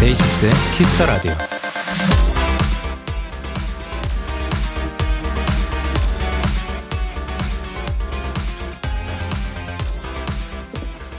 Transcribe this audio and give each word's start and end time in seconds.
데이식스의 0.00 0.52
키스 0.76 0.95
더 0.95 1.06
라디오. 1.06 1.47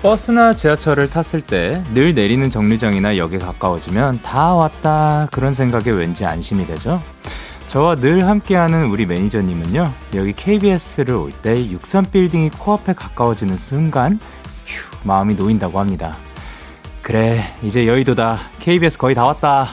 버스나 0.09 0.55
지하철을 0.55 1.07
탔을 1.07 1.39
때 1.39 1.83
늘 1.93 2.15
내리는 2.15 2.49
정류장이나 2.49 3.17
역에 3.17 3.37
가까워지면 3.37 4.23
다 4.23 4.55
왔다 4.55 5.27
그런 5.31 5.53
생각에 5.53 5.91
왠지 5.91 6.25
안심이 6.25 6.65
되죠. 6.65 6.99
저와 7.67 7.95
늘 7.97 8.27
함께하는 8.27 8.85
우리 8.89 9.05
매니저님은요 9.05 9.91
여기 10.15 10.33
KBS를 10.33 11.13
올 11.13 11.31
때 11.43 11.53
63빌딩이 11.53 12.57
코앞에 12.57 12.93
가까워지는 12.93 13.55
순간 13.55 14.19
휴 14.65 14.83
마음이 15.03 15.35
놓인다고 15.35 15.79
합니다. 15.79 16.17
그래 17.03 17.43
이제 17.61 17.85
여의도다 17.85 18.39
KBS 18.61 18.97
거의 18.97 19.13
다 19.13 19.25
왔다. 19.27 19.67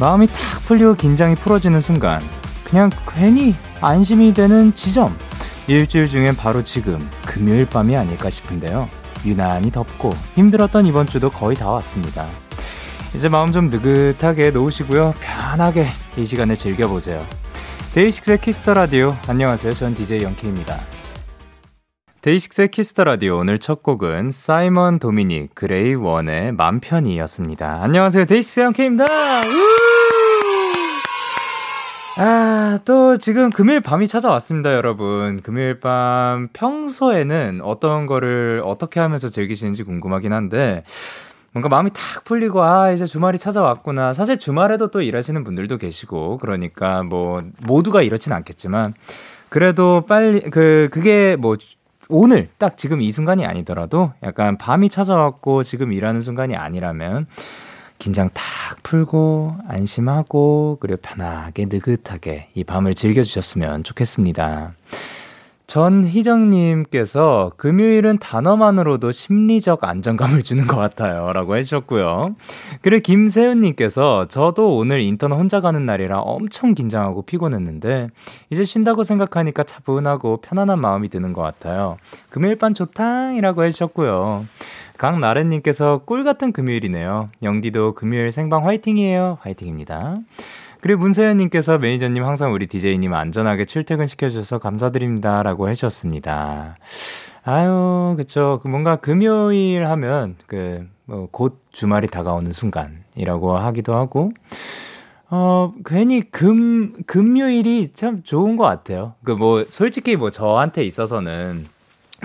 마음이 0.00 0.26
탁 0.26 0.62
풀리고 0.66 0.94
긴장이 0.94 1.34
풀어지는 1.34 1.82
순간 1.82 2.20
그냥 2.74 2.90
괜히 3.08 3.54
안심이 3.80 4.34
되는 4.34 4.74
지점. 4.74 5.16
일주일 5.68 6.08
중엔 6.08 6.34
바로 6.34 6.64
지금 6.64 6.98
금요일 7.24 7.66
밤이 7.66 7.96
아닐까 7.96 8.28
싶은데요. 8.28 8.88
유난히 9.24 9.70
덥고 9.70 10.10
힘들었던 10.34 10.84
이번 10.84 11.06
주도 11.06 11.30
거의 11.30 11.56
다 11.56 11.70
왔습니다. 11.70 12.26
이제 13.14 13.28
마음 13.28 13.52
좀 13.52 13.70
느긋하게 13.70 14.50
놓으시고요. 14.50 15.14
편하게 15.20 15.86
이 16.16 16.26
시간을 16.26 16.56
즐겨보세요. 16.56 17.24
데이식스의 17.94 18.38
Kiss 18.38 18.59
the 18.59 18.74
Radio. 18.74 19.14
안녕하세요. 19.28 19.72
전 19.74 19.94
DJ 19.94 20.22
영케입니다. 20.22 20.76
데이식스의 22.22 22.72
Kiss 22.72 22.90
the 22.90 23.04
Radio 23.04 23.38
오늘 23.38 23.60
첫 23.60 23.84
곡은 23.84 24.32
사이먼 24.32 24.98
도미닉 24.98 25.54
그레이 25.54 25.94
원의 25.94 26.50
맘 26.50 26.80
편히였습니다. 26.80 27.78
안녕하세요. 27.82 28.24
데이식스의 28.24 28.64
영케입니다. 28.64 29.04
아, 32.16 32.78
또 32.84 33.16
지금 33.16 33.50
금요일 33.50 33.80
밤이 33.80 34.06
찾아왔습니다, 34.06 34.72
여러분. 34.74 35.40
금요일 35.42 35.80
밤 35.80 36.48
평소에는 36.52 37.60
어떤 37.64 38.06
거를 38.06 38.62
어떻게 38.64 39.00
하면서 39.00 39.28
즐기시는지 39.28 39.82
궁금하긴 39.82 40.32
한데, 40.32 40.84
뭔가 41.52 41.68
마음이 41.68 41.90
탁 41.92 42.22
풀리고, 42.22 42.62
아, 42.62 42.92
이제 42.92 43.04
주말이 43.04 43.38
찾아왔구나. 43.38 44.12
사실 44.12 44.38
주말에도 44.38 44.92
또 44.92 45.02
일하시는 45.02 45.42
분들도 45.42 45.76
계시고, 45.78 46.38
그러니까 46.38 47.02
뭐, 47.02 47.42
모두가 47.66 48.02
이렇진 48.02 48.32
않겠지만, 48.32 48.94
그래도 49.48 50.04
빨리, 50.06 50.40
그, 50.50 50.88
그게 50.92 51.34
뭐, 51.36 51.56
오늘 52.08 52.48
딱 52.58 52.76
지금 52.76 53.00
이 53.00 53.10
순간이 53.10 53.44
아니더라도 53.44 54.12
약간 54.22 54.56
밤이 54.58 54.88
찾아왔고 54.88 55.62
지금 55.62 55.92
일하는 55.92 56.20
순간이 56.20 56.54
아니라면 56.54 57.26
긴장 58.04 58.28
탁 58.34 58.82
풀고 58.82 59.56
안심하고 59.66 60.76
그리고 60.78 61.00
편하게 61.00 61.64
느긋하게 61.64 62.48
이 62.54 62.62
밤을 62.62 62.92
즐겨주셨으면 62.92 63.82
좋겠습니다. 63.82 64.74
전희정님께서 65.66 67.52
금요일은 67.56 68.18
단어만으로도 68.18 69.12
심리적 69.12 69.84
안정감을 69.84 70.42
주는 70.42 70.66
것 70.66 70.76
같아요. 70.76 71.30
라고 71.32 71.56
해주셨고요. 71.56 72.36
그리고 72.82 73.02
김세윤님께서 73.02 74.28
저도 74.28 74.76
오늘 74.76 75.00
인턴 75.00 75.32
혼자 75.32 75.60
가는 75.60 75.84
날이라 75.86 76.20
엄청 76.20 76.74
긴장하고 76.74 77.22
피곤했는데 77.22 78.08
이제 78.50 78.64
쉰다고 78.64 79.04
생각하니까 79.04 79.62
차분하고 79.62 80.38
편안한 80.42 80.78
마음이 80.80 81.08
드는 81.08 81.32
것 81.32 81.42
같아요. 81.42 81.96
금요일 82.30 82.56
밤 82.56 82.74
좋탕이라고 82.74 83.64
해주셨고요. 83.64 84.44
강나래님께서 84.98 86.02
꿀 86.04 86.24
같은 86.24 86.52
금요일이네요. 86.52 87.30
영디도 87.42 87.94
금요일 87.94 88.30
생방 88.30 88.66
화이팅이에요. 88.66 89.38
화이팅입니다. 89.40 90.18
그리고 90.84 91.00
문세현님께서 91.00 91.78
매니저님 91.78 92.22
항상 92.24 92.52
우리 92.52 92.66
DJ님 92.66 93.14
안전하게 93.14 93.64
출퇴근 93.64 94.06
시켜주셔서 94.06 94.58
감사드립니다. 94.58 95.42
라고 95.42 95.70
해주셨습니다. 95.70 96.76
아유, 97.42 98.14
그쵸. 98.18 98.60
그 98.62 98.68
뭔가 98.68 98.96
금요일 98.96 99.86
하면 99.86 100.36
그, 100.46 100.86
뭐, 101.06 101.26
곧 101.30 101.62
주말이 101.72 102.06
다가오는 102.06 102.52
순간이라고 102.52 103.56
하기도 103.56 103.94
하고, 103.94 104.32
어, 105.30 105.72
괜히 105.86 106.20
금, 106.20 106.92
금요일이 107.06 107.92
참 107.94 108.22
좋은 108.22 108.58
것 108.58 108.64
같아요. 108.64 109.14
그 109.24 109.30
뭐, 109.30 109.64
솔직히 109.66 110.16
뭐 110.16 110.28
저한테 110.28 110.84
있어서는 110.84 111.64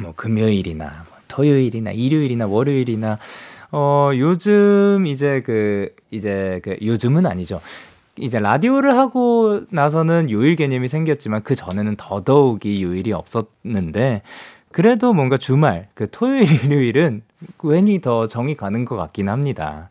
뭐 0.02 0.12
금요일이나 0.18 0.86
뭐 0.86 1.18
토요일이나 1.30 1.92
일요일이나 1.92 2.46
월요일이나 2.46 3.19
어, 3.72 4.12
요즘 4.16 5.06
이제 5.06 5.44
그, 5.46 5.94
이제 6.12 6.59
그, 6.64 6.75
요즘은 6.81 7.25
아니죠. 7.25 7.62
이제 8.19 8.40
라디오를 8.40 8.97
하고 8.97 9.62
나서는 9.69 10.30
요일 10.30 10.56
개념이 10.56 10.88
생겼지만 10.88 11.44
그 11.44 11.56
전에는 11.56 11.96
더더욱이 11.97 12.84
요일이 12.84 13.13
없었는데 13.13 14.22
그래도 14.72 15.13
뭔가 15.13 15.38
주말, 15.38 15.88
그 15.94 16.09
토요일, 16.12 16.44
일요일은 16.66 17.24
괜히 17.59 18.02
더 18.02 18.28
정이 18.28 18.56
가는 18.56 18.85
것 18.85 18.96
같긴 18.96 19.30
합니다. 19.30 19.90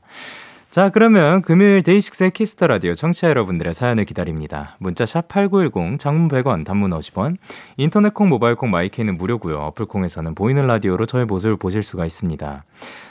자, 0.70 0.90
그러면 0.90 1.40
금요일 1.40 1.82
데이식스의 1.82 2.30
Kiss 2.32 2.52
the 2.52 2.66
Radio 2.66 2.94
청취자 2.94 3.30
여러분들의 3.30 3.72
사연을 3.72 4.04
기다립니다. 4.04 4.76
문자 4.78 5.06
샵 5.06 5.26
8910, 5.26 5.98
장문 5.98 6.28
100원, 6.28 6.64
단문 6.64 6.90
50원, 6.90 7.36
인터넷 7.78 8.12
콩, 8.12 8.28
모바일 8.28 8.54
콩, 8.54 8.70
마이케이는 8.70 9.16
무료고요. 9.16 9.58
어플 9.58 9.86
콩에서는 9.86 10.34
보이는 10.34 10.66
라디오로 10.66 11.06
저의 11.06 11.24
모습을 11.24 11.56
보실 11.56 11.82
수가 11.82 12.04
있습니다. 12.04 12.64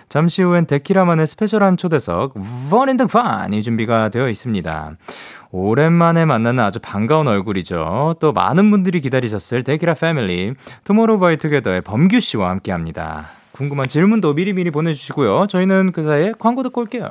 잠시 0.09 0.41
후엔 0.41 0.67
데키라만의 0.67 1.27
special한 1.27 1.77
초대석 1.77 2.35
원인드 2.71 3.07
판이 3.07 3.61
준비가 3.61 4.09
되어 4.09 4.29
있습니다. 4.29 4.91
오랜만에 5.51 6.25
만나는 6.25 6.63
아주 6.63 6.79
반가운 6.79 7.27
얼굴이죠. 7.27 8.15
또 8.19 8.31
많은 8.33 8.71
분들이 8.71 9.01
기다리셨을 9.01 9.63
데키라 9.63 9.95
패밀리 9.95 10.53
투모로우 10.85 11.19
바이 11.19 11.37
투게더의 11.37 11.81
범규 11.81 12.19
씨와 12.19 12.49
함께합니다. 12.49 13.25
궁금한 13.51 13.87
질문도 13.87 14.33
미리미리 14.33 14.71
보내주시고요. 14.71 15.47
저희는 15.47 15.91
그 15.91 16.03
사이에 16.03 16.33
광고 16.37 16.63
듣고 16.63 16.81
올게요. 16.81 17.09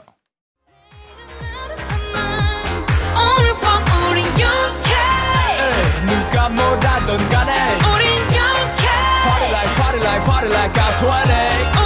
누가 6.07 6.49
뭐라던 6.49 7.29
간에 7.29 7.53
우린 7.93 8.07
영케 8.37 8.87
Party 9.25 9.51
like 9.51 9.77
party 9.77 10.01
like 10.01 10.25
party 10.25 10.51
like 10.53 10.73
I'm 10.81 10.93
20 11.03 11.86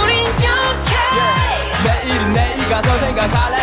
내일 2.33 2.57
가서 2.69 2.97
생각할래 2.97 3.57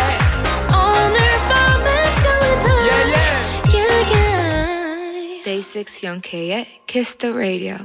오늘 0.69 1.17
밤에 1.49 1.87
설레는 2.19 2.65
yeah, 2.69 3.05
yeah. 3.13 3.39
yeah, 3.73 4.13
yeah. 4.13 5.43
Day 5.43 5.61
6 5.61 6.03
영케의 6.03 6.67
Kiss 6.87 7.17
the 7.17 7.33
Radio 7.33 7.75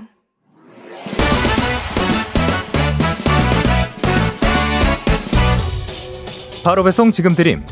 바로 6.64 6.82
배송 6.82 7.10
지금 7.10 7.34
드림 7.34 7.62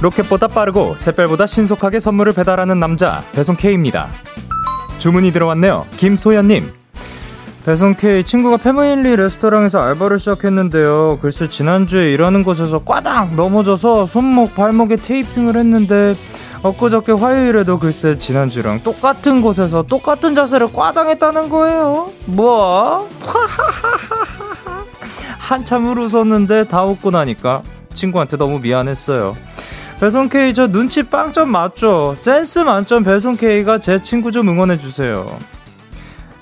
로켓보다 0.00 0.48
빠르고 0.48 0.96
샛별보다 0.96 1.46
신속하게 1.46 1.98
선물을 1.98 2.34
배달하는 2.34 2.78
남자 2.78 3.22
배송 3.32 3.56
K입니다. 3.56 4.10
주문이 4.98 5.32
들어왔네요. 5.32 5.86
김소연님. 5.96 6.83
배송 7.64 7.94
K 7.94 8.24
친구가 8.24 8.58
패밀리 8.58 9.16
레스토랑에서 9.16 9.80
알바를 9.80 10.18
시작했는데요. 10.18 11.18
글쎄 11.22 11.48
지난주에 11.48 12.12
일하는 12.12 12.42
곳에서 12.42 12.80
꽈당 12.80 13.36
넘어져서 13.36 14.04
손목 14.04 14.54
발목에 14.54 14.96
테이핑을 14.96 15.56
했는데 15.56 16.14
엊그저께 16.62 17.12
화요일에도 17.12 17.78
글쎄 17.78 18.18
지난주랑 18.18 18.82
똑같은 18.82 19.40
곳에서 19.40 19.82
똑같은 19.82 20.34
자세를 20.34 20.74
꽈당했다는 20.74 21.48
거예요. 21.48 22.12
뭐? 22.26 23.08
한참을 25.38 25.98
웃었는데 25.98 26.64
다 26.64 26.82
웃고 26.82 27.12
나니까 27.12 27.62
친구한테 27.94 28.36
너무 28.36 28.58
미안했어요. 28.58 29.36
배송 30.00 30.28
K 30.28 30.52
저 30.52 30.66
눈치 30.66 31.02
빵점 31.02 31.50
맞죠? 31.50 32.14
센스 32.20 32.58
만점 32.58 33.04
배송 33.04 33.38
K가 33.38 33.78
제 33.78 34.02
친구 34.02 34.32
좀 34.32 34.50
응원해 34.50 34.76
주세요. 34.76 35.26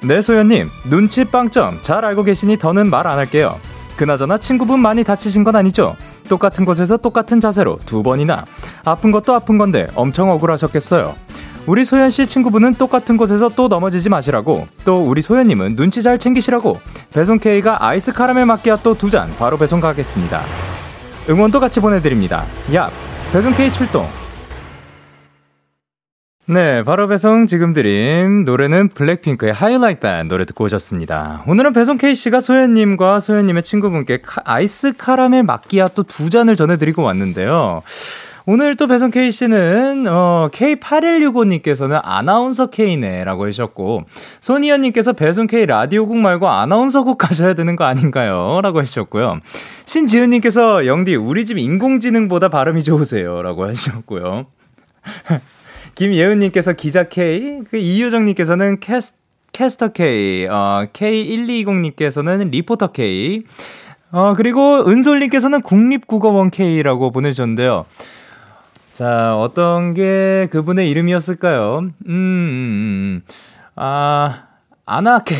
네 0.05 0.21
소연님 0.21 0.69
눈치 0.85 1.25
빵점 1.25 1.79
잘 1.83 2.05
알고 2.05 2.25
계시니 2.25 2.59
더는 2.59 2.91
말 2.91 3.07
안 3.07 3.19
할게요. 3.19 3.59
그나저나 3.97 4.39
친구분 4.39 4.81
많이 4.81 5.05
다치신 5.05 5.45
건 5.45 5.55
아니죠? 5.55 5.97
똑같은 6.29 6.65
곳에서 6.65 6.97
똑같은 6.97 7.41
자세로 7.41 7.79
두 7.85 8.03
번이나 8.03 8.45
아픈 8.85 9.11
것도 9.13 9.35
아픈 9.35 9.59
건데 9.59 9.87
엄청 9.95 10.31
억울하셨겠어요. 10.31 11.15
우리 11.67 11.85
소연 11.85 12.11
씨 12.11 12.27
친구분은 12.27 12.75
똑같은 12.75 13.17
곳에서 13.17 13.49
또 13.55 13.69
넘어지지 13.69 14.09
마시라고 14.09 14.67
또 14.85 15.03
우리 15.03 15.23
소연님은 15.23 15.77
눈치 15.77 16.03
잘 16.03 16.19
챙기시라고 16.19 16.81
배송 17.13 17.39
K가 17.39 17.77
아이스 17.87 18.13
카라멜 18.13 18.45
마끼아또 18.47 18.95
두 18.95 19.11
잔 19.11 19.29
바로 19.39 19.57
배송 19.57 19.79
가겠습니다. 19.81 20.41
응원도 21.29 21.61
같이 21.61 21.79
보내드립니다. 21.79 22.45
야 22.75 22.91
배송 23.33 23.53
K 23.55 23.73
출동. 23.73 24.09
네, 26.47 26.83
바로 26.83 27.07
배송 27.07 27.47
지금 27.47 27.73
드림 27.73 28.45
노래는 28.45 28.89
블랙핑크의 28.89 29.55
You 29.61 29.77
Like 29.77 30.25
노래 30.25 30.45
듣고 30.45 30.65
오셨습니다. 30.65 31.45
오늘은 31.47 31.73
배송 31.73 31.97
K씨가 31.99 32.41
소연님과 32.41 33.21
소연님의 33.21 33.63
친구분께 33.63 34.23
카, 34.23 34.43
아이스 34.45 34.93
카라멜 34.97 35.43
마끼아또 35.43 36.03
두 36.03 36.31
잔을 36.31 36.57
전해드리고 36.57 37.03
왔는데요. 37.03 37.83
오늘 38.45 38.75
또 38.75 38.89
배송 38.89 39.13
K씨는, 39.13 40.07
어, 40.09 40.49
K8165님께서는 40.53 42.01
아나운서 42.03 42.71
K네라고 42.71 43.47
하셨고, 43.47 44.03
손희연님께서 44.41 45.13
배송 45.13 45.47
K 45.47 45.65
라디오국 45.65 46.17
말고 46.17 46.49
아나운서국 46.49 47.19
가셔야 47.19 47.55
되는 47.55 47.77
거 47.77 47.85
아닌가요? 47.85 48.59
라고 48.65 48.81
하셨고요. 48.81 49.39
신지은님께서 49.85 50.87
영디, 50.87 51.15
우리 51.15 51.47
집 51.47 51.57
인공지능보다 51.57 52.49
발음이 52.49 52.83
좋으세요. 52.83 53.43
라고 53.43 53.65
하셨고요. 53.65 54.47
김예은님께서 55.95 56.73
기자 56.73 57.09
K, 57.09 57.61
그 57.71 57.77
이유정님께서는 57.77 58.81
캐스, 58.81 59.15
캐스터 59.53 59.89
K, 59.89 60.47
어, 60.47 60.87
K1220님께서는 60.93 62.51
리포터 62.51 62.93
K, 62.93 63.43
어, 64.11 64.35
그리고 64.35 64.87
은솔님께서는 64.87 65.63
국립국어원 65.63 66.51
K라고 66.51 67.11
보내주셨는데요. 67.11 67.87
자, 68.93 69.37
어떤 69.39 69.95
게 69.95 70.49
그분의 70.51 70.91
이름이었을까요? 70.91 71.79
음, 71.81 71.93
음, 72.07 72.11
음. 72.11 73.23
아, 73.75 74.45
아나케이, 74.85 75.39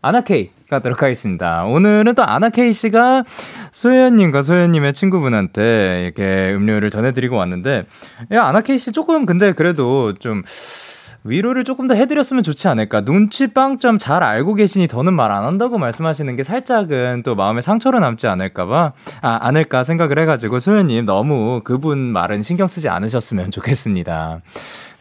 아나케이 0.00 0.50
가도록 0.70 1.02
하겠습니다. 1.02 1.64
오늘은 1.64 2.14
또 2.14 2.22
아나케이 2.24 2.72
씨가 2.72 3.24
소연님과 3.72 4.42
소연님의 4.42 4.94
친구분한테 4.94 6.02
이렇게 6.04 6.54
음료를 6.54 6.90
전해드리고 6.90 7.36
왔는데, 7.36 7.84
야, 8.32 8.44
아나케이 8.44 8.78
씨 8.78 8.92
조금 8.92 9.26
근데 9.26 9.52
그래도 9.52 10.14
좀, 10.14 10.42
위로를 11.26 11.64
조금 11.64 11.86
더 11.86 11.94
해드렸으면 11.94 12.42
좋지 12.42 12.68
않을까. 12.68 13.00
눈치 13.00 13.46
빵점 13.46 13.96
잘 13.96 14.22
알고 14.22 14.54
계시니 14.54 14.88
더는 14.88 15.14
말 15.14 15.30
안 15.32 15.44
한다고 15.44 15.78
말씀하시는 15.78 16.36
게 16.36 16.42
살짝은 16.42 17.22
또 17.24 17.34
마음에 17.34 17.62
상처로 17.62 17.98
남지 17.98 18.26
않을까봐, 18.26 18.92
아, 19.22 19.38
않을까 19.40 19.84
생각을 19.84 20.18
해가지고 20.18 20.60
소연님 20.60 21.06
너무 21.06 21.62
그분 21.64 21.98
말은 21.98 22.42
신경 22.42 22.68
쓰지 22.68 22.90
않으셨으면 22.90 23.50
좋겠습니다. 23.52 24.42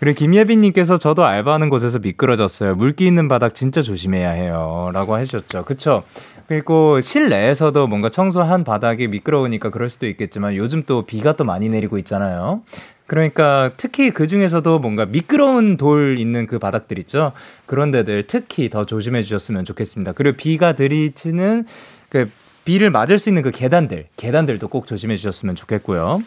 그리고 0.03 0.17
김예빈님께서 0.17 0.97
저도 0.97 1.23
알바하는 1.23 1.69
곳에서 1.69 1.97
미끄러졌어요. 1.97 2.75
물기 2.75 3.07
있는 3.07 3.29
바닥 3.29 3.55
진짜 3.55 3.81
조심해야 3.81 4.31
해요. 4.31 4.89
라고 4.91 5.15
하셨죠. 5.15 5.63
그쵸? 5.63 6.03
그리고 6.45 6.99
실내에서도 6.99 7.87
뭔가 7.87 8.09
청소한 8.09 8.65
바닥이 8.65 9.07
미끄러우니까 9.07 9.69
그럴 9.69 9.87
수도 9.87 10.05
있겠지만 10.07 10.57
요즘 10.57 10.83
또 10.85 11.03
비가 11.03 11.37
또 11.37 11.45
많이 11.45 11.69
내리고 11.69 11.97
있잖아요. 11.99 12.63
그러니까 13.07 13.71
특히 13.77 14.11
그 14.11 14.27
중에서도 14.27 14.79
뭔가 14.79 15.05
미끄러운 15.05 15.77
돌 15.77 16.19
있는 16.19 16.47
그 16.47 16.59
바닥들 16.59 16.99
있죠. 16.99 17.31
그런 17.65 17.91
데들 17.91 18.23
특히 18.27 18.69
더 18.69 18.85
조심해 18.85 19.23
주셨으면 19.23 19.63
좋겠습니다. 19.63 20.11
그리고 20.11 20.35
비가 20.35 20.73
들이치는 20.73 21.65
그 22.09 22.29
비를 22.65 22.89
맞을 22.89 23.19
수 23.19 23.29
있는 23.29 23.41
그 23.41 23.51
계단들, 23.51 24.07
계단들도 24.17 24.67
꼭 24.67 24.85
조심해 24.85 25.15
주셨으면 25.15 25.55
좋겠고요. 25.55 26.21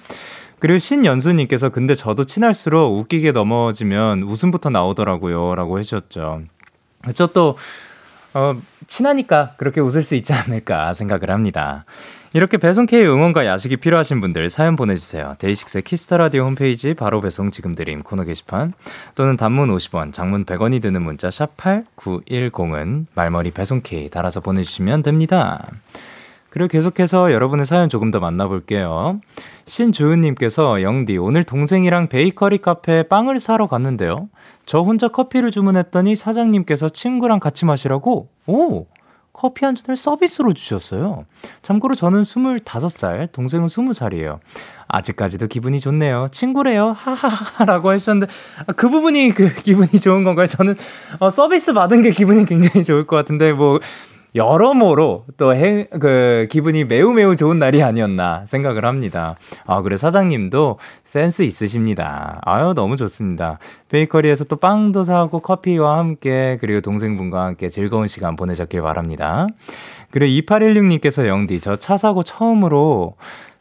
그리고 0.58 0.78
신연수님께서 0.78 1.68
근데 1.68 1.94
저도 1.94 2.24
친할수록 2.24 2.98
웃기게 2.98 3.32
넘어지면 3.32 4.22
웃음부터 4.22 4.70
나오더라고요. 4.70 5.54
라고 5.54 5.78
해주셨죠. 5.78 6.42
그쵸, 7.02 7.26
또, 7.28 7.56
어, 8.34 8.56
친하니까 8.86 9.54
그렇게 9.56 9.80
웃을 9.80 10.02
수 10.02 10.14
있지 10.14 10.32
않을까 10.32 10.94
생각을 10.94 11.30
합니다. 11.30 11.84
이렇게 12.32 12.58
배송K 12.58 13.02
응원과 13.06 13.46
야식이 13.46 13.78
필요하신 13.78 14.20
분들 14.20 14.50
사연 14.50 14.76
보내주세요. 14.76 15.36
데이식스의 15.38 15.82
Kiss 15.82 16.03
the 16.03 16.18
Radio 16.18 16.44
홈페이지 16.44 16.92
바로 16.92 17.22
배송 17.22 17.50
지금 17.50 17.74
드림 17.74 18.02
코너 18.02 18.24
게시판 18.24 18.74
또는 19.14 19.38
단문 19.38 19.74
50원, 19.74 20.12
장문 20.12 20.44
100원이 20.44 20.82
드는 20.82 21.00
문자 21.00 21.30
샵 21.30 21.56
8910은 21.56 23.06
말머리 23.14 23.52
배송K 23.52 24.10
달아서 24.10 24.40
보내주시면 24.40 25.02
됩니다. 25.02 25.66
그리고 26.56 26.68
계속해서 26.68 27.34
여러분의 27.34 27.66
사연 27.66 27.90
조금 27.90 28.10
더 28.10 28.18
만나볼게요. 28.18 29.20
신주은님께서 29.66 30.80
영디 30.80 31.18
오늘 31.18 31.44
동생이랑 31.44 32.08
베이커리 32.08 32.62
카페에 32.62 33.02
빵을 33.02 33.40
사러 33.40 33.66
갔는데요. 33.66 34.30
저 34.64 34.80
혼자 34.80 35.08
커피를 35.08 35.50
주문했더니 35.50 36.16
사장님께서 36.16 36.88
친구랑 36.88 37.40
같이 37.40 37.66
마시라고 37.66 38.30
오 38.46 38.86
커피 39.34 39.66
한 39.66 39.74
잔을 39.74 39.96
서비스로 39.96 40.54
주셨어요. 40.54 41.26
참고로 41.60 41.94
저는 41.94 42.22
25살, 42.22 43.32
동생은 43.32 43.66
20살이에요. 43.66 44.38
아직까지도 44.88 45.48
기분이 45.48 45.78
좋네요. 45.78 46.28
친구래요. 46.32 46.92
하하하라고 46.96 47.90
하셨는데 47.90 48.32
아, 48.66 48.72
그 48.72 48.88
부분이 48.88 49.32
그 49.32 49.52
기분이 49.52 50.00
좋은 50.00 50.24
건가요? 50.24 50.46
저는 50.46 50.74
어, 51.18 51.28
서비스 51.28 51.74
받은 51.74 52.00
게 52.00 52.12
기분이 52.12 52.46
굉장히 52.46 52.82
좋을 52.82 53.06
것 53.06 53.14
같은데 53.14 53.52
뭐 53.52 53.78
여러모로 54.36 55.24
또 55.38 55.54
해, 55.54 55.86
그 55.98 56.46
기분이 56.50 56.84
매우 56.84 57.12
매우 57.12 57.34
좋은 57.36 57.58
날이 57.58 57.82
아니었나 57.82 58.44
생각을 58.46 58.84
합니다. 58.84 59.34
아, 59.66 59.80
그래 59.82 59.96
사장님도 59.96 60.78
센스 61.04 61.42
있으십니다. 61.42 62.40
아유, 62.44 62.74
너무 62.76 62.96
좋습니다. 62.96 63.58
베이커리에서 63.88 64.44
또 64.44 64.56
빵도 64.56 65.04
사고 65.04 65.40
커피와 65.40 65.98
함께 65.98 66.58
그리고 66.60 66.80
동생분과 66.82 67.44
함께 67.44 67.68
즐거운 67.70 68.06
시간 68.06 68.36
보내셨길 68.36 68.82
바랍니다. 68.82 69.46
그리고 70.10 70.46
2816님께서 70.46 71.26
영디 71.26 71.60
저 71.60 71.76
차 71.76 71.96
사고 71.96 72.22
처음으로 72.22 73.14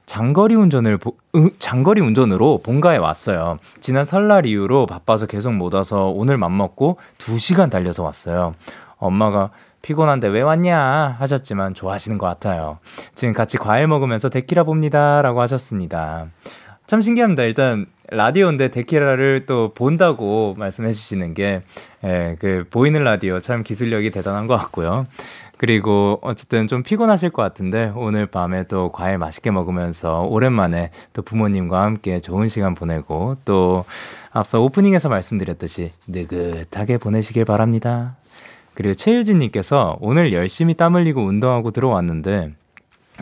장거리 0.06 0.56
운전을 0.56 1.00
으, 1.36 1.50
장거리 1.60 2.02
운전으로 2.02 2.60
본가에 2.64 2.98
왔어요. 2.98 3.58
지난 3.80 4.06
설날 4.06 4.46
이후로 4.46 4.86
바빠서 4.88 5.26
계속 5.26 5.54
못 5.54 5.74
와서 5.74 6.08
오늘 6.08 6.38
맘 6.38 6.56
먹고 6.58 6.98
2시간 7.18 7.72
달려서 7.72 8.04
왔어요. 8.04 8.54
엄마가 8.98 9.50
피곤한데 9.86 10.30
왜 10.30 10.42
왔냐 10.42 11.16
하셨지만 11.20 11.76
좋아하시는 11.76 12.18
것 12.18 12.26
같아요. 12.26 12.80
지금 13.14 13.36
같이 13.36 13.60
과일 13.60 13.86
먹으면서 13.88 14.30
데키라 14.30 14.64
봅니다. 14.64 15.22
라고 15.22 15.42
하셨습니다. 15.42 16.26
참 16.88 17.04
신기합니다. 17.04 17.44
일단 17.44 17.86
라디오인데 18.10 18.70
데키라를 18.70 19.46
또 19.46 19.74
본다고 19.76 20.56
말씀해 20.58 20.92
주시는 20.92 21.36
게, 21.36 21.62
예, 22.04 22.36
그, 22.40 22.66
보이는 22.70 23.04
라디오 23.04 23.40
참 23.40 23.62
기술력이 23.64 24.10
대단한 24.10 24.48
것 24.48 24.58
같고요. 24.58 25.06
그리고 25.58 26.20
어쨌든 26.22 26.68
좀 26.68 26.82
피곤하실 26.84 27.30
것 27.30 27.42
같은데 27.44 27.92
오늘 27.96 28.26
밤에 28.26 28.64
또 28.64 28.92
과일 28.92 29.20
맛있게 29.20 29.52
먹으면서 29.52 30.22
오랜만에 30.24 30.90
또 31.14 31.22
부모님과 31.22 31.82
함께 31.82 32.20
좋은 32.20 32.48
시간 32.48 32.74
보내고 32.74 33.38
또 33.46 33.86
앞서 34.32 34.62
오프닝에서 34.62 35.10
말씀드렸듯이 35.10 35.92
느긋하게 36.08 36.98
보내시길 36.98 37.46
바랍니다. 37.46 38.16
그리고 38.76 38.94
최유진님께서 38.94 39.98
오늘 40.02 40.34
열심히 40.34 40.74
땀 40.74 40.96
흘리고 40.96 41.24
운동하고 41.24 41.72
들어왔는데 41.72 42.52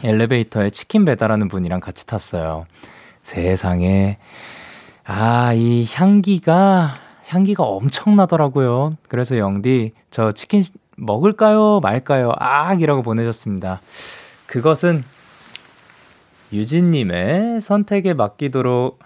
엘리베이터에 0.03 0.69
치킨 0.71 1.05
배달하는 1.05 1.47
분이랑 1.47 1.79
같이 1.79 2.05
탔어요. 2.05 2.65
세상에. 3.21 4.17
아, 5.05 5.53
이 5.53 5.85
향기가, 5.93 6.95
향기가 7.27 7.63
엄청나더라고요. 7.63 8.97
그래서 9.07 9.37
영디, 9.37 9.93
저 10.09 10.31
치킨 10.31 10.63
먹을까요? 10.97 11.79
말까요? 11.81 12.31
아, 12.37 12.73
이라고 12.73 13.01
보내셨습니다. 13.01 13.81
그것은 14.47 15.03
유진님의 16.51 17.61
선택에 17.61 18.13
맡기도록 18.13 18.99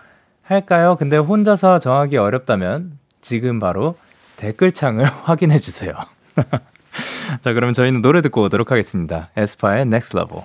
할까요? 0.43 0.95
근데 0.97 1.17
혼자서 1.17 1.79
정하기 1.79 2.17
어렵다면 2.17 2.97
지금 3.21 3.59
바로 3.59 3.95
댓글창을 4.37 5.05
확인해 5.23 5.57
주세요. 5.57 5.93
자, 7.41 7.53
그러면 7.53 7.73
저희는 7.73 8.01
노래 8.01 8.21
듣고 8.21 8.43
오도록 8.43 8.71
하겠습니다. 8.71 9.29
에스파의 9.35 9.81
Next 9.83 10.17
Level. 10.17 10.43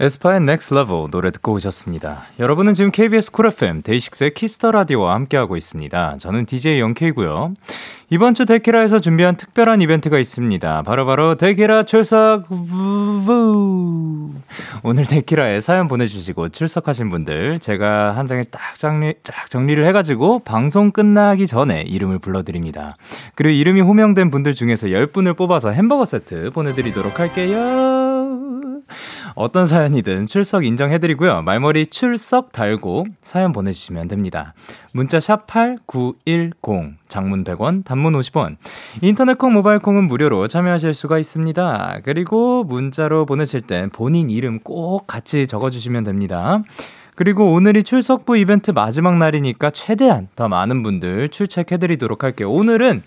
에스파의 0.00 0.38
Next 0.38 0.74
Level 0.74 1.08
노래 1.10 1.30
듣고 1.30 1.52
오셨습니다. 1.52 2.22
여러분은 2.40 2.74
지금 2.74 2.90
KBS 2.90 3.30
쿨 3.30 3.46
FM 3.46 3.82
데이식스의 3.82 4.34
Kiss 4.34 4.56
the 4.56 4.72
Radio와 4.72 5.14
함께하고 5.14 5.56
있습니다. 5.56 6.16
저는 6.18 6.46
DJ 6.46 6.80
영케이고요. 6.80 7.54
이번 8.10 8.34
주 8.34 8.44
데키라에서 8.44 8.98
준비한 8.98 9.36
특별한 9.36 9.80
이벤트가 9.82 10.18
있습니다. 10.18 10.82
바로바로 10.82 11.04
바로 11.04 11.34
데키라 11.36 11.84
출석 11.84 12.46
오늘 14.86 15.06
데키라에 15.06 15.60
사연 15.60 15.88
보내주시고 15.88 16.50
출석하신 16.50 17.08
분들 17.08 17.58
제가 17.58 18.10
한 18.10 18.26
장에 18.26 18.42
딱 18.42 18.78
정리, 18.78 19.14
딱 19.22 19.48
정리를 19.48 19.82
해가지고 19.86 20.40
방송 20.40 20.90
끝나기 20.90 21.46
전에 21.46 21.80
이름을 21.80 22.18
불러드립니다. 22.18 22.98
그리고 23.34 23.54
이름이 23.54 23.80
호명된 23.80 24.30
분들 24.30 24.52
중에서 24.54 24.88
10분을 24.88 25.38
뽑아서 25.38 25.70
햄버거 25.70 26.04
세트 26.04 26.50
보내드리도록 26.50 27.18
할게요. 27.18 27.93
어떤 29.34 29.66
사연이든 29.66 30.26
출석 30.26 30.64
인정해드리고요. 30.64 31.42
말머리 31.42 31.86
출석 31.86 32.52
달고 32.52 33.06
사연 33.22 33.52
보내주시면 33.52 34.08
됩니다. 34.08 34.54
문자 34.92 35.18
샵 35.18 35.46
8910, 35.46 36.98
장문 37.08 37.42
100원, 37.42 37.84
단문 37.84 38.14
50원. 38.14 38.56
인터넷 39.02 39.36
콩, 39.36 39.52
모바일 39.52 39.80
콩은 39.80 40.04
무료로 40.06 40.46
참여하실 40.46 40.94
수가 40.94 41.18
있습니다. 41.18 42.00
그리고 42.04 42.62
문자로 42.64 43.26
보내실 43.26 43.62
땐 43.62 43.90
본인 43.90 44.30
이름 44.30 44.60
꼭 44.60 45.06
같이 45.06 45.46
적어주시면 45.46 46.04
됩니다. 46.04 46.62
그리고 47.16 47.52
오늘이 47.52 47.84
출석부 47.84 48.36
이벤트 48.36 48.72
마지막 48.72 49.16
날이니까 49.18 49.70
최대한 49.70 50.28
더 50.34 50.48
많은 50.48 50.82
분들 50.82 51.28
출첵해드리도록 51.28 52.24
할게요. 52.24 52.50
오늘은 52.50 53.02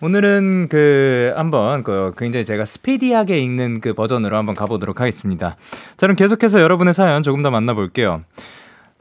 오늘은 0.00 0.68
그 0.68 1.32
한번 1.36 1.82
그 1.82 2.12
굉장히 2.16 2.44
제가 2.44 2.64
스피디하게 2.64 3.38
읽는 3.38 3.80
그 3.80 3.94
버전으로 3.94 4.36
한번 4.36 4.54
가보도록 4.54 5.00
하겠습니다. 5.00 5.56
자, 5.96 6.06
그럼 6.06 6.16
계속해서 6.16 6.60
여러분의 6.60 6.94
사연 6.94 7.22
조금 7.22 7.42
더 7.42 7.50
만나볼게요. 7.50 8.22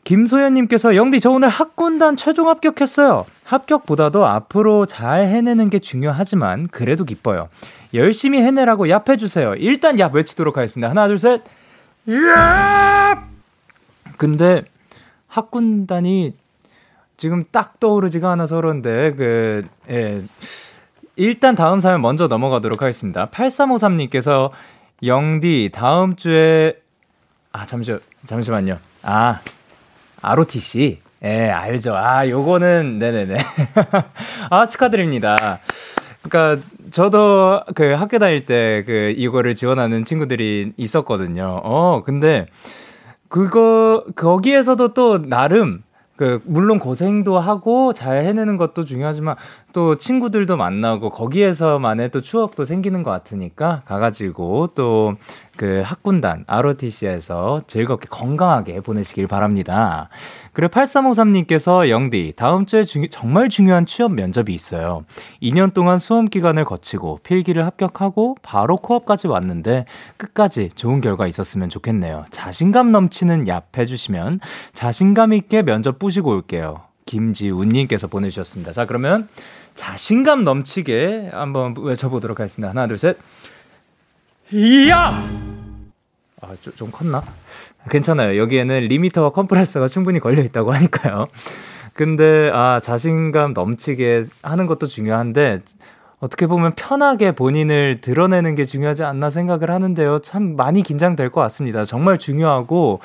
김소연님께서 0.06 0.96
영디 0.96 1.20
저 1.20 1.32
오늘 1.32 1.50
학군단 1.50 2.16
최종 2.16 2.48
합격했어요. 2.48 3.26
합격보다도 3.44 4.26
앞으로 4.26 4.86
잘 4.86 5.26
해내는 5.26 5.70
게 5.70 5.80
중요하지만 5.80 6.68
그래도 6.68 7.06
기뻐요. 7.06 7.50
열심히 7.94 8.42
해내라고 8.42 8.86
얍 8.86 9.10
해주세요. 9.10 9.56
일단 9.56 9.96
얍 9.98 10.14
외치도록 10.14 10.58
하겠습니다. 10.58 10.90
하나 10.90 11.08
둘 11.08 11.18
셋. 11.18 11.42
얍! 12.08 13.20
근데 14.18 14.64
학군단이 15.28 16.34
지금 17.18 17.44
딱 17.52 17.80
떠오르지가 17.80 18.32
않아서 18.32 18.58
그런데 18.58 19.14
그 19.14 19.64
예. 19.90 20.22
일단 21.16 21.56
다음 21.56 21.80
사연 21.80 22.02
먼저 22.02 22.28
넘어가도록 22.28 22.82
하겠습니다. 22.82 23.28
8353님께서 23.30 24.52
영디 25.04 25.72
다음 25.74 26.16
주에 26.16 26.76
아 27.52 27.66
잠시 27.66 27.96
잠시만요. 28.26 28.78
아 29.04 29.40
ROTC 30.22 31.00
예 31.24 31.50
알죠. 31.50 31.96
아 31.96 32.28
요거는 32.28 33.00
네네네. 33.00 33.38
아 34.50 34.66
축하드립니다. 34.66 35.60
그러니까 36.22 36.66
저도 36.92 37.62
그 37.76 37.94
학교 37.94 38.20
다닐 38.20 38.46
때 38.46 38.84
그 38.86 39.14
이거를 39.16 39.56
지원하는 39.56 40.06
친구들이 40.06 40.74
있었거든요. 40.78 41.62
어 41.64 42.04
근데 42.06 42.48
그거 43.30 44.04
거기에서도 44.16 44.94
또 44.94 45.22
나름 45.22 45.84
그 46.16 46.42
물론 46.46 46.80
고생도 46.80 47.40
하고 47.40 47.94
잘 47.94 48.24
해내는 48.24 48.58
것도 48.58 48.86
중요하지만 48.86 49.36
또 49.76 49.96
친구들도 49.98 50.56
만나고 50.56 51.10
거기에서만의 51.10 52.10
또 52.12 52.22
추억도 52.22 52.64
생기는 52.64 53.04
것 53.04 53.12
같으니까 53.12 53.82
가가지고 53.86 54.68
또 54.74 55.16
그 55.58 55.82
학군단 55.86 56.44
ROTC에서 56.48 57.62
즐겁게 57.68 58.08
건강하게 58.10 58.82
보내시길 58.82 59.28
바랍니다. 59.28 60.10
그리고 60.54 60.72
8353님께서 60.72 61.90
영디 61.90 62.34
다음 62.36 62.66
주에 62.66 62.84
중, 62.84 63.08
정말 63.10 63.50
중요한 63.50 63.86
취업 63.86 64.14
면접이 64.14 64.54
있어요. 64.54 65.06
2년 65.42 65.74
동안 65.74 66.00
수험 66.00 66.26
기간을 66.26 66.66
거치고 66.66 67.20
필기를 67.24 67.66
합격하고 67.66 68.38
바로 68.42 68.78
코업까지 68.78 69.28
왔는데 69.28 69.86
끝까지 70.18 70.70
좋은 70.76 71.02
결과 71.02 71.28
있었으면 71.28 71.70
좋겠네요. 71.70 72.26
자신감 72.32 72.92
넘치는 72.92 73.46
얍 73.46 73.78
해주시면 73.78 74.40
자신감 74.74 75.34
있게 75.34 75.62
면접 75.64 76.00
뿌시고 76.00 76.32
올게요. 76.32 76.85
김지훈님께서 77.06 78.08
보내주셨습니다. 78.08 78.72
자, 78.72 78.86
그러면 78.86 79.28
자신감 79.76 80.44
넘치게 80.44 81.30
한번 81.32 81.76
외쳐보도록 81.78 82.40
하겠습니다. 82.40 82.70
하나, 82.70 82.88
둘, 82.88 82.98
셋. 82.98 83.18
이야! 84.52 85.24
아, 86.42 86.48
좀, 86.62 86.74
좀 86.76 86.92
컸나? 86.92 87.24
괜찮아요. 87.90 88.40
여기에는 88.40 88.82
리미터와 88.82 89.32
컴프레서가 89.32 89.88
충분히 89.88 90.20
걸려 90.20 90.42
있다고 90.42 90.74
하니까요. 90.74 91.28
근데, 91.94 92.50
아, 92.54 92.80
자신감 92.80 93.54
넘치게 93.54 94.26
하는 94.42 94.66
것도 94.66 94.88
중요한데, 94.88 95.62
어떻게 96.20 96.48
보면 96.48 96.74
편하게 96.76 97.34
본인을 97.34 98.02
드러내는 98.02 98.56
게 98.56 98.66
중요하지 98.66 99.04
않나 99.04 99.30
생각을 99.30 99.70
하는데요. 99.70 100.20
참 100.20 100.56
많이 100.56 100.82
긴장될 100.82 101.30
것 101.30 101.42
같습니다. 101.42 101.86
정말 101.86 102.18
중요하고, 102.18 103.00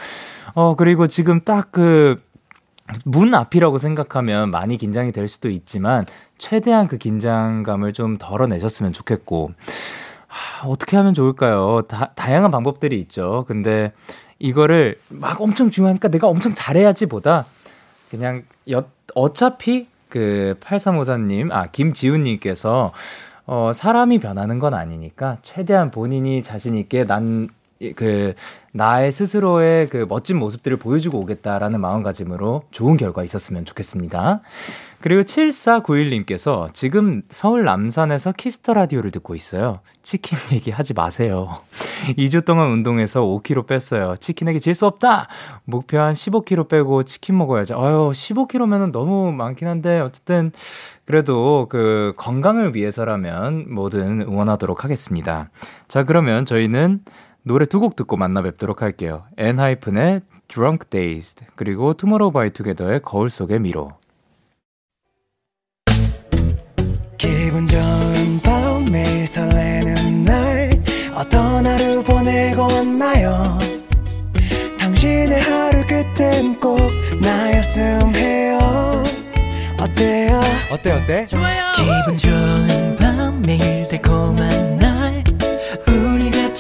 어, 0.55 0.75
그리고 0.77 1.07
지금 1.07 1.41
딱 1.41 1.69
그 1.73 2.21
문 3.05 3.35
앞이라고 3.35 3.79
생각하면 3.79 4.51
많이 4.51 4.77
긴장이 4.77 5.13
될 5.13 5.29
수도 5.29 5.51
있지만 5.51 6.05
최대한 6.39 6.89
그 6.89 6.99
긴장감을 6.99 7.93
좀 7.93 8.17
덜어내셨으면 8.19 8.93
좋겠고 8.93 9.53
하, 10.27 10.69
어떻게 10.69 10.97
하면 10.97 11.15
좋을까요? 11.15 11.83
다, 11.89 12.13
다양한 12.15 12.51
방법들이 12.51 12.99
있죠. 13.01 13.45
근데 13.49 13.93
이거를 14.39 14.97
막 15.09 15.41
엄청 15.41 15.71
중요하니까 15.71 16.09
내가 16.09 16.29
엄청 16.29 16.55
잘해야지보다 16.55 17.47
그냥 18.11 18.45
여, 18.71 18.85
어차피 19.15 19.89
그 20.09 20.57
8354님, 20.61 21.53
아, 21.53 21.67
김지훈님께서 21.67 22.93
어, 23.47 23.73
사람이 23.75 24.19
변하는 24.21 24.59
건 24.59 24.75
아니니까 24.75 25.39
최대한 25.43 25.91
본인이 25.91 26.43
자신있게 26.43 27.05
난 27.05 27.49
그, 27.97 28.35
나의 28.73 29.11
스스로의 29.11 29.89
그 29.89 30.07
멋진 30.09 30.39
모습들을 30.39 30.77
보여주고 30.77 31.19
오겠다라는 31.19 31.81
마음가짐으로 31.81 32.63
좋은 32.71 32.97
결과 32.97 33.25
있었으면 33.25 33.65
좋겠습니다. 33.65 34.43
그리고 35.01 35.23
7491님께서 35.23 36.73
지금 36.75 37.23
서울 37.31 37.65
남산에서 37.65 38.33
Kiss 38.33 38.57
the 38.57 38.75
Radio를 38.75 39.11
듣고 39.11 39.35
있어요. 39.35 39.81
치킨 40.03 40.39
얘기 40.53 40.71
하지 40.71 40.93
마세요. 40.95 41.63
2주 42.19 42.45
동안 42.45 42.71
운동해서 42.71 43.23
5kg 43.23 43.67
뺐어요. 43.67 44.15
치킨에게 44.21 44.59
질 44.59 44.75
수 44.75 44.87
없다! 44.87 45.27
목표 45.65 45.99
한 45.99 46.13
15kg 46.15 46.69
빼고 46.69 47.03
치킨 47.03 47.37
먹어야죠. 47.39 47.77
어휴, 47.77 48.13
15kg면은 48.13 48.93
너무 48.93 49.33
많긴 49.33 49.69
한데, 49.69 50.01
어쨌든, 50.01 50.53
그래도 51.05 51.67
그 51.69 52.15
건강을 52.17 52.75
위해서라면 52.75 53.73
뭐든 53.75 54.23
응원하도록 54.23 54.85
하겠습니다. 54.85 55.51
자, 55.89 56.05
그러면 56.05 56.47
저희는 56.47 57.01
노래 57.43 57.65
두 57.67 57.81
곡 57.81 57.97
듣고 57.97 58.17
만나 58.17 58.43
뵙도록 58.43 58.83
할게요. 58.83 59.25
엔하이픈의 59.39 60.21
Drunk 60.49 60.91
Dazed 60.91 61.47
그리고 61.57 61.95
투모로우 61.95 62.33
바이 62.33 62.51
투게더의 62.51 63.01
거울 63.03 63.31
속의 63.31 63.61
미로. 63.61 63.93
기분 67.17 67.67
좋은 67.67 68.41
밤 68.43 68.85
매일 68.91 69.27
설레는 69.27 70.25
날 70.25 70.71
어떤 71.15 71.67
하루 71.67 72.03
보내고 72.03 72.63
왔나요? 72.63 73.59
당신의 74.79 75.41
하루 75.41 75.87
끝엔 75.87 76.59
꼭 76.61 76.79
나였음 77.21 78.15
해요. 78.15 78.59
어때요? 79.79 80.41
어때 80.73 80.93
어때? 80.93 81.27
좋아요 81.27 81.73
기분 81.75 82.17
좋은 82.19 82.97
밤 82.97 83.43
매일 83.43 83.89
달콤한 83.89 84.70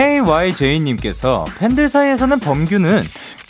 KYJ님께서 0.00 1.44
팬들 1.58 1.90
사이에서는 1.90 2.40
범규는 2.40 3.02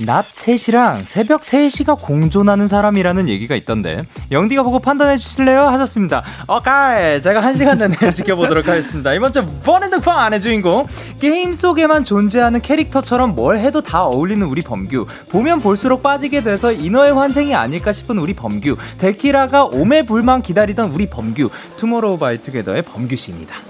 낮 0.04 0.26
3시랑 0.32 1.04
새벽 1.04 1.42
3시가 1.42 1.96
공존하는 2.00 2.66
사람이라는 2.66 3.28
얘기가 3.28 3.54
있던데 3.54 4.02
영디가 4.32 4.64
보고 4.64 4.80
판단해 4.80 5.16
주실래요? 5.16 5.60
하셨습니다. 5.68 6.24
오케이 6.48 7.22
제가 7.22 7.40
1시간 7.42 7.78
내내 7.78 8.10
지켜보도록 8.10 8.66
하겠습니다. 8.66 9.12
이번 9.14 9.32
주 9.32 9.46
버랜드팡 9.62 10.18
안의 10.18 10.40
주인공 10.40 10.88
게임 11.20 11.54
속에만 11.54 12.04
존재하는 12.04 12.60
캐릭터처럼 12.60 13.36
뭘 13.36 13.58
해도 13.58 13.80
다 13.80 14.02
어울리는 14.04 14.44
우리 14.44 14.60
범규 14.62 15.06
보면 15.28 15.60
볼수록 15.60 16.02
빠지게 16.02 16.42
돼서 16.42 16.72
인어의 16.72 17.12
환생이 17.12 17.54
아닐까 17.54 17.92
싶은 17.92 18.18
우리 18.18 18.34
범규 18.34 18.76
데키라가 18.98 19.66
오매불망 19.66 20.42
기다리던 20.42 20.90
우리 20.90 21.08
범규 21.08 21.48
투모로우 21.76 22.18
바이 22.18 22.38
투게더의 22.38 22.82
범규 22.82 23.14
씨입니다. 23.14 23.69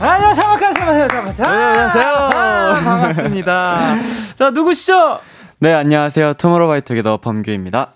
안녕하세요, 0.00 0.44
반갑습니다. 0.58 1.48
안녕하세요. 1.48 2.04
아, 2.06 2.80
반갑습니다. 2.84 3.96
자, 4.36 4.50
누구시죠? 4.50 5.20
네, 5.60 5.72
안녕하세요. 5.72 6.34
투모로우바이투게더 6.34 7.18
범규입니다. 7.18 7.92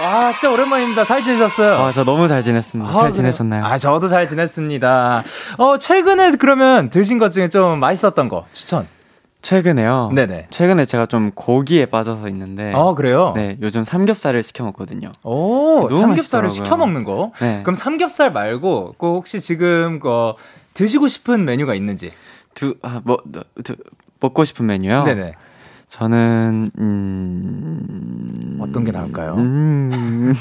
아, 0.00 0.32
진짜 0.32 0.50
오랜만입니다. 0.52 1.04
잘 1.04 1.22
지내셨어요? 1.22 1.74
아, 1.74 1.92
저 1.92 2.04
너무 2.04 2.28
잘 2.28 2.42
지냈습니다. 2.44 2.90
아, 2.90 3.00
잘 3.00 3.12
지내셨나요? 3.12 3.64
아, 3.64 3.76
저도 3.76 4.06
잘 4.06 4.26
지냈습니다. 4.28 5.22
어, 5.58 5.78
최근에 5.78 6.32
그러면 6.38 6.90
드신 6.90 7.18
것 7.18 7.32
중에 7.32 7.48
좀 7.48 7.80
맛있었던 7.80 8.28
거 8.28 8.46
추천. 8.52 8.86
최근에요. 9.44 10.10
네네. 10.14 10.46
최근에 10.48 10.86
제가 10.86 11.04
좀 11.04 11.30
고기에 11.30 11.86
빠져서 11.86 12.28
있는데. 12.28 12.72
아 12.74 12.94
그래요? 12.94 13.34
네, 13.36 13.58
요즘 13.60 13.84
삼겹살을 13.84 14.42
시켜 14.42 14.64
먹거든요. 14.64 15.12
오, 15.22 15.88
삼겹살을 15.90 16.48
시켜 16.48 16.78
먹는 16.78 17.04
거. 17.04 17.30
네. 17.40 17.60
그럼 17.62 17.74
삼겹살 17.74 18.32
말고 18.32 18.94
그 18.96 19.06
혹시 19.06 19.42
지금 19.42 20.00
그 20.00 20.32
드시고 20.72 21.08
싶은 21.08 21.44
메뉴가 21.44 21.74
있는지. 21.74 22.12
두, 22.54 22.76
아, 22.80 23.02
뭐, 23.04 23.18
두, 23.62 23.76
먹고 24.20 24.44
싶은 24.44 24.64
메뉴요? 24.64 25.04
네네. 25.04 25.34
저는 25.88 26.70
음... 26.78 28.58
어떤 28.60 28.84
게 28.84 28.92
나을까요? 28.92 29.34
음... 29.34 30.32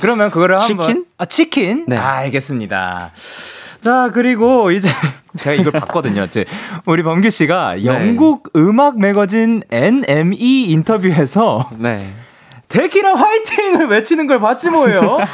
그러면 0.00 0.30
그거를 0.30 0.60
한번 0.60 0.86
치킨? 0.88 1.06
아 1.18 1.24
치킨? 1.24 1.84
네. 1.88 1.96
아, 1.96 2.18
알겠습니다. 2.18 3.10
자, 3.82 4.10
그리고 4.14 4.70
이제 4.70 4.88
제가 5.38 5.54
이걸 5.54 5.72
봤거든요. 5.72 6.22
이제 6.24 6.44
우리 6.86 7.02
범규 7.02 7.30
씨가 7.30 7.74
네. 7.74 7.84
영국 7.84 8.50
음악 8.54 8.98
매거진 8.98 9.62
NME 9.70 10.70
인터뷰에서 10.70 11.68
네. 11.76 12.12
데키라 12.68 13.14
화이팅을 13.14 13.88
외치는 13.88 14.26
걸 14.28 14.40
봤지 14.40 14.70
뭐예요. 14.70 15.18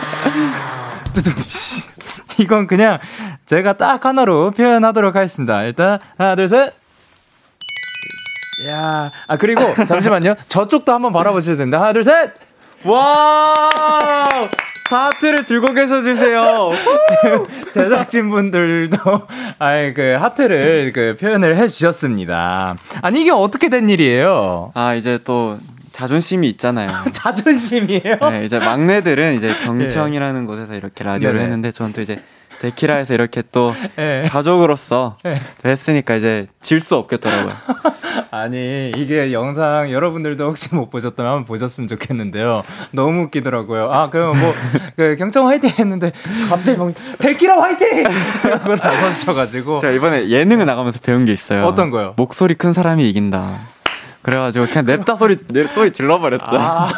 이건 2.38 2.66
그냥 2.66 2.98
제가 3.46 3.76
딱 3.76 4.04
하나로 4.04 4.52
표현하도록 4.52 5.14
하겠습니다. 5.14 5.62
일단 5.64 5.98
하나 6.16 6.34
둘 6.34 6.48
셋. 6.48 6.72
야, 8.66 9.12
아 9.26 9.36
그리고 9.36 9.74
잠시만요. 9.86 10.34
저쪽도 10.48 10.92
한번 10.92 11.12
바라보셔야 11.12 11.56
됩니다. 11.56 11.80
하나 11.80 11.92
둘 11.92 12.02
셋. 12.02 12.32
와! 12.84 13.68
하트를 14.96 15.44
들고 15.44 15.72
계셔 15.74 16.02
주세요. 16.02 16.70
제작진 17.74 18.30
분들도 18.30 18.96
아예 19.58 19.92
그 19.92 20.16
하트를 20.18 20.92
그 20.94 21.16
표현을 21.20 21.56
해 21.56 21.68
주셨습니다. 21.68 22.76
아니 23.02 23.22
이게 23.22 23.30
어떻게 23.30 23.68
된 23.68 23.90
일이에요? 23.90 24.72
아 24.74 24.94
이제 24.94 25.18
또 25.24 25.58
자존심이 25.92 26.48
있잖아요. 26.50 26.88
자존심이에요? 27.12 28.18
네, 28.30 28.44
이제 28.44 28.58
막내들은 28.58 29.34
이제 29.34 29.52
경청이라는 29.64 30.40
네. 30.42 30.46
곳에서 30.46 30.74
이렇게 30.74 31.04
라디오를 31.04 31.34
네네. 31.34 31.44
했는데 31.44 31.72
저는 31.72 31.92
또 31.92 32.00
이제 32.00 32.16
데키라에서 32.60 33.14
이렇게 33.14 33.42
또 33.52 33.74
네. 33.96 34.26
가족으로서 34.30 35.16
네. 35.22 35.40
했으니까 35.64 36.14
이제 36.16 36.46
질 36.60 36.80
수 36.80 36.96
없겠더라고요. 36.96 37.52
아니 38.30 38.90
이게 38.96 39.32
영상 39.32 39.90
여러분들도 39.90 40.44
혹시 40.44 40.74
못 40.74 40.90
보셨다면 40.90 41.30
한번 41.32 41.44
보셨으면 41.46 41.88
좋겠는데요. 41.88 42.62
너무 42.92 43.22
웃기더라고요. 43.24 43.90
아 43.92 44.10
그럼 44.10 44.38
뭐그 44.38 45.16
경청 45.18 45.46
화이팅 45.48 45.70
했는데 45.78 46.12
갑자기 46.48 46.78
막 46.78 46.92
데키라 47.18 47.60
화이팅! 47.60 48.04
하고 48.06 48.74
나서셔가지고 48.74 49.78
제가 49.80 49.92
이번에 49.92 50.28
예능을 50.28 50.66
나가면서 50.66 50.98
배운 51.00 51.24
게 51.24 51.32
있어요. 51.32 51.64
어떤 51.64 51.90
거요? 51.90 52.14
목소리 52.16 52.54
큰 52.54 52.72
사람이 52.72 53.08
이긴다. 53.10 53.58
그래가지고 54.22 54.66
그냥 54.66 54.84
냅다 54.84 55.16
소리 55.16 55.38
내 55.48 55.66
소리 55.66 55.90
질러버렸죠. 55.90 56.44
아, 56.50 56.88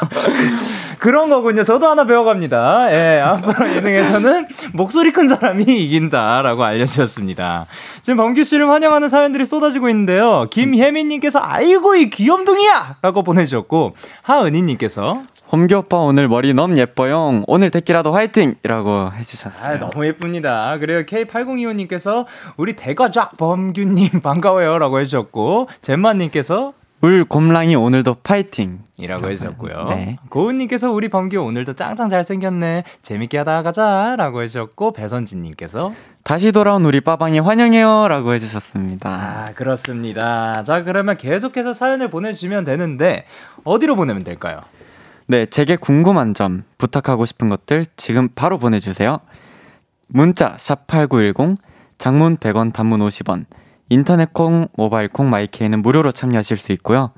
그런 1.01 1.31
거군요. 1.31 1.63
저도 1.63 1.89
하나 1.89 2.05
배워갑니다. 2.05 2.93
예, 2.93 3.21
앞으로 3.21 3.69
예능에서는 3.75 4.47
목소리 4.75 5.13
큰 5.13 5.29
사람이 5.29 5.65
이긴다라고 5.65 6.63
알려주셨습니다. 6.63 7.67
지금 8.03 8.19
범규 8.19 8.45
씨를 8.45 8.69
환영하는 8.69 9.09
사연들이 9.09 9.47
쏟아지고 9.47 9.89
있는데요. 9.89 10.47
김혜민님께서 10.51 11.41
아이고 11.43 11.95
이 11.97 12.11
귀염둥이야!라고 12.11 13.23
보내주셨고 13.23 13.95
하은희님께서 14.23 15.23
홈기 15.53 15.75
오빠 15.75 15.97
오늘 15.97 16.29
머리 16.29 16.55
너무 16.55 16.79
예뻐요. 16.79 17.43
오늘 17.49 17.71
데끼라도 17.71 18.13
화이팅! 18.13 18.55
이라고 18.63 19.11
해주셨어요. 19.19 19.75
아, 19.75 19.79
너무 19.79 20.07
예쁩니다. 20.07 20.77
그리고 20.79 21.01
K8025님께서 21.01 22.25
우리 22.57 22.77
대가작 22.77 23.37
범규님 23.37 24.21
반가워요. 24.23 24.79
라고 24.79 25.01
해주셨고, 25.01 25.69
잼마님께서 25.83 26.75
울 27.03 27.25
곰랑이 27.25 27.75
오늘도 27.77 28.17
파이팅! 28.23 28.81
이라고 28.99 29.31
해주셨고요. 29.31 29.87
네. 29.89 30.19
고은님께서 30.29 30.91
우리 30.91 31.09
범규 31.09 31.39
오늘도 31.39 31.73
짱짱 31.73 32.11
잘생겼네. 32.11 32.85
재밌게 33.01 33.39
하다 33.39 33.63
가자. 33.63 34.17
라고 34.19 34.43
해주셨고, 34.43 34.93
배선진님께서 34.93 35.93
다시 36.25 36.53
돌아온 36.53 36.85
우리 36.85 37.01
빠방이 37.01 37.39
환영해요. 37.39 38.09
라고 38.09 38.35
해주셨습니다. 38.35 39.09
아, 39.09 39.47
그렇습니다. 39.55 40.63
자, 40.65 40.83
그러면 40.85 41.17
계속해서 41.17 41.73
사연을 41.73 42.11
보내주시면 42.11 42.65
되는데, 42.65 43.25
어디로 43.65 43.97
보내면 43.97 44.23
될까요? 44.23 44.61
네, 45.27 45.47
제게 45.47 45.77
궁금한 45.77 46.35
점, 46.35 46.65
부탁하고 46.77 47.25
싶은 47.25 47.49
것들 47.49 47.87
지금 47.97 48.29
바로 48.35 48.59
보내주세요. 48.59 49.21
문자, 50.09 50.55
샵8910, 50.57 51.57
장문 51.97 52.37
100원, 52.37 52.75
단문 52.75 53.01
50원, 53.01 53.47
인터넷 53.91 54.33
콩, 54.33 54.69
모바일 54.77 55.09
콩, 55.09 55.29
마이케이는 55.31 55.83
무료로 55.83 56.13
참여하실 56.13 56.57
수 56.57 56.73
있고요. 56.73 57.11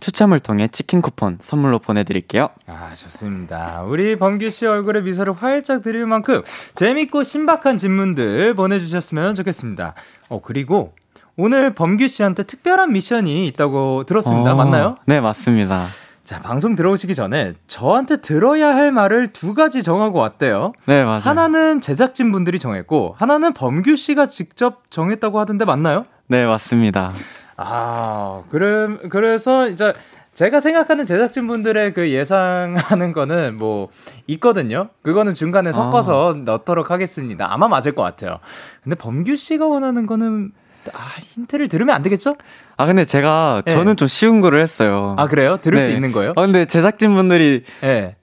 추첨을 0.00 0.38
통해 0.38 0.68
치킨 0.70 1.00
쿠폰 1.00 1.38
선물로 1.42 1.80
보내드릴게요. 1.80 2.50
아, 2.66 2.90
좋습니다. 2.94 3.82
우리 3.82 4.16
범규 4.16 4.50
씨 4.50 4.66
얼굴에 4.66 5.00
미소를 5.00 5.32
활짝 5.32 5.82
드릴 5.82 6.06
만큼 6.06 6.42
재밌고 6.74 7.24
신박한 7.24 7.78
질문들 7.78 8.54
보내주셨으면 8.54 9.34
좋겠습니다. 9.34 9.94
어, 10.28 10.40
그리고 10.40 10.92
오늘 11.36 11.74
범규 11.74 12.06
씨한테 12.06 12.42
특별한 12.44 12.92
미션이 12.92 13.46
있다고 13.48 14.04
들었습니다. 14.04 14.52
어, 14.52 14.56
맞나요? 14.56 14.96
네, 15.06 15.20
맞습니다. 15.20 15.86
자, 16.24 16.40
방송 16.42 16.74
들어오시기 16.74 17.14
전에 17.14 17.54
저한테 17.68 18.18
들어야 18.20 18.68
할 18.76 18.92
말을 18.92 19.28
두 19.28 19.54
가지 19.54 19.82
정하고 19.82 20.18
왔대요. 20.18 20.74
네, 20.84 21.02
맞아요. 21.02 21.20
하나는 21.20 21.80
제작진 21.80 22.30
분들이 22.32 22.58
정했고, 22.58 23.14
하나는 23.16 23.54
범규 23.54 23.96
씨가 23.96 24.26
직접 24.26 24.82
정했다고 24.90 25.40
하던데 25.40 25.64
맞나요? 25.64 26.04
네, 26.28 26.44
맞습니다. 26.46 27.12
아, 27.56 28.42
그래, 28.50 28.86
그래서 29.08 29.68
이제 29.68 29.92
제가 30.34 30.60
생각하는 30.60 31.04
제작진분들의 31.04 31.94
그 31.94 32.10
예상하는 32.10 33.12
거는 33.12 33.56
뭐 33.56 33.88
있거든요. 34.28 34.90
그거는 35.02 35.34
중간에 35.34 35.72
섞어서 35.72 36.30
아. 36.30 36.36
넣도록 36.36 36.90
하겠습니다. 36.90 37.52
아마 37.52 37.66
맞을 37.66 37.94
것 37.94 38.02
같아요. 38.02 38.38
근데 38.84 38.94
범규 38.94 39.36
씨가 39.36 39.66
원하는 39.66 40.06
거는 40.06 40.52
아, 40.94 41.18
힌트를 41.18 41.68
들으면 41.68 41.94
안 41.96 42.02
되겠죠? 42.02 42.36
아, 42.76 42.86
근데 42.86 43.04
제가 43.04 43.62
네. 43.66 43.72
저는 43.72 43.96
좀 43.96 44.06
쉬운 44.06 44.40
거를 44.40 44.62
했어요. 44.62 45.16
아, 45.18 45.26
그래요? 45.26 45.56
들을 45.60 45.78
네. 45.78 45.86
수 45.86 45.90
있는 45.90 46.12
거예요? 46.12 46.34
아, 46.36 46.42
근데 46.42 46.66
제작진분들이 46.66 47.64
네. 47.80 48.16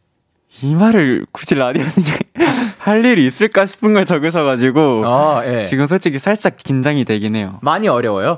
이 0.61 0.73
말을 0.73 1.25
굳이 1.33 1.55
라디오 1.55 1.85
중에 1.87 2.05
할 2.86 3.04
일이 3.04 3.26
있을까 3.26 3.65
싶은 3.65 3.93
걸 3.93 4.06
적으셔가지고 4.06 5.04
아, 5.08 5.41
예. 5.45 5.62
지금 5.63 5.88
솔직히 5.88 6.19
살짝 6.19 6.56
긴장이 6.56 7.04
되긴 7.04 7.36
해요. 7.36 7.58
많이 7.62 7.88
어려워요? 7.88 8.38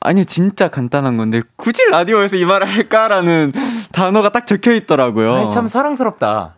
아니요, 0.00 0.24
진짜 0.24 0.68
간단한 0.68 1.16
건데 1.16 1.40
굳이 1.56 1.82
라디오에서 1.90 2.36
이 2.36 2.44
말을 2.44 2.68
할까라는 2.68 3.52
단어가 3.92 4.28
딱 4.28 4.46
적혀 4.46 4.72
있더라고요. 4.74 5.34
아이, 5.34 5.48
참 5.48 5.66
사랑스럽다. 5.66 6.56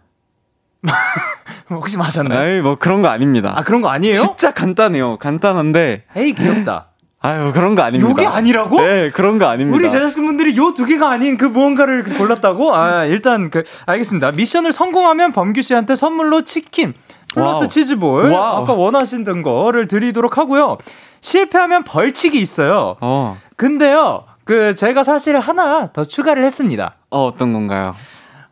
혹시 1.71 1.97
맞았나요? 1.97 2.39
아이, 2.41 2.61
뭐 2.61 2.75
그런 2.77 3.03
거 3.03 3.09
아닙니다. 3.09 3.53
아, 3.57 3.63
그런 3.63 3.83
거 3.83 3.89
아니에요? 3.89 4.21
진짜 4.23 4.51
간단해요. 4.53 5.17
간단한데. 5.19 6.05
에이, 6.17 6.33
귀엽다. 6.35 6.89
아유, 7.25 7.53
그런 7.55 7.77
거 7.77 7.83
아닙니다. 7.83 8.11
요게 8.11 8.27
아니라고? 8.27 8.81
네, 8.81 9.11
그런 9.11 9.39
거 9.39 9.47
아닙니다. 9.47 9.77
우리 9.77 9.89
제작진분들이 9.89 10.57
요 10.57 10.75
두 10.75 10.85
개가 10.85 11.09
아닌 11.09 11.37
그 11.37 11.45
무언가를 11.45 12.03
골랐다고? 12.03 12.75
아, 12.75 13.05
일단 13.05 13.49
그 13.49 13.63
알겠습니다. 13.87 14.33
미션을 14.33 14.73
성공하면 14.73 15.31
범규 15.31 15.63
씨한테 15.63 15.95
선물로 15.95 16.43
치킨 16.43 16.95
플러스 17.35 17.59
와우. 17.61 17.69
치즈볼 17.69 18.31
와우. 18.31 18.63
아까 18.63 18.73
원하시던 18.75 19.43
거를 19.43 19.89
드리도록 19.89 20.39
하고요. 20.39 20.79
실패하면 21.21 21.85
벌칙이 21.85 22.41
있어요. 22.41 22.97
어. 23.01 23.39
근데요. 23.57 24.25
그 24.45 24.75
제가 24.75 25.05
사실 25.05 25.39
하나 25.39 25.93
더 25.93 26.05
추가를 26.05 26.45
했습니다. 26.45 26.97
어, 27.11 27.27
어떤 27.27 27.53
건가요? 27.53 27.95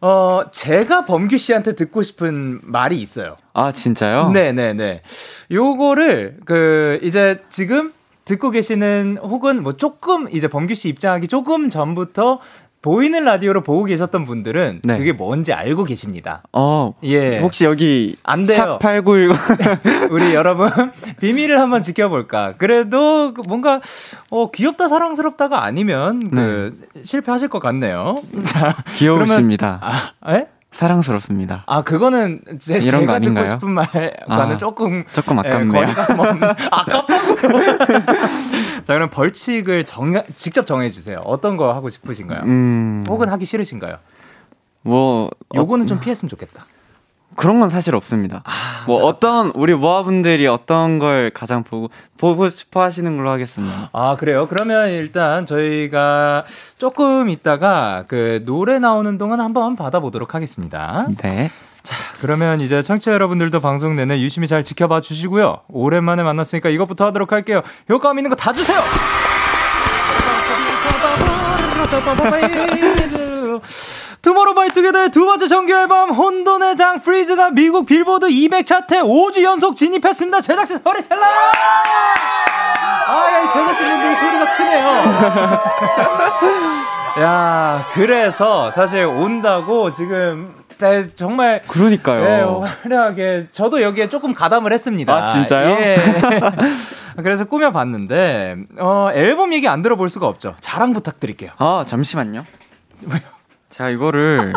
어, 0.01 0.43
제가 0.51 1.05
범규 1.05 1.37
씨한테 1.37 1.75
듣고 1.75 2.03
싶은 2.03 2.61
말이 2.63 2.97
있어요. 3.01 3.37
아, 3.53 3.71
진짜요? 3.73 4.31
네네네. 4.31 5.03
요거를, 5.51 6.39
그, 6.47 6.99
이제 7.03 7.43
지금 7.51 7.93
듣고 8.25 8.51
계시는 8.51 9.19
혹은 9.23 9.63
뭐 9.63 9.75
조금 9.75 10.27
이제 10.31 10.49
범규 10.49 10.75
씨 10.75 10.89
입장하기 10.89 11.29
조금 11.29 11.69
전부터 11.69 12.39
보이는 12.83 13.23
라디오로 13.25 13.63
보고 13.63 13.85
계셨던 13.85 14.25
분들은 14.25 14.81
네. 14.85 14.99
그게 14.99 15.13
뭔지 15.13 15.53
알고 15.53 15.85
계십니다. 15.85 16.43
어, 16.53 16.95
예. 17.03 17.39
혹시 17.41 17.65
여기 17.65 18.17
안 18.23 18.45
돼요. 18.45 18.79
샵8910 18.81 20.11
우리 20.11 20.35
여러분 20.35 20.71
비밀을 21.21 21.61
한번 21.61 21.83
지켜볼까. 21.83 22.55
그래도 22.57 23.33
뭔가 23.47 23.81
어 24.31 24.51
귀엽다 24.51 24.89
사랑스럽다가 24.89 25.65
아니면 25.65 26.31
그 26.31 26.79
네. 26.95 27.03
실패하실 27.05 27.49
것 27.49 27.61
같네요. 27.61 28.15
자, 28.45 28.75
귀여우십니다. 28.97 29.81
그러면, 29.81 30.11
아, 30.21 30.35
에? 30.35 30.47
사랑스럽습니다. 30.73 31.65
아 31.67 31.83
그거는 31.83 32.43
제, 32.59 32.77
이런 32.77 33.01
제가 33.01 33.19
듣고 33.19 33.45
싶은 33.45 33.71
말과는 33.71 34.55
아, 34.55 34.57
조금 34.57 35.05
조금 35.13 35.37
예, 35.45 35.49
아깝네요. 35.49 35.85
아깝다고요. 36.71 37.79
자 38.85 38.95
그럼 38.95 39.11
벌칙을 39.11 39.85
정 39.85 40.23
직접 40.35 40.67
정해주세요. 40.67 41.19
어떤 41.25 41.57
거 41.57 41.73
하고 41.73 41.89
싶으신가요? 41.89 42.43
음... 42.45 43.05
혹은 43.09 43.29
하기 43.31 43.45
싫으신가요? 43.45 43.97
뭐 44.83 45.31
요거는 45.55 45.85
어... 45.85 45.87
좀 45.87 46.01
피했으면 46.01 46.31
좋겠다. 46.31 46.65
그런 47.37 47.61
건 47.61 47.71
사실 47.71 47.95
없습니다. 47.95 48.43
아, 48.45 48.85
뭐 48.87 49.01
나... 49.01 49.07
어떤 49.07 49.53
우리 49.55 49.75
모아분들이 49.75 50.47
어떤 50.47 50.99
걸 50.99 51.31
가장 51.31 51.63
보고 51.63 51.91
보고 52.19 52.49
싶어 52.49 52.83
하시는 52.83 53.17
걸로 53.17 53.31
하겠습니다. 53.31 53.91
아 53.93 54.17
그래요? 54.19 54.47
그러면 54.49 54.91
일단 54.91 55.47
저희가 55.47 56.45
조금 56.77 57.31
있다가 57.31 58.05
그 58.09 58.43
노래 58.45 58.79
나오는 58.79 59.17
동안 59.19 59.41
한번 59.41 59.77
받아보도록 59.77 60.35
하겠습니다. 60.35 61.07
네. 61.23 61.51
자, 61.83 61.97
그러면 62.21 62.61
이제 62.61 62.83
청취자 62.83 63.13
여러분들도 63.13 63.59
방송 63.61 63.97
내내 63.97 64.21
유심히 64.21 64.47
잘 64.47 64.65
지켜봐 64.65 65.01
주시고요. 65.01 65.61
오랜만에 65.69 66.23
만났으니까 66.23 66.69
이것부터 66.69 67.07
하도록 67.07 67.31
할게요. 67.33 67.63
효과음 67.89 68.19
있는 68.19 68.29
거 68.29 68.37
다 68.37 68.53
주세요! 68.53 68.81
투모로우바이투게더의 74.23 75.11
두 75.11 75.25
번째 75.25 75.49
정규 75.49 75.73
앨범 75.73 76.11
혼돈의 76.11 76.77
장 76.77 77.01
Freeze가 77.01 77.51
미국 77.51 77.87
빌보드 77.87 78.27
200 78.31 78.67
차트 78.67 78.97
5주 79.03 79.43
연속 79.43 79.77
진입했습니다. 79.77 80.43
제작진 80.43 80.79
소리 80.79 81.03
질러! 81.03 81.17
아, 83.09 83.33
야, 83.33 83.41
이 83.43 83.47
제작진분들 83.47 84.17
소리가 84.17 84.57
크네요. 84.57 84.85
야, 87.25 87.87
그래서 87.95 88.71
사실 88.71 89.05
온다고 89.05 89.91
지금 89.93 90.53
네, 90.79 91.09
정말 91.15 91.63
그러니까요. 91.67 92.23
네, 92.23 92.43
화려하게 92.83 93.49
저도 93.53 93.83
여기에 93.83 94.09
조금 94.09 94.35
가담을 94.35 94.73
했습니다. 94.73 95.15
아 95.15 95.27
진짜요? 95.33 95.69
예. 95.71 95.97
그래서 97.23 97.45
꾸며봤는데 97.45 98.57
어, 98.79 99.09
앨범 99.13 99.53
얘기 99.53 99.69
안 99.69 99.83
들어볼 99.83 100.09
수가 100.09 100.27
없죠. 100.27 100.55
자랑 100.61 100.93
부탁드릴게요. 100.95 101.51
아 101.59 101.85
잠시만요. 101.87 102.45
제가 103.81 103.89
이거를 103.89 104.53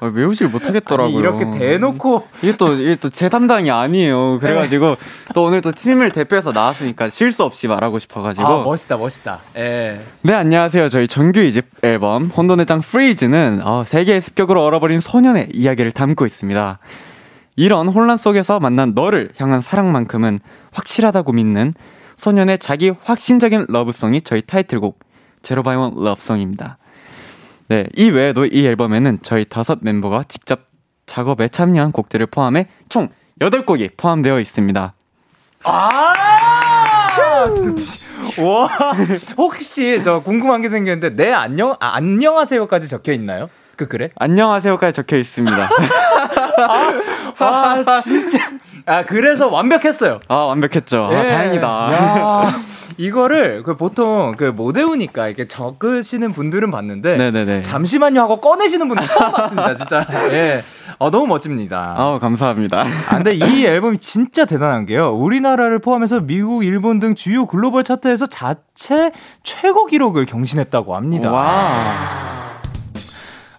아, 0.00 0.06
외우질 0.06 0.48
못하겠더라고요. 0.48 1.06
아니, 1.06 1.16
이렇게 1.16 1.50
대놓고 1.56 2.26
이게 2.42 2.56
또 2.56 2.72
이게 2.74 2.96
또 2.96 3.08
제 3.08 3.28
담당이 3.28 3.70
아니에요. 3.70 4.40
그래가지고 4.40 4.86
네. 4.96 5.32
또 5.32 5.44
오늘 5.44 5.60
또 5.60 5.70
팀을 5.70 6.10
대표해서 6.10 6.50
나왔으니까 6.50 7.08
실수 7.08 7.44
없이 7.44 7.68
말하고 7.68 8.00
싶어가지고. 8.00 8.46
아 8.46 8.64
멋있다 8.64 8.96
멋있다. 8.96 9.38
예. 9.56 10.00
네 10.22 10.34
안녕하세요. 10.34 10.88
저희 10.88 11.06
정규 11.06 11.38
이집 11.38 11.66
앨범 11.82 12.24
혼돈의 12.24 12.66
장 12.66 12.80
Freeze는 12.80 13.60
어, 13.64 13.84
세계의 13.84 14.20
습격으로 14.20 14.64
얼어버린 14.64 14.98
소년의 14.98 15.50
이야기를 15.52 15.92
담고 15.92 16.26
있습니다. 16.26 16.80
이런 17.54 17.86
혼란 17.86 18.16
속에서 18.16 18.58
만난 18.58 18.92
너를 18.94 19.30
향한 19.36 19.60
사랑만큼은 19.60 20.40
확실하다고 20.72 21.32
믿는 21.32 21.74
소년의 22.16 22.58
자기 22.58 22.92
확신적인 23.04 23.66
love 23.68 23.92
song이 23.92 24.22
저희 24.22 24.42
타이틀곡 24.42 24.98
제로바이원 25.42 25.94
러브송입니다. 25.96 26.78
네, 27.72 27.86
이 27.96 28.10
외에도 28.10 28.44
이 28.44 28.66
앨범에는 28.66 29.20
저희 29.22 29.46
다섯 29.46 29.78
멤버가 29.80 30.24
직접 30.28 30.66
작업에 31.06 31.48
참여한 31.48 31.90
곡들을 31.90 32.26
포함해 32.26 32.66
총 32.90 33.08
8곡이 33.40 33.96
포함되어 33.96 34.40
있습니다. 34.40 34.92
아! 35.64 36.12
와, 38.38 38.68
혹시 39.38 40.02
저 40.02 40.20
궁금한 40.20 40.60
게 40.60 40.68
생겼는데, 40.68 41.16
네, 41.16 41.32
안녕, 41.32 41.70
아, 41.80 41.94
안녕하세요까지 41.94 42.88
적혀 42.88 43.14
있나요? 43.14 43.48
그 43.76 43.88
그래? 43.88 44.10
안녕하세요까지 44.16 44.92
적혀 44.92 45.16
있습니다. 45.16 45.68
아, 46.58 46.92
아, 47.38 48.00
진짜. 48.02 48.50
아, 48.84 49.02
그래서 49.06 49.48
완벽했어요. 49.48 50.20
아, 50.28 50.34
완벽했죠. 50.34 51.08
아, 51.10 51.24
예. 51.24 51.28
다행이다. 51.30 52.52
야. 52.92 52.94
이거를 52.98 53.62
그 53.62 53.76
보통 53.76 54.34
그 54.36 54.52
못 54.52 54.76
외우니까 54.76 55.28
이렇게 55.28 55.48
적으시는 55.48 56.32
분들은 56.32 56.70
봤는데 56.70 57.16
네네네. 57.16 57.62
잠시만요 57.62 58.20
하고 58.20 58.36
꺼내시는 58.40 58.86
분들 58.88 59.04
처음 59.06 59.32
봤습니다. 59.32 59.74
진짜. 59.74 60.06
예. 60.30 60.60
어, 60.98 61.10
너무 61.10 61.26
멋집니다. 61.26 61.94
아, 61.96 62.18
감사합니다. 62.20 62.80
아, 63.08 63.16
근데 63.16 63.34
이 63.34 63.64
앨범이 63.66 63.98
진짜 63.98 64.44
대단한 64.44 64.86
게요. 64.86 65.10
우리나라를 65.16 65.78
포함해서 65.80 66.20
미국, 66.20 66.64
일본 66.64 67.00
등 67.00 67.14
주요 67.14 67.46
글로벌 67.46 67.82
차트에서 67.82 68.26
자체 68.26 69.10
최고 69.42 69.86
기록을 69.86 70.26
경신했다고 70.26 70.94
합니다. 70.94 71.32
와. 71.32 72.21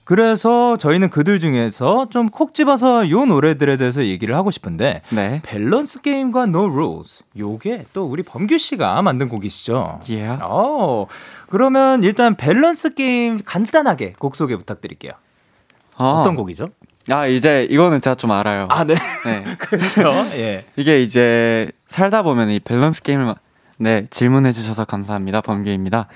그래서 0.06 0.76
저희는 0.78 1.10
그들 1.10 1.40
중에서 1.40 2.08
좀 2.10 2.30
콕 2.30 2.54
집어서 2.54 3.10
요 3.10 3.26
노래들에 3.26 3.78
대해서 3.78 4.04
얘기를 4.06 4.36
하고 4.36 4.52
싶은데 4.52 5.02
네. 5.10 5.42
밸런스 5.44 6.02
게임과 6.02 6.44
No 6.44 6.66
Rules 6.66 7.24
요게 7.38 7.86
또 7.94 8.06
우리 8.06 8.24
범규 8.24 8.58
씨가 8.58 9.02
만든 9.02 9.30
곡이시죠. 9.30 10.02
예. 10.10 10.28
어. 10.42 11.06
그러면 11.50 12.04
일단 12.04 12.36
밸런스 12.36 12.94
게임 12.96 13.40
간단하게 13.44 14.14
곡 14.20 14.36
소개 14.36 14.56
부탁드릴게요. 14.56 15.14
어. 15.98 16.24
떤 16.24 16.36
곡이죠? 16.36 16.70
아 17.10 17.28
이제 17.28 17.68
이거는 17.70 18.02
제가 18.02 18.16
좀 18.16 18.32
알아요. 18.32 18.66
아 18.70 18.84
네. 18.84 18.96
네. 19.26 19.44
그렇죠. 19.60 20.14
예. 20.36 20.66
이게 20.76 21.02
이제 21.02 21.72
살다 21.90 22.24
보면 22.24 22.50
이 22.50 22.60
밸런스 22.60 23.04
게임을 23.04 23.36
네 23.78 24.06
질문해 24.10 24.52
주셔서 24.54 24.86
감사합니다. 24.86 25.42
범규입니다. 25.42 26.08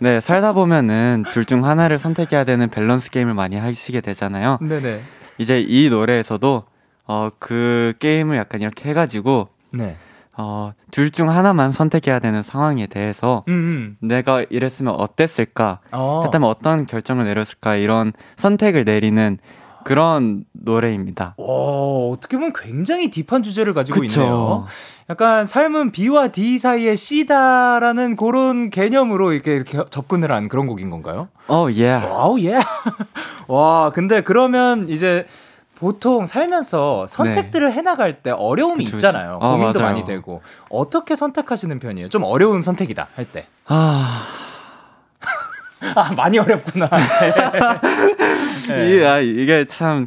네, 0.00 0.20
살다 0.20 0.52
보면은 0.52 1.24
둘 1.32 1.44
중 1.44 1.64
하나를 1.64 1.98
선택해야 1.98 2.44
되는 2.44 2.68
밸런스 2.68 3.10
게임을 3.10 3.34
많이 3.34 3.56
하시게 3.56 4.00
되잖아요. 4.00 4.58
네네. 4.60 5.00
이제 5.38 5.60
이 5.60 5.88
노래에서도 5.90 6.64
어, 7.06 7.28
그 7.38 7.92
게임을 7.98 8.36
약간 8.36 8.60
이렇게 8.62 8.88
해가지고 8.90 9.48
네. 9.72 9.96
어, 10.36 10.72
둘 10.90 11.10
중 11.10 11.30
하나만 11.30 11.70
선택해야 11.70 12.18
되는 12.18 12.42
상황에 12.42 12.86
대해서 12.86 13.44
음음. 13.48 13.98
내가 14.00 14.44
이랬으면 14.50 14.94
어땠을까? 14.94 15.80
어. 15.92 16.22
했다면 16.24 16.48
어떤 16.48 16.86
결정을 16.86 17.24
내렸을까? 17.24 17.76
이런 17.76 18.12
선택을 18.36 18.84
내리는 18.84 19.38
그런 19.84 20.44
노래입니다. 20.52 21.34
오, 21.36 22.12
어떻게 22.12 22.36
보면 22.36 22.52
굉장히 22.54 23.10
deep한 23.10 23.42
주제를 23.42 23.74
가지고 23.74 24.00
그쵸. 24.00 24.20
있네요. 24.20 24.66
약간 25.10 25.46
삶은 25.46 25.92
B와 25.92 26.28
D 26.28 26.58
사이의 26.58 26.96
C다라는 26.96 28.16
그런 28.16 28.70
개념으로 28.70 29.32
이렇게, 29.32 29.54
이렇게 29.54 29.78
접근을 29.90 30.32
한 30.32 30.48
그런 30.48 30.66
곡인 30.66 30.90
건가요? 30.90 31.28
어, 31.48 31.66
예. 31.74 31.92
와우, 31.92 32.40
예. 32.40 32.58
와, 33.48 33.90
근데 33.90 34.22
그러면 34.22 34.88
이제 34.88 35.26
보통 35.76 36.24
살면서 36.24 37.06
선택들을 37.08 37.68
네. 37.68 37.74
해나갈 37.74 38.22
때 38.22 38.30
어려움이 38.30 38.84
그쵸, 38.84 38.96
있잖아요. 38.96 39.38
그쵸. 39.38 39.46
어, 39.46 39.50
고민도 39.56 39.80
맞아요. 39.80 39.92
많이 39.92 40.04
되고. 40.06 40.40
어떻게 40.70 41.14
선택하시는 41.16 41.78
편이에요? 41.78 42.08
좀 42.08 42.22
어려운 42.22 42.62
선택이다, 42.62 43.08
할 43.14 43.24
때. 43.26 43.46
아. 43.66 44.22
아, 45.94 46.10
많이 46.16 46.38
어렵구나. 46.38 46.88
네. 48.68 48.90
이, 49.00 49.04
아, 49.04 49.18
이게 49.20 49.66
참, 49.66 50.06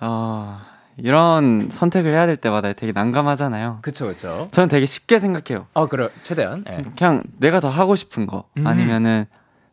어, 0.00 0.60
이런 0.96 1.68
선택을 1.70 2.12
해야 2.12 2.26
될 2.26 2.36
때마다 2.36 2.72
되게 2.72 2.92
난감하잖아요. 2.92 3.78
그쵸, 3.82 4.06
그쵸. 4.08 4.48
저는 4.52 4.68
되게 4.68 4.86
쉽게 4.86 5.18
생각해요. 5.18 5.66
아, 5.74 5.86
그래, 5.86 6.08
최대한. 6.22 6.64
네. 6.64 6.82
그냥 6.96 7.22
내가 7.38 7.60
더 7.60 7.68
하고 7.70 7.96
싶은 7.96 8.26
거, 8.26 8.44
음. 8.58 8.66
아니면은 8.66 9.26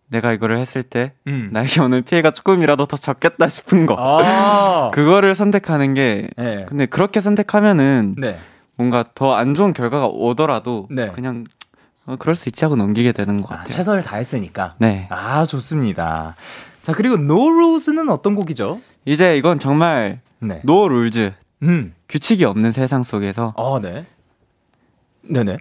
내가 0.09 0.31
이거를 0.31 0.57
했을 0.57 0.83
때 0.83 1.11
음. 1.27 1.49
나에게 1.51 1.81
오는 1.81 2.01
피해가 2.03 2.31
조금이라도 2.31 2.85
더 2.85 2.95
적겠다 2.95 3.49
싶은 3.49 3.85
거. 3.85 3.95
아. 3.99 4.89
그거를 4.95 5.35
선택하는 5.35 5.93
게, 5.93 6.29
네. 6.37 6.65
근데 6.67 6.85
그렇게 6.85 7.19
선택하면은 7.19 8.15
네. 8.17 8.39
뭔가 8.77 9.03
더 9.15 9.35
안 9.35 9.53
좋은 9.53 9.73
결과가 9.73 10.07
오더라도 10.07 10.87
네. 10.91 11.07
그냥 11.13 11.43
어, 12.07 12.15
그럴 12.17 12.35
수 12.35 12.49
있지 12.49 12.63
하고 12.65 12.75
넘기게 12.75 13.11
되는 13.11 13.41
것 13.41 13.51
아, 13.53 13.57
같아요. 13.57 13.73
최선을 13.75 14.01
다했으니까. 14.01 14.75
네. 14.79 15.07
아, 15.11 15.45
좋습니다. 15.45 16.35
자, 16.81 16.93
그리고 16.93 17.15
No 17.15 17.49
Rules는 17.49 18.09
어떤 18.09 18.33
곡이죠? 18.33 18.81
이제 19.05 19.37
이건 19.37 19.59
정말 19.59 20.21
네. 20.39 20.61
No 20.63 20.85
Rules. 20.85 21.33
음. 21.63 21.93
규칙이 22.07 22.45
없는 22.45 22.71
세상 22.71 23.03
속에서. 23.03 23.53
아, 23.57 23.79
네. 23.81 24.05
네네. 25.21 25.57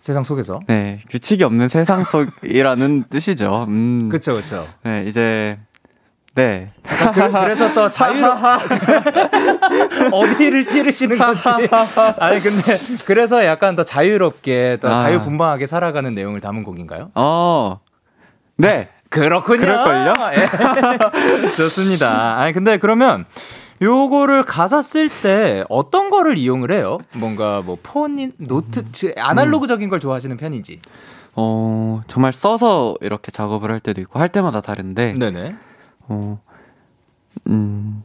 세상 0.00 0.24
속에서. 0.24 0.60
네. 0.66 1.00
규칙이 1.10 1.44
없는 1.44 1.68
세상 1.68 2.04
속이라는 2.04 3.04
뜻이죠. 3.10 3.66
음. 3.68 4.08
그쵸, 4.08 4.34
그쵸. 4.34 4.66
네, 4.82 5.04
이제 5.06 5.58
네. 6.34 6.72
그, 6.82 7.20
래서또 7.20 7.88
자유로 7.88 8.32
어디를 10.12 10.66
찌르시는 10.66 11.18
건지. 11.18 11.48
아니 12.18 12.40
근데 12.40 12.76
그래서 13.04 13.44
약간 13.44 13.74
더 13.74 13.82
자유롭게 13.82 14.78
또 14.80 14.88
아. 14.88 14.94
자유분방하게 14.94 15.66
살아가는 15.66 16.14
내용을 16.14 16.40
담은 16.40 16.62
곡인가요? 16.62 17.10
어. 17.14 17.80
네. 18.56 18.88
그렇군요. 19.08 19.60
그럴걸요? 19.60 20.14
예. 21.44 21.48
좋습니다. 21.50 22.38
아니 22.38 22.52
근데 22.52 22.78
그러면 22.78 23.26
요거를 23.82 24.44
가사 24.44 24.82
쓸 24.82 25.08
때 25.08 25.64
어떤 25.68 26.10
거를 26.10 26.38
이용을 26.38 26.70
해요? 26.70 26.98
뭔가 27.16 27.60
뭐 27.64 27.76
폰, 27.82 28.32
노트, 28.38 28.80
음. 28.80 29.12
아날로그적인 29.16 29.88
걸 29.88 29.98
좋아하시는 29.98 30.36
편인지? 30.36 30.78
어, 31.34 32.02
정말 32.06 32.32
써서 32.32 32.94
이렇게 33.00 33.32
작업을 33.32 33.70
할 33.70 33.80
때도 33.80 34.00
있고 34.02 34.18
할 34.18 34.28
때마다 34.28 34.60
다른데. 34.60 35.14
네네. 35.14 35.56
어, 36.10 36.38
음. 37.46 38.04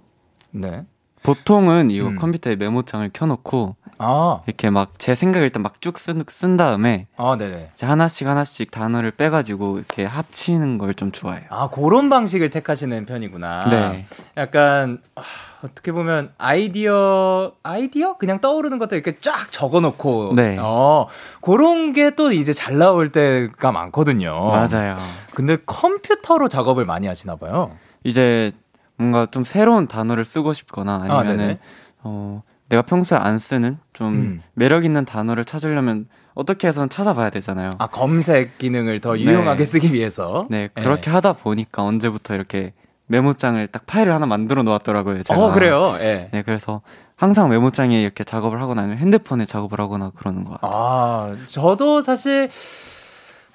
네. 0.51 0.85
보통은 1.23 1.89
이거 1.89 2.09
음. 2.09 2.15
컴퓨터에 2.17 2.55
메모장을 2.55 3.09
켜놓고 3.11 3.75
아. 3.97 4.41
이렇게 4.45 4.69
막 4.69 4.91
제 4.99 5.15
생각을 5.15 5.47
일단 5.47 5.63
막쭉 5.63 5.97
쓴, 5.97 6.23
쓴 6.29 6.55
다음에 6.55 7.07
아, 7.17 7.35
네네. 7.35 7.71
이제 7.73 7.85
하나씩 7.87 8.27
하나씩 8.27 8.69
단어를 8.69 9.09
빼가지고 9.11 9.77
이렇게 9.79 10.05
합치는 10.05 10.77
걸 10.77 10.93
좀 10.93 11.11
좋아해요. 11.11 11.45
아 11.49 11.69
그런 11.71 12.09
방식을 12.11 12.51
택하시는 12.51 13.05
편이구나. 13.07 13.69
네. 13.71 14.05
약간 14.37 14.99
아, 15.15 15.21
어떻게 15.63 15.91
보면 15.91 16.31
아이디어 16.37 17.53
아이디어 17.63 18.17
그냥 18.17 18.39
떠오르는 18.39 18.77
것들 18.77 18.99
이렇게 18.99 19.17
쫙 19.19 19.51
적어놓고 19.51 20.33
네. 20.35 20.57
어 20.61 21.07
그런 21.41 21.91
게 21.91 22.11
또 22.15 22.31
이제 22.31 22.53
잘 22.53 22.77
나올 22.77 23.11
때가 23.11 23.71
많거든요. 23.71 24.45
맞아요. 24.47 24.95
근데 25.33 25.57
컴퓨터로 25.65 26.49
작업을 26.49 26.85
많이 26.85 27.07
하시나 27.07 27.35
봐요. 27.35 27.71
이제 28.05 28.53
뭔가 28.97 29.27
좀 29.29 29.43
새로운 29.43 29.87
단어를 29.87 30.23
쓰고 30.23 30.53
싶거나 30.53 31.01
아, 31.09 31.17
아니면은 31.17 31.57
아, 31.57 32.01
어 32.03 32.43
내가 32.69 32.83
평소에 32.83 33.17
안 33.17 33.39
쓰는 33.39 33.77
좀 33.93 34.07
음. 34.07 34.41
매력 34.53 34.85
있는 34.85 35.05
단어를 35.05 35.43
찾으려면 35.43 36.07
어떻게 36.35 36.67
해서는 36.67 36.89
찾아봐야 36.89 37.31
되잖아요. 37.31 37.71
아 37.79 37.87
검색 37.87 38.57
기능을 38.57 38.99
더 39.01 39.17
유용하게 39.17 39.57
네. 39.57 39.65
쓰기 39.65 39.91
위해서. 39.91 40.47
네, 40.49 40.69
네. 40.73 40.81
그렇게 40.81 41.09
하다 41.09 41.33
보니까 41.33 41.83
언제부터 41.83 42.35
이렇게 42.35 42.73
메모장을 43.07 43.67
딱 43.67 43.85
파일을 43.85 44.13
하나 44.13 44.25
만들어 44.25 44.63
놓았더라고요. 44.63 45.23
제가. 45.23 45.39
어 45.39 45.51
그래요. 45.51 45.95
네. 45.97 46.29
네, 46.31 46.41
그래서 46.43 46.81
항상 47.15 47.49
메모장에 47.49 48.01
이렇게 48.01 48.23
작업을 48.23 48.61
하거나 48.61 48.83
아니면 48.83 48.99
핸드폰에 48.99 49.45
작업을 49.45 49.79
하거나 49.79 50.11
그러는 50.15 50.43
거 50.43 50.51
같아요. 50.51 50.71
아 50.73 51.35
저도 51.47 52.03
사실. 52.03 52.49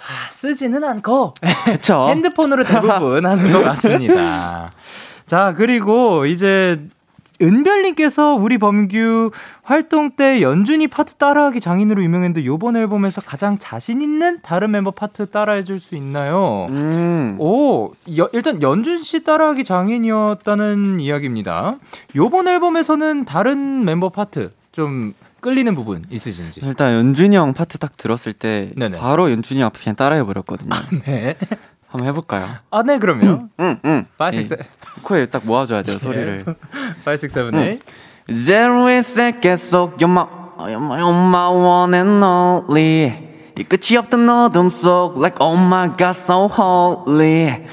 아, 0.00 0.28
쓰지는 0.30 0.82
않고 0.84 1.34
그쵸? 1.66 2.08
핸드폰으로 2.10 2.64
대부분 2.64 3.26
하는 3.26 3.52
것 3.52 3.62
같습니다. 3.64 4.70
자 5.26 5.54
그리고 5.56 6.26
이제 6.26 6.80
은별님께서 7.42 8.34
우리 8.34 8.58
범규 8.58 9.30
활동 9.62 10.10
때 10.10 10.42
연준이 10.42 10.88
파트 10.88 11.14
따라하기 11.14 11.60
장인으로 11.60 12.02
유명했는데 12.02 12.44
요번 12.44 12.76
앨범에서 12.76 13.22
가장 13.22 13.58
자신 13.58 14.02
있는 14.02 14.40
다른 14.42 14.70
멤버 14.72 14.90
파트 14.90 15.30
따라해줄 15.30 15.80
수 15.80 15.94
있나요? 15.96 16.66
음. 16.68 17.36
오, 17.38 17.92
여, 18.18 18.28
일단 18.34 18.60
연준 18.60 19.02
씨 19.02 19.24
따라하기 19.24 19.64
장인이었다는 19.64 21.00
이야기입니다. 21.00 21.76
요번 22.16 22.46
앨범에서는 22.46 23.24
다른 23.24 23.84
멤버 23.86 24.10
파트 24.10 24.50
좀 24.72 25.14
끌리는 25.40 25.74
부분 25.74 26.04
있으신지? 26.10 26.60
일단 26.62 26.94
연준이 26.94 27.36
형 27.36 27.52
파트 27.54 27.78
딱 27.78 27.96
들었을 27.96 28.32
때 28.32 28.70
네네. 28.76 28.98
바로 28.98 29.30
연준이 29.30 29.60
형 29.60 29.66
앞에 29.66 29.78
그냥 29.82 29.96
따라해 29.96 30.22
버렸거든요. 30.24 30.74
아, 30.74 30.82
네. 31.06 31.36
한번 31.88 32.08
해볼까요? 32.08 32.48
아, 32.70 32.82
네, 32.82 32.98
그럼요. 32.98 33.48
응, 33.58 33.80
응. 33.84 34.06
5, 34.18 34.26
6, 34.26 34.48
7. 34.48 34.58
코에 35.02 35.26
딱 35.26 35.44
모아줘야 35.44 35.82
돼요, 35.82 35.98
소리를. 35.98 36.44
5, 37.04 37.12
6, 37.12 37.28
7, 37.28 37.50
8. 37.50 37.78
Zero 38.32 39.02
세계 39.02 39.56
속 39.56 39.96
you're 39.96 40.08
my, 40.08 40.24
you're 40.70 40.76
my, 40.84 41.00
you're 41.00 41.26
my 41.26 41.48
one 41.48 41.94
and 41.94 42.24
only. 42.24 43.28
이 43.58 43.64
끝이 43.64 43.96
없던 43.98 44.28
어둠 44.28 44.70
속 44.70 45.18
like 45.18 45.36
oh 45.40 45.58
my 45.58 45.88
god 45.96 46.16
so 46.16 46.46
holy. 46.46 47.66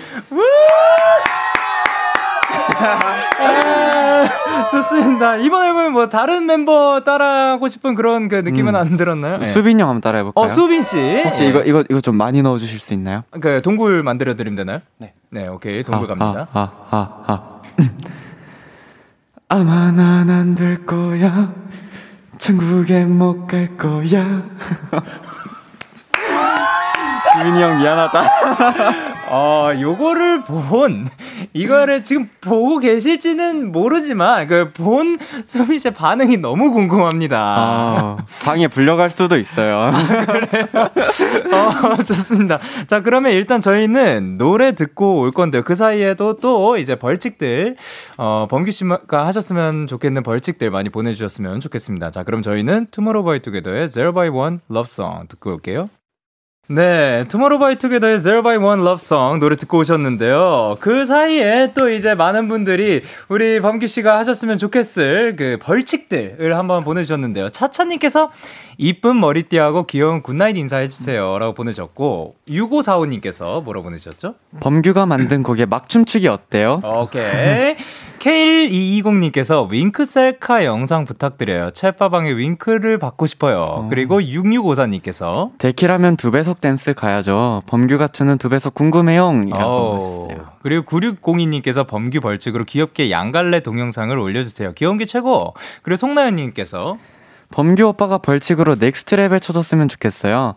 좋습니다. 4.71 5.37
이번 5.37 5.63
앨범에 5.65 5.89
뭐 5.89 6.09
다른 6.09 6.45
멤버 6.45 7.01
따라하고 7.05 7.67
싶은 7.67 7.95
그런 7.95 8.27
그 8.27 8.35
느낌은 8.35 8.75
음. 8.75 8.79
안 8.79 8.97
들었나요? 8.97 9.37
네. 9.37 9.45
수빈 9.45 9.79
형 9.79 9.89
한번 9.89 10.01
따라해 10.01 10.23
볼까요? 10.23 10.45
어, 10.45 10.47
수빈 10.49 10.81
씨. 10.81 11.21
혹시 11.25 11.41
네. 11.43 11.47
이거 11.49 11.61
이거 11.63 11.83
이거 11.89 12.01
좀 12.01 12.15
많이 12.15 12.41
넣어 12.41 12.57
주실 12.57 12.79
수 12.79 12.93
있나요? 12.93 13.23
그 13.41 13.61
동굴 13.61 14.03
만들어 14.03 14.35
드리면 14.35 14.55
되나요? 14.55 14.79
네. 14.97 15.13
네, 15.29 15.47
오케이. 15.47 15.83
동굴 15.83 16.11
아, 16.11 16.15
갑니다. 16.15 16.47
아, 16.53 16.59
아, 16.59 16.87
아, 16.91 17.23
아. 17.27 17.61
아마 19.49 19.91
난 19.91 20.29
안 20.29 20.55
될 20.55 20.85
거야. 20.85 21.49
천국에 22.37 23.05
못 23.05 23.47
갈 23.47 23.77
거야. 23.77 24.43
수빈이 27.33 27.61
형 27.61 27.79
미안하다. 27.79 28.23
어, 29.29 29.71
요거를 29.79 30.43
본, 30.43 31.07
이거를 31.53 32.03
지금 32.03 32.29
보고 32.41 32.79
계실지는 32.79 33.71
모르지만, 33.71 34.47
그, 34.47 34.69
본 34.71 35.17
소미 35.45 35.79
씨의 35.79 35.93
반응이 35.93 36.37
너무 36.37 36.71
궁금합니다. 36.71 37.37
아, 37.37 38.17
방에 38.43 38.67
불려갈 38.67 39.09
수도 39.09 39.37
있어요. 39.37 39.77
아, 39.93 40.25
그래요? 40.25 40.65
어, 41.51 41.97
좋습니다. 42.03 42.59
자, 42.87 43.01
그러면 43.01 43.33
일단 43.33 43.61
저희는 43.61 44.37
노래 44.37 44.73
듣고 44.73 45.19
올 45.19 45.31
건데요. 45.31 45.63
그 45.63 45.75
사이에도 45.75 46.37
또 46.37 46.77
이제 46.77 46.95
벌칙들, 46.95 47.75
어, 48.17 48.47
범규 48.49 48.71
씨가 48.71 49.25
하셨으면 49.27 49.87
좋겠는 49.87 50.23
벌칙들 50.23 50.71
많이 50.71 50.89
보내주셨으면 50.89 51.59
좋겠습니다. 51.59 52.11
자, 52.11 52.23
그럼 52.23 52.41
저희는 52.41 52.87
투모로우 52.91 53.23
바이 53.23 53.39
투게더의 53.41 53.89
Zero 53.89 54.13
by 54.13 54.29
One 54.29 54.59
Love 54.71 54.87
Song 54.89 55.27
듣고 55.27 55.51
올게요. 55.51 55.89
네, 56.69 57.23
투모로우바이투게더의 57.29 58.19
Zero 58.19 58.43
by 58.43 58.57
One 58.57 58.81
Love 58.81 59.01
Song 59.01 59.39
노래 59.39 59.55
듣고 59.55 59.77
오셨는데요. 59.77 60.75
그 60.81 61.05
사이에 61.05 61.71
또 61.73 61.89
이제 61.89 62.13
많은 62.13 62.49
분들이 62.49 63.03
우리 63.29 63.61
범규 63.61 63.87
씨가 63.87 64.17
하셨으면 64.17 64.57
좋겠을 64.57 65.37
그 65.37 65.57
벌칙들을 65.61 66.57
한번 66.57 66.83
보내주셨는데요. 66.83 67.51
차차님께서 67.51 68.31
이쁜 68.77 69.17
머리띠하고 69.17 69.87
귀여운 69.87 70.21
good 70.21 70.37
night 70.37 70.57
인사해주세요. 70.57 71.39
라고 71.39 71.53
보내셨고, 71.53 72.35
6545님께서 72.49 73.63
뭐라고 73.63 73.85
보내셨죠? 73.85 74.35
범규가 74.59 75.05
만든 75.05 75.43
곡에 75.43 75.65
막 75.65 75.87
춤추기 75.87 76.27
어때요? 76.27 76.81
오케이. 76.83 77.77
K1220님께서 78.27 79.69
윙크 79.69 80.05
셀카 80.05 80.65
영상 80.65 81.05
부탁드려요. 81.05 81.69
챗바방에 81.69 82.35
윙크를 82.35 82.99
받고 82.99 83.25
싶어요. 83.25 83.57
어. 83.57 83.87
그리고 83.89 84.19
6654님께서 84.19 85.57
데키라면 85.59 86.17
두 86.17 86.31
배속 86.31 86.59
댄스 86.59 86.93
가야죠. 86.93 87.63
범규가 87.67 88.09
추는 88.09 88.37
두 88.37 88.49
배속 88.49 88.73
궁금해요. 88.73 89.43
이라고 89.47 89.95
하셨어요. 89.95 90.47
그리고 90.61 90.83
9602님께서 90.83 91.87
범규 91.87 92.19
벌칙으로 92.19 92.65
귀엽게 92.65 93.11
양갈래 93.11 93.61
동영상을 93.61 94.17
올려주세요. 94.17 94.73
귀여운 94.73 94.97
게 94.97 95.05
최고. 95.05 95.53
그리고 95.81 95.95
송나연님께서 95.95 96.97
범규 97.51 97.83
오빠가 97.83 98.17
벌칙으로 98.17 98.75
Next 98.75 99.15
Level 99.15 99.39
춰줬으면 99.39 99.87
좋겠어요. 99.87 100.55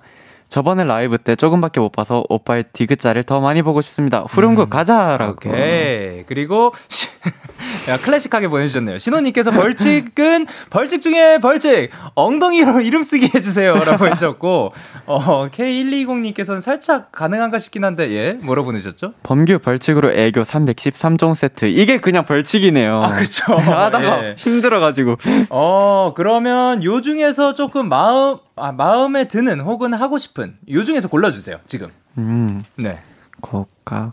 저번에 0.51 0.85
라이브 0.85 1.17
때 1.17 1.37
조금밖에 1.37 1.79
못 1.81 1.91
봐서 1.93 2.25
오빠의 2.29 2.65
디귿자를 2.73 3.23
더 3.23 3.41
많이 3.41 3.63
보고 3.63 3.81
싶습니다. 3.81 4.25
후렴구 4.29 4.63
음. 4.63 4.69
가자라고. 4.69 5.49
오케이. 5.49 6.25
그리고 6.27 6.75
야, 7.89 7.97
클래식하게 7.97 8.49
보내주셨네요. 8.49 8.99
신호님께서 8.99 9.51
벌칙은 9.51 10.47
벌칙 10.69 11.03
중에 11.03 11.39
벌칙 11.39 11.91
엉덩이로 12.15 12.81
이름 12.83 13.03
쓰기 13.03 13.31
해주세요라고 13.35 14.07
해주셨고 14.09 14.73
어, 15.07 15.49
K120님께서는 15.49 16.61
살짝 16.61 17.11
가능한가 17.11 17.59
싶긴 17.59 17.85
한데 17.85 18.11
예 18.11 18.33
뭐로 18.35 18.65
보내셨죠? 18.65 19.15
범규 19.23 19.61
벌칙으로 19.61 20.13
애교 20.13 20.43
313종 20.43 21.35
세트 21.35 21.67
이게 21.67 21.99
그냥 21.99 22.25
벌칙이네요. 22.25 23.01
아 23.03 23.15
그쵸. 23.15 23.55
하다가 23.57 24.25
예. 24.25 24.35
힘들어가지고. 24.37 25.17
어 25.49 26.13
그러면 26.15 26.85
요 26.85 27.01
중에서 27.01 27.55
조금 27.55 27.89
마음 27.89 28.39
아, 28.57 28.73
마음에 28.73 29.27
드는 29.27 29.61
혹은 29.61 29.95
하고 29.95 30.19
싶은 30.19 30.57
요 30.71 30.85
중에서 30.85 31.09
골라주세요. 31.09 31.59
지금. 31.67 31.89
음. 32.19 32.63
네. 32.77 33.01
코카 33.41 34.13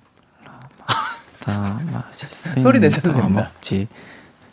맛있으 1.51 2.59
소리 2.61 2.79
내셔도 2.79 3.13
됩니다. 3.13 3.49
먹지. 3.53 3.87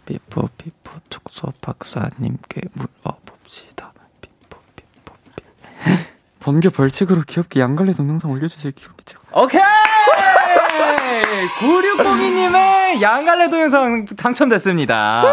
비포 0.06 0.48
비포 0.58 0.92
촉소 1.10 1.52
박사님께 1.60 2.60
물어봅시다. 2.74 3.92
비포 4.20 4.58
비포 4.76 5.14
비. 5.34 5.44
범규 6.40 6.70
벌칙으로 6.70 7.22
귀엽게 7.26 7.60
양갈래 7.60 7.94
동영상 7.94 8.30
올려주세요. 8.30 8.72
귀엽게 8.76 9.04
제가. 9.04 9.22
오케이. 9.32 9.60
9602님의 11.58 13.00
양갈래 13.00 13.48
동영상 13.48 14.04
당첨됐습니다. 14.06 15.24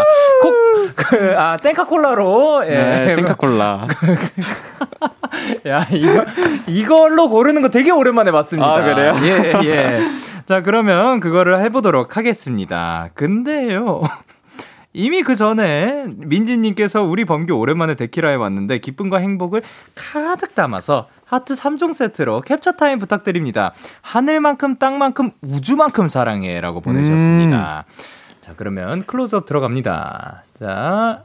콕, 0.42 0.96
그, 0.96 1.36
아, 1.38 1.58
땡카콜라로, 1.58 2.64
예. 2.66 2.70
네, 2.70 3.16
땡카콜라. 3.16 3.88
야, 5.68 5.86
이거, 5.92 6.26
이걸로 6.68 7.30
고르는 7.30 7.62
거 7.62 7.70
되게 7.70 7.92
오랜만에 7.92 8.32
봤습니다. 8.32 8.74
아, 8.74 8.82
그래요? 8.84 9.16
예, 9.22 9.54
예. 9.66 10.00
자, 10.46 10.62
그러면 10.62 11.20
그거를 11.20 11.62
해보도록 11.62 12.18
하겠습니다. 12.18 13.10
근데요. 13.14 14.02
이미 14.94 15.24
그 15.24 15.36
전에 15.36 16.08
민지님께서 16.18 17.04
우리 17.04 17.24
범규 17.24 17.54
오랜만에 17.54 17.96
데키라에 17.96 18.36
왔는데 18.36 18.80
기쁨과 18.80 19.18
행복을 19.20 19.62
가득 19.96 20.54
담아서 20.54 21.08
하트 21.24 21.54
3종 21.54 21.94
세트로 21.94 22.42
캡처 22.42 22.74
타임 22.74 23.00
부탁드립니다. 23.00 23.74
하늘만큼 24.02 24.76
땅만큼 24.76 25.32
우주만큼 25.42 26.10
사랑해 26.10 26.60
라고 26.60 26.82
보내주셨습니다. 26.82 27.86
음. 27.88 27.94
자, 28.42 28.54
그러면 28.58 29.06
클로즈업 29.06 29.46
들어갑니다. 29.46 30.44
자, 30.60 31.24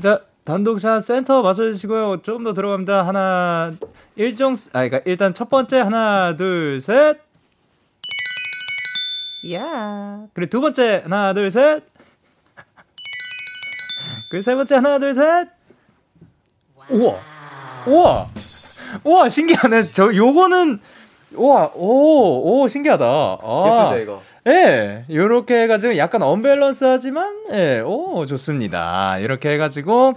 자, 0.00 0.20
단독샷 0.44 1.02
센터 1.02 1.42
맞춰주시고요. 1.42 2.22
좀더 2.22 2.54
들어갑니다. 2.54 3.06
하나, 3.06 3.72
일종, 4.16 4.54
아, 4.72 4.88
그러니까 4.88 5.00
일단 5.04 5.34
첫 5.34 5.50
번째 5.50 5.80
하나, 5.80 6.36
둘, 6.36 6.80
셋. 6.80 7.27
야. 9.52 10.26
그리고 10.34 10.50
두 10.50 10.60
번째 10.60 11.02
하나, 11.04 11.32
둘, 11.32 11.50
셋. 11.50 11.82
그세 14.30 14.54
번째 14.54 14.74
하나 14.76 14.98
둘 14.98 15.14
셋. 15.14 15.48
우와. 16.90 17.14
우와. 17.86 18.28
우와 19.04 19.28
신기하네. 19.28 19.90
저 19.92 20.14
요거는 20.14 20.80
우와 21.34 21.70
오, 21.74 22.62
오 22.62 22.68
신기하다. 22.68 23.04
아, 23.04 23.90
예쁘죠 23.90 24.02
이거. 24.02 24.22
예, 24.46 25.04
요렇게 25.10 25.62
해가지고 25.62 25.96
약간 25.98 26.22
언밸런스하지만, 26.22 27.44
예, 27.52 27.80
오, 27.80 28.24
좋습니다. 28.24 29.18
이렇게 29.18 29.50
해가지고, 29.50 30.14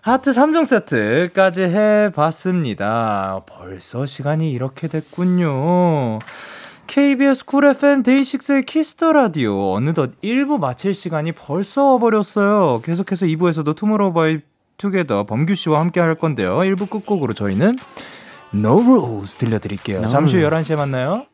하트 0.00 0.32
3종 0.32 0.66
세트까지 0.66 1.62
해봤습니다. 1.62 3.42
벌써 3.46 4.04
시간이 4.04 4.50
이렇게 4.50 4.88
됐군요. 4.88 6.18
KBS 6.92 7.46
쿨 7.46 7.64
FM 7.64 8.02
데이식스의 8.02 8.66
키스 8.66 8.96
더 8.96 9.14
라디오. 9.14 9.72
어느덧 9.72 10.10
1부 10.20 10.60
마칠 10.60 10.92
시간이 10.92 11.32
벌써 11.32 11.92
와버렸어요. 11.92 12.82
계속해서 12.84 13.24
2부에서도 13.24 13.74
투모로우 13.74 14.12
바이 14.12 14.40
투게더 14.76 15.24
범규 15.24 15.54
씨와 15.54 15.80
함께 15.80 16.00
할 16.00 16.14
건데요. 16.16 16.58
1부 16.58 16.90
끝곡으로 16.90 17.32
저희는 17.32 17.78
No 18.54 18.82
Rules 18.82 19.36
들려드릴게요. 19.36 20.00
No. 20.00 20.08
잠시 20.08 20.36
후 20.36 20.46
11시에 20.46 20.76
만나요. 20.76 21.24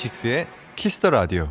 데이식스의 0.00 0.46
키스 0.76 0.97
더 0.97 1.10
라디오. 1.10 1.48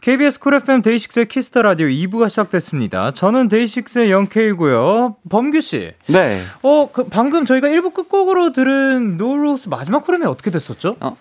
KBS 0.00 0.40
쿨 0.40 0.54
FM 0.54 0.82
데이식스의 0.82 1.26
키스 1.26 1.49
더 1.49 1.62
라디오 1.62 1.86
2부가 1.86 2.28
시작됐습니다. 2.28 3.12
저는 3.12 3.48
데이식스의 3.48 4.10
영케이고요. 4.10 5.16
범규 5.30 5.60
씨. 5.60 5.92
네. 6.08 6.40
어, 6.62 6.90
그 6.92 7.04
방금 7.04 7.46
저희가 7.46 7.68
1부 7.68 7.94
끝곡으로 7.94 8.52
들은 8.52 9.16
No 9.16 9.31
Rules 9.31 9.68
마지막 9.68 10.06
후렴이 10.06 10.26
어떻게 10.26 10.50
됐었죠? 10.50 10.96
어. 11.00 11.16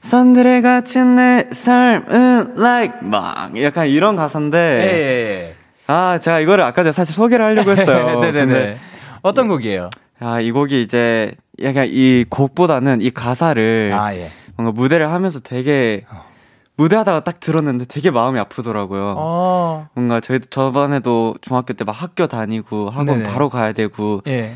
산들의 0.00 0.62
갇힌 0.62 1.16
내 1.16 1.48
삶은 1.52 2.54
like 2.58 3.00
막 3.02 3.60
약간 3.62 3.88
이런 3.88 4.16
가사인데. 4.16 4.58
예, 4.58 4.92
예, 4.92 5.48
예. 5.48 5.54
아, 5.86 6.18
제가 6.18 6.40
이거를 6.40 6.64
아까 6.64 6.82
전에 6.82 6.92
사실 6.92 7.14
소개를 7.14 7.44
하려고 7.44 7.70
했어요. 7.70 8.18
네네네. 8.20 8.78
어떤 9.22 9.48
곡이에요? 9.48 9.90
아, 10.18 10.40
이 10.40 10.50
곡이 10.50 10.82
이제 10.82 11.32
약간 11.62 11.86
이 11.88 12.24
곡보다는 12.28 13.00
이 13.02 13.10
가사를 13.10 13.92
아, 13.94 14.14
예. 14.16 14.30
뭔가 14.56 14.72
무대를 14.72 15.10
하면서 15.10 15.40
되게 15.40 16.04
어. 16.10 16.24
무대하다가 16.76 17.22
딱 17.24 17.38
들었는데 17.40 17.84
되게 17.86 18.10
마음이 18.10 18.38
아프더라고요. 18.40 19.14
어. 19.16 19.88
뭔가 19.94 20.20
저희도 20.20 20.46
저번에도 20.50 21.34
중학교 21.40 21.72
때 21.74 21.84
막 21.84 21.92
학교 21.92 22.26
다니고 22.26 22.90
학원 22.90 23.06
네네. 23.18 23.22
바로 23.32 23.48
가야 23.48 23.72
되고 23.72 24.22
예. 24.26 24.52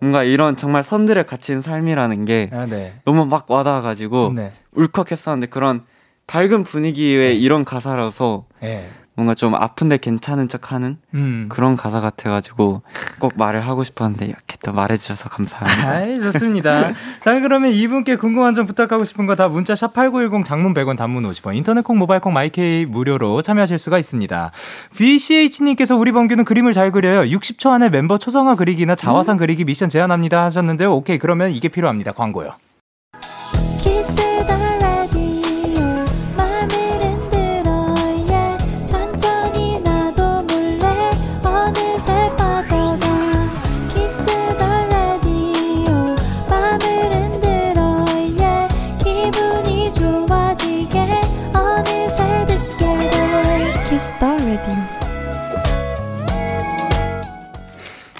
뭔가 0.00 0.22
이런 0.22 0.56
정말 0.56 0.82
선들에 0.84 1.24
갇힌 1.24 1.62
삶이라는 1.62 2.24
게 2.24 2.50
아, 2.52 2.66
네. 2.66 2.94
너무 3.04 3.24
막 3.26 3.50
와닿아가지고 3.50 4.32
네. 4.36 4.52
울컥했었는데 4.72 5.48
그런 5.48 5.82
밝은 6.26 6.64
분위기의 6.64 7.30
네. 7.30 7.34
이런 7.34 7.64
가사라서 7.64 8.44
네. 8.60 8.88
뭔가 9.16 9.34
좀 9.34 9.54
아픈데 9.54 9.96
괜찮은 9.98 10.48
척 10.48 10.72
하는 10.72 10.98
음. 11.14 11.46
그런 11.48 11.74
가사 11.74 12.00
같아가지고 12.00 12.82
꼭 13.18 13.32
말을 13.36 13.66
하고 13.66 13.82
싶었는데 13.82 14.26
이렇게 14.26 14.56
또 14.62 14.72
말해주셔서 14.72 15.30
감사합니다. 15.30 15.88
아이, 15.90 16.20
좋습니다. 16.20 16.92
자, 17.20 17.40
그러면 17.40 17.72
이분께 17.72 18.16
궁금한 18.16 18.54
점 18.54 18.66
부탁하고 18.66 19.04
싶은 19.04 19.24
거 19.26 19.36
다 19.36 19.48
문자 19.48 19.74
샵 19.74 19.92
8910 19.92 20.44
장문 20.46 20.72
100원 20.74 20.96
단문 20.96 21.22
50원 21.24 21.56
인터넷 21.56 21.82
콩 21.82 21.98
모바일 21.98 22.20
콩 22.20 22.32
마이케이 22.32 22.86
무료로 22.86 23.42
참여하실 23.42 23.78
수가 23.78 23.98
있습니다. 23.98 24.50
VCH님께서 24.94 25.96
우리 25.96 26.12
범규는 26.12 26.44
그림을 26.44 26.72
잘 26.72 26.90
그려요. 26.92 27.22
60초 27.22 27.70
안에 27.70 27.88
멤버 27.90 28.18
초성화 28.18 28.54
그리기나 28.56 28.94
자화상 28.94 29.36
음? 29.36 29.38
그리기 29.38 29.64
미션 29.64 29.88
제안합니다 29.88 30.42
하셨는데요. 30.44 30.92
오케이, 30.92 31.18
그러면 31.18 31.50
이게 31.52 31.68
필요합니다. 31.68 32.12
광고요. 32.12 32.54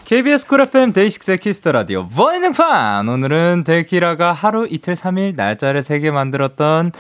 KBS 0.07 0.47
쿨 0.47 0.61
FM 0.61 0.93
데이식스의 0.93 1.39
키스 1.39 1.60
더 1.60 1.73
라디오 1.73 2.07
버닝판 2.07 3.09
오늘은 3.09 3.65
데키라가 3.67 4.33
하루 4.33 4.69
이틀 4.71 4.95
3일 4.95 5.35
날짜를 5.35 5.83
세게 5.83 6.13
만들었던 6.13 6.93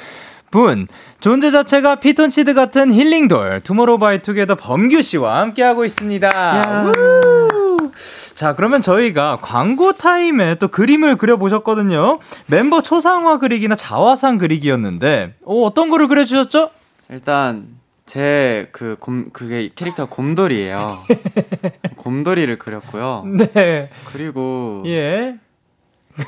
분 0.50 0.88
존재 1.20 1.52
자체가 1.52 2.00
피톤치드 2.00 2.52
같은 2.54 2.92
힐링돌 2.92 3.60
투모로우 3.62 4.00
바이 4.00 4.22
투게더 4.22 4.56
범규 4.56 5.02
씨와 5.02 5.38
함께하고 5.38 5.84
있습니다. 5.84 6.92
자, 8.34 8.56
그러면 8.56 8.82
저희가 8.82 9.38
광고 9.40 9.92
타임에 9.92 10.56
또 10.56 10.66
그림을 10.66 11.16
그려보셨거든요. 11.16 12.18
멤버 12.46 12.82
초상화 12.82 13.38
그리기나 13.38 13.76
자화상 13.76 14.36
그리기였는데, 14.36 15.34
어, 15.46 15.62
어떤 15.62 15.88
거를 15.88 16.08
그려주셨죠? 16.08 16.70
일단, 17.08 17.75
제그 18.06 18.96
곰, 19.00 19.30
그게 19.32 19.70
캐릭터 19.74 20.06
곰돌이에요. 20.06 20.98
곰돌이를 21.96 22.58
그렸고요. 22.58 23.24
네. 23.26 23.90
그리고. 24.12 24.82
예. 24.86 25.36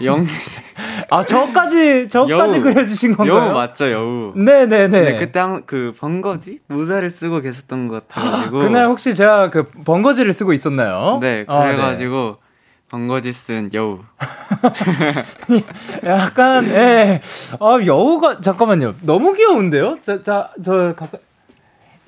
영. 0.03 0.27
아, 1.11 1.23
저까지, 1.23 2.09
저까지 2.09 2.57
여우, 2.57 2.63
그려주신 2.63 3.17
건가요? 3.17 3.39
여우 3.39 3.53
맞죠, 3.53 3.91
여우. 3.91 4.33
네네네. 4.37 4.89
네, 4.89 5.19
그때 5.19 5.41
한, 5.41 5.63
그, 5.65 5.95
번거지? 5.99 6.61
모자를 6.67 7.11
쓰고 7.11 7.41
계셨던 7.41 7.89
것 7.89 8.07
같아가지고. 8.09 8.59
그날 8.61 8.87
혹시 8.87 9.15
제가 9.15 9.51
그 9.51 9.65
번거지를 9.65 10.33
쓰고 10.33 10.53
있었나요? 10.53 11.19
네, 11.23 11.47
그래가지고. 11.47 12.17
아, 12.17 12.37
네. 12.43 12.49
번거지 12.91 13.33
쓴 13.33 13.71
여우. 13.73 14.01
약간, 16.05 16.67
예. 16.67 17.21
아, 17.61 17.79
여우가, 17.85 18.41
잠깐만요. 18.41 18.95
너무 19.03 19.33
귀여운데요? 19.33 19.99
자, 20.03 20.23
자, 20.23 20.51
저, 20.63 20.95
가까 20.97 21.19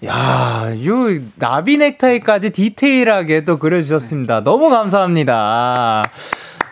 야, 0.07 0.73
요 0.87 1.21
나비 1.37 1.77
넥타이까지 1.77 2.51
디테일하게 2.51 3.45
또 3.45 3.59
그려주셨습니다. 3.59 4.43
너무 4.45 4.71
감사합니다. 4.71 6.05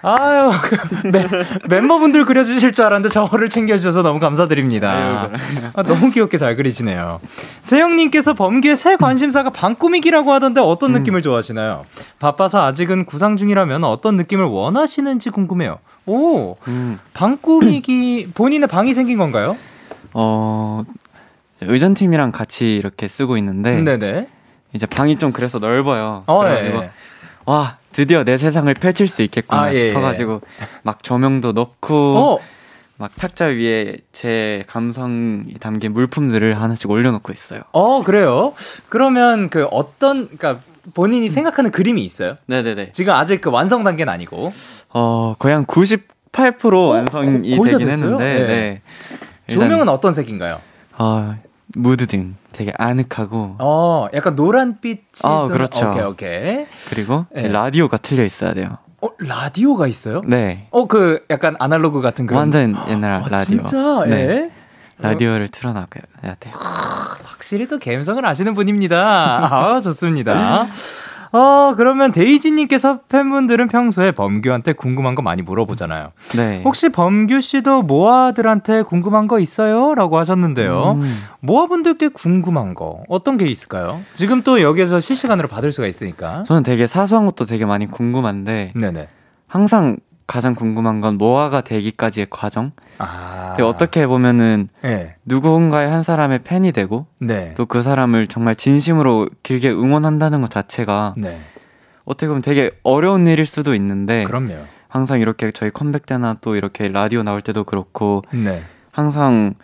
아유, 0.01 0.51
매, 1.11 1.27
멤버분들 1.69 2.25
그려주실 2.25 2.73
줄 2.73 2.85
알았는데 2.85 3.09
저를 3.13 3.49
챙겨주셔서 3.49 4.03
너무 4.03 4.21
감사드립니다. 4.21 5.29
아, 5.75 5.83
너무 5.83 6.11
귀엽게 6.11 6.39
잘 6.39 6.57
그리시네요. 6.57 7.21
세영님께서 7.63 8.35
범규의 8.35 8.77
새 8.77 8.97
관심사가 8.97 9.51
방꾸미기라고 9.51 10.33
하던데 10.33 10.61
어떤 10.61 10.95
음. 10.95 11.01
느낌을 11.01 11.21
좋아하시나요? 11.21 11.85
바빠서 12.21 12.65
아직은 12.65 13.07
구상 13.07 13.37
중이라면 13.37 13.85
어떤 13.85 14.17
느낌을 14.17 14.45
원하시는지 14.45 15.31
궁금해요. 15.31 15.79
오, 16.07 16.57
음. 16.69 16.99
방꾸미기, 17.13 18.29
본인의 18.35 18.69
방이 18.69 18.95
생긴 18.95 19.19
건가요? 19.19 19.57
어, 20.15 20.85
의전팀이랑 21.61 22.33
같이 22.33 22.77
이렇게 22.77 23.09
쓰고 23.09 23.37
있는데 23.39 23.83
네네. 23.83 24.29
이제 24.73 24.87
방이 24.87 25.17
좀 25.19 25.33
그래서 25.33 25.59
넓어요. 25.59 26.25
어, 26.27 26.39
그래가지고 26.41 26.83
예. 26.85 26.91
와 27.47 27.79
드디어 27.93 28.23
내 28.25 28.39
세상을 28.39 28.73
펼칠 28.75 29.09
수 29.09 29.23
있겠구나 29.23 29.63
아, 29.63 29.75
예, 29.75 29.77
예. 29.77 29.89
싶어가지고 29.89 30.41
막 30.83 31.03
조명도 31.03 31.53
넣고 31.53 32.19
어. 32.19 32.39
막 32.99 33.15
탁자 33.15 33.47
위에 33.47 33.97
제 34.13 34.65
감성이 34.67 35.55
담긴 35.61 35.93
물품들을 35.93 36.61
하나씩 36.61 36.91
올려놓고 36.91 37.33
있어요. 37.33 37.63
어 37.73 38.03
그래요? 38.03 38.55
그러면 38.89 39.51
그 39.51 39.67
어떤 39.71 40.29
그러니까 40.37 40.59
본인이 40.95 41.29
생각하는 41.29 41.71
그림이 41.71 42.05
있어요? 42.05 42.31
네네네. 42.47 42.93
지금 42.93 43.15
아직 43.15 43.41
그 43.41 43.51
완성 43.51 43.85
단계는 43.85 44.13
아니고. 44.13 44.53
어 44.91 45.35
거의 45.39 45.55
한 45.55 45.65
98% 45.65 46.91
완성이 46.91 47.59
어, 47.59 47.65
되긴 47.65 47.89
했는데. 47.89 48.25
네. 48.25 48.47
네. 48.47 48.83
조명은 49.55 49.89
어떤 49.89 50.13
색인가요? 50.13 50.61
어, 50.99 51.39
무드 51.75 52.07
등 52.07 52.37
되게 52.53 52.73
아늑하고 52.77 53.57
어 53.59 54.09
약간 54.15 54.35
노란빛이 54.35 55.01
어 55.25 55.49
그렇죠 55.49 55.91
오케이 55.91 56.03
오케이 56.03 56.67
그리고 56.89 57.27
네. 57.35 57.49
라디오가 57.49 57.97
틀려 57.99 58.25
있어야 58.25 58.55
돼요 58.55 58.79
어, 59.01 59.11
라디오가 59.19 59.87
있어요? 59.87 60.23
네. 60.27 60.67
어, 60.71 60.89
그 60.89 61.25
약간 61.31 61.55
아날로그 61.61 62.01
같은 62.01 62.27
그런. 62.27 62.41
완전 62.41 62.77
옛날 62.89 63.13
아, 63.13 63.25
라디오. 63.31 63.59
진짜? 63.59 64.05
네. 64.07 64.17
예? 64.17 64.51
라디오를 64.99 65.47
틀어놔야 65.47 65.87
돼요. 66.41 66.55
확실히 67.23 67.69
또 67.69 67.79
감성을 67.79 68.25
아시는 68.27 68.55
분입니다. 68.55 68.97
아, 68.97 69.81
좋습니다. 69.81 70.67
어, 71.33 71.75
그러면 71.77 72.13
데이지님께서 72.13 73.01
팬분들은 73.09 73.69
평소에 73.69 74.13
범규한테 74.13 74.73
궁금한 74.73 75.15
거 75.15 75.23
많이 75.23 75.43
물어보잖아요. 75.43 76.13
네. 76.37 76.63
혹시 76.65 76.89
범규 76.89 77.41
씨도 77.41 77.83
모아들한테 77.83 78.83
궁금한 78.83 79.27
거 79.27 79.39
있어요? 79.39 79.95
라고 79.95 80.19
하셨는데요. 80.19 80.93
음. 81.01 81.19
모아분들께 81.41 82.09
궁금한 82.09 82.75
거 82.75 83.03
어떤 83.09 83.37
게 83.37 83.47
있을까요? 83.47 84.01
지금 84.15 84.43
또 84.43 84.61
여기에서 84.63 85.01
실시간으로 85.01 85.49
받을 85.49 85.73
수가 85.73 85.87
있으니까. 85.87 86.45
저는 86.47 86.63
되게 86.63 86.87
사소한 86.87 87.27
것도 87.27 87.47
되게 87.47 87.65
많이 87.65 87.91
궁금한데. 87.91 88.73
네네. 88.75 89.09
항상 89.47 89.97
가장 90.29 90.55
궁금한 90.55 91.01
건 91.01 91.17
모아가 91.19 91.63
되기까지의 91.63 92.27
과정. 92.31 92.71
아. 92.99 93.57
어떻게 93.61 94.07
보면은 94.07 94.69
네. 94.83 95.17
누군가의 95.25 95.91
한 95.91 96.05
사람의 96.05 96.45
팬이 96.45 96.71
되고 96.71 97.07
네. 97.19 97.55
또그 97.57 97.83
사람을 97.83 98.29
정말 98.29 98.55
진심으로 98.55 99.29
길게 99.43 99.71
응원한다는 99.71 100.43
것 100.43 100.51
자체가 100.51 101.15
네. 101.17 101.41
어떻게 102.05 102.29
보면 102.29 102.43
되게 102.43 102.71
어려운 102.85 103.27
일일 103.27 103.47
수도 103.47 103.75
있는데 103.75 104.23
그럼요. 104.25 104.55
항상 104.87 105.21
이렇게 105.21 105.51
저희 105.51 105.71
컴백 105.71 106.07
때나 106.07 106.37
또 106.41 106.55
이렇게 106.55 106.89
라디오 106.89 107.23
나올 107.25 107.43
때도 107.43 107.65
그렇고 107.65 108.23
네. 108.31 108.63
항상 108.93 109.55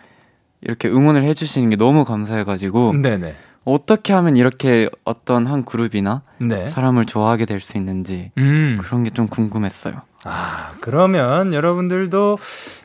이렇게 0.61 0.89
응원을 0.89 1.23
해주시는 1.23 1.69
게 1.69 1.75
너무 1.77 2.03
감사해가지고 2.05 2.93
네네. 3.01 3.35
어떻게 3.63 4.13
하면 4.13 4.35
이렇게 4.35 4.89
어떤 5.05 5.47
한 5.47 5.63
그룹이나 5.63 6.23
네. 6.39 6.69
사람을 6.69 7.05
좋아하게 7.05 7.45
될 7.45 7.61
수 7.61 7.77
있는지 7.77 8.31
음. 8.39 8.77
그런 8.81 9.03
게 9.03 9.11
좀 9.11 9.27
궁금했어요. 9.27 9.93
아, 10.25 10.71
그러면 10.81 11.53
여러분들도 11.53 12.37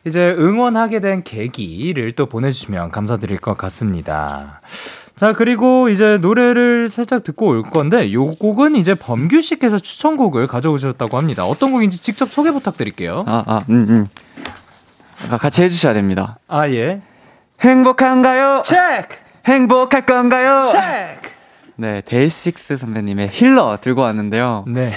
이제 0.07 0.30
응원하게 0.38 1.01
된 1.01 1.22
계기를 1.24 2.12
또 2.12 2.26
보내주시면 2.26 2.91
감사드릴 2.91 3.38
것 3.38 3.57
같습니다. 3.57 4.61
자, 5.16 5.32
그리고 5.32 5.88
이제 5.88 6.18
노래를 6.18 6.91
살짝 6.91 7.24
듣고 7.24 7.47
올 7.49 7.62
건데, 7.62 8.12
요 8.12 8.34
곡은 8.34 8.76
이제 8.76 8.95
범규 8.95 9.41
씨께서 9.41 9.78
추천곡을 9.78 10.47
가져오셨다고 10.47 11.16
합니다. 11.16 11.47
어떤 11.47 11.72
곡인지 11.72 12.01
직접 12.01 12.30
소개 12.30 12.51
부탁드릴게요. 12.53 13.24
아, 13.26 13.45
아, 13.47 13.62
음, 13.68 13.86
음. 13.88 14.09
아, 15.30 15.36
같이 15.36 15.62
해주셔야 15.62 15.95
됩니다. 15.95 16.38
아, 16.47 16.68
예. 16.68 17.01
행복한가요? 17.61 18.62
체크! 18.64 19.16
행복할 19.47 20.07
건가요? 20.07 20.64
체크! 20.70 21.30
네, 21.76 22.03
데이식스 22.03 22.76
선배님의 22.78 23.30
힐러 23.32 23.78
들고 23.80 24.03
왔는데요. 24.03 24.64
네. 24.68 24.93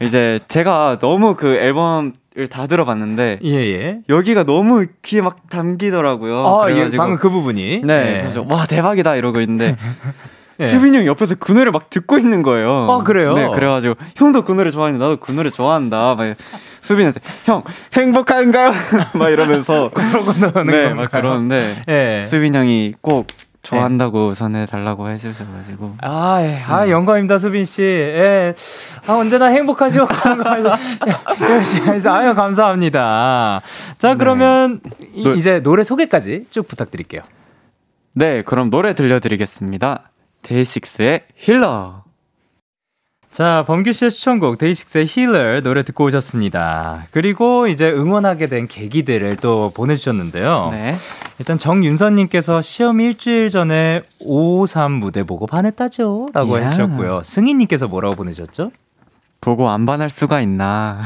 이제 0.00 0.40
제가 0.48 0.98
너무 1.00 1.34
그 1.34 1.56
앨범을 1.56 2.12
다 2.50 2.66
들어봤는데 2.66 3.40
예, 3.44 3.52
예. 3.52 3.98
여기가 4.08 4.44
너무 4.44 4.86
귀에 5.02 5.20
막 5.20 5.48
담기더라고요. 5.48 6.46
아, 6.46 6.70
예, 6.70 6.88
방금 6.96 7.16
그 7.18 7.30
부분이. 7.30 7.80
네. 7.84 8.02
네. 8.02 8.20
그래서 8.22 8.44
와 8.48 8.66
대박이다 8.66 9.16
이러고 9.16 9.40
있는데 9.40 9.76
예. 10.60 10.68
수빈이 10.68 10.96
형 10.96 11.06
옆에서 11.06 11.36
그 11.38 11.52
노래 11.52 11.70
막 11.70 11.90
듣고 11.90 12.18
있는 12.18 12.42
거예요. 12.42 12.90
아 12.90 13.02
그래요? 13.02 13.34
네, 13.34 13.48
그래가지고 13.48 13.94
형도 14.16 14.42
그 14.44 14.52
노래 14.52 14.70
좋아하는데 14.70 15.02
나도 15.02 15.18
그 15.18 15.32
노래 15.32 15.50
좋아한다. 15.50 16.14
막 16.16 16.36
수빈한테 16.80 17.20
형 17.44 17.62
행복한가요? 17.94 18.72
막 19.14 19.28
이러면서 19.30 19.90
그러고 19.94 20.64
네, 20.64 20.94
막 20.94 21.10
그러는데 21.10 21.82
예. 21.88 22.26
수빈 22.28 22.54
형이 22.54 22.94
꼭 23.00 23.26
좋아한다고 23.68 24.30
네. 24.30 24.34
전해달라고 24.34 25.10
해주셔가지고. 25.10 25.96
아, 26.00 26.38
예. 26.40 26.62
아, 26.66 26.84
음. 26.84 26.90
영광입니다, 26.90 27.36
수빈 27.38 27.64
씨. 27.66 27.82
예. 27.82 28.54
아, 29.06 29.12
언제나 29.14 29.46
행복하죠. 29.46 30.08
열심히 31.40 31.88
해서, 31.90 32.12
아유, 32.14 32.34
감사합니다. 32.34 33.60
자, 33.98 34.08
네. 34.08 34.16
그러면 34.16 34.80
네. 34.82 35.22
노, 35.22 35.34
이제 35.34 35.60
노래 35.60 35.84
소개까지 35.84 36.46
쭉 36.50 36.66
부탁드릴게요. 36.66 37.22
네, 38.14 38.42
그럼 38.42 38.70
노래 38.70 38.94
들려드리겠습니다. 38.94 40.10
데이식스의 40.42 41.24
힐러. 41.36 42.04
자, 43.30 43.64
범규 43.66 43.92
씨의 43.92 44.10
추천곡 44.10 44.58
데이식스의 44.58 45.06
Healer 45.06 45.60
노래 45.60 45.82
듣고 45.82 46.04
오셨습니다. 46.04 47.06
그리고 47.10 47.66
이제 47.68 47.90
응원하게 47.90 48.48
된 48.48 48.66
계기들을 48.66 49.36
또 49.36 49.70
보내주셨는데요. 49.74 50.68
네. 50.72 50.94
일단 51.38 51.56
정윤선님께서 51.56 52.62
시험 52.62 53.00
일주일 53.00 53.50
전에 53.50 54.02
553 54.18 54.92
무대 54.92 55.22
보고 55.22 55.46
반했다죠? 55.46 56.30
라고 56.32 56.52
y 56.52 56.64
해주셨고요. 56.64 57.22
승희님께서 57.24 57.86
뭐라고 57.86 58.16
보내셨죠? 58.16 58.72
보고 59.40 59.70
안 59.70 59.86
반할 59.86 60.10
수가 60.10 60.40
있나. 60.40 61.00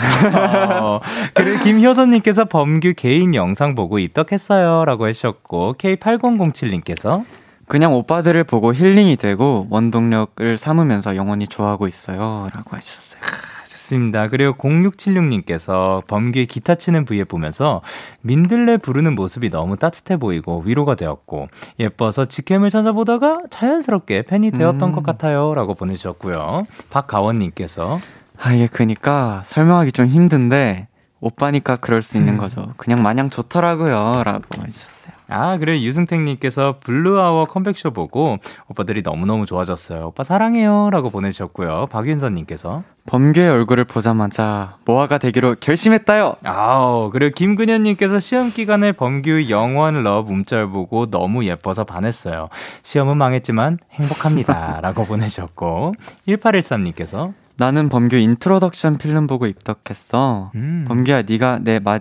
어, 0.81 1.01
그리고 1.35 1.63
김효선님께서 1.63 2.47
범규 2.47 2.95
개인 2.97 3.35
영상 3.35 3.75
보고 3.75 3.99
입덕했어요. 3.99 4.87
라고 4.87 5.07
해주셨고, 5.09 5.75
K8007님께서 5.77 7.25
그냥 7.73 7.95
오빠들을 7.95 8.45
보고 8.45 8.75
힐링이 8.75 9.17
되고 9.17 9.67
원동력을 9.71 10.59
삼으면서 10.59 11.17
영원히 11.17 11.49
좋아하고 11.49 11.89
있어요. 11.89 12.51
라고 12.55 12.77
해주셨어요. 12.77 13.19
좋습니다. 13.65 14.29
그리고 14.29 14.53
0676님께서 14.59 16.07
범규의 16.07 16.49
기타 16.49 16.75
치는 16.75 17.07
브이앱 17.07 17.29
보면서 17.29 17.81
민들레 18.21 18.77
부르는 18.77 19.15
모습이 19.15 19.49
너무 19.49 19.79
따뜻해 19.79 20.19
보이고 20.19 20.63
위로가 20.67 20.97
되었고 20.97 21.49
예뻐서 21.81 22.27
직캠을 22.27 22.69
찾아보다가 22.69 23.45
자연스럽게 23.49 24.25
팬이 24.25 24.51
되었던 24.51 24.91
음. 24.91 24.93
것 24.93 25.03
같아요. 25.03 25.55
라고 25.55 25.73
보내주셨고요. 25.73 26.65
박가원님께서 26.91 28.01
아, 28.39 28.55
예, 28.55 28.67
그니까 28.67 29.41
설명하기 29.47 29.93
좀 29.93 30.09
힘든데 30.09 30.89
오빠니까 31.21 31.77
그럴 31.77 32.03
수 32.03 32.19
있는 32.19 32.35
음. 32.35 32.39
거죠. 32.39 32.75
그냥 32.77 33.03
마냥 33.03 33.31
좋더라고요. 33.31 34.25
라고 34.25 34.63
해주셨어요. 34.63 34.92
아, 35.33 35.57
그래. 35.59 35.81
유승택님께서 35.81 36.77
Blue 36.81 37.14
Hour 37.14 37.47
컴백쇼 37.47 37.91
보고 37.93 38.37
오빠들이 38.69 39.03
너무너무 39.03 39.47
좋아졌어요. 39.47 40.09
오빠 40.09 40.25
사랑해요. 40.25 40.91
라고 40.91 41.11
보내주셨고요. 41.11 41.87
박윤선님께서 41.91 42.85
범규의 43.07 43.49
얼굴을 43.49 43.85
보자마자 43.85 44.77
모아가 44.85 45.19
되기로 45.19 45.57
결심했다요. 45.61 46.37
아우, 46.45 47.11
그리고 47.11 47.35
김근현님께서 47.35 48.21
시험 48.21 48.53
기간에 48.53 48.93
범규 48.93 49.49
영원 49.49 49.97
러브 49.97 50.33
움짤 50.33 50.69
보고 50.69 51.11
너무 51.11 51.45
예뻐서 51.45 51.85
반했어요. 51.85 52.49
시험은 52.83 53.19
망했지만 53.19 53.79
행복합니다. 53.91 54.81
라고 54.83 55.05
보내주셨고 55.05 55.95
1813님께서 56.29 57.33
나는 57.57 57.89
범규 57.89 58.17
Introduction 58.17 58.99
Film 58.99 59.27
보고 59.27 59.47
입덕했어. 59.47 60.53
음. 60.55 60.85
범규야, 60.89 61.23
네가 61.23 61.61
내 61.63 61.79
마, 61.81 61.99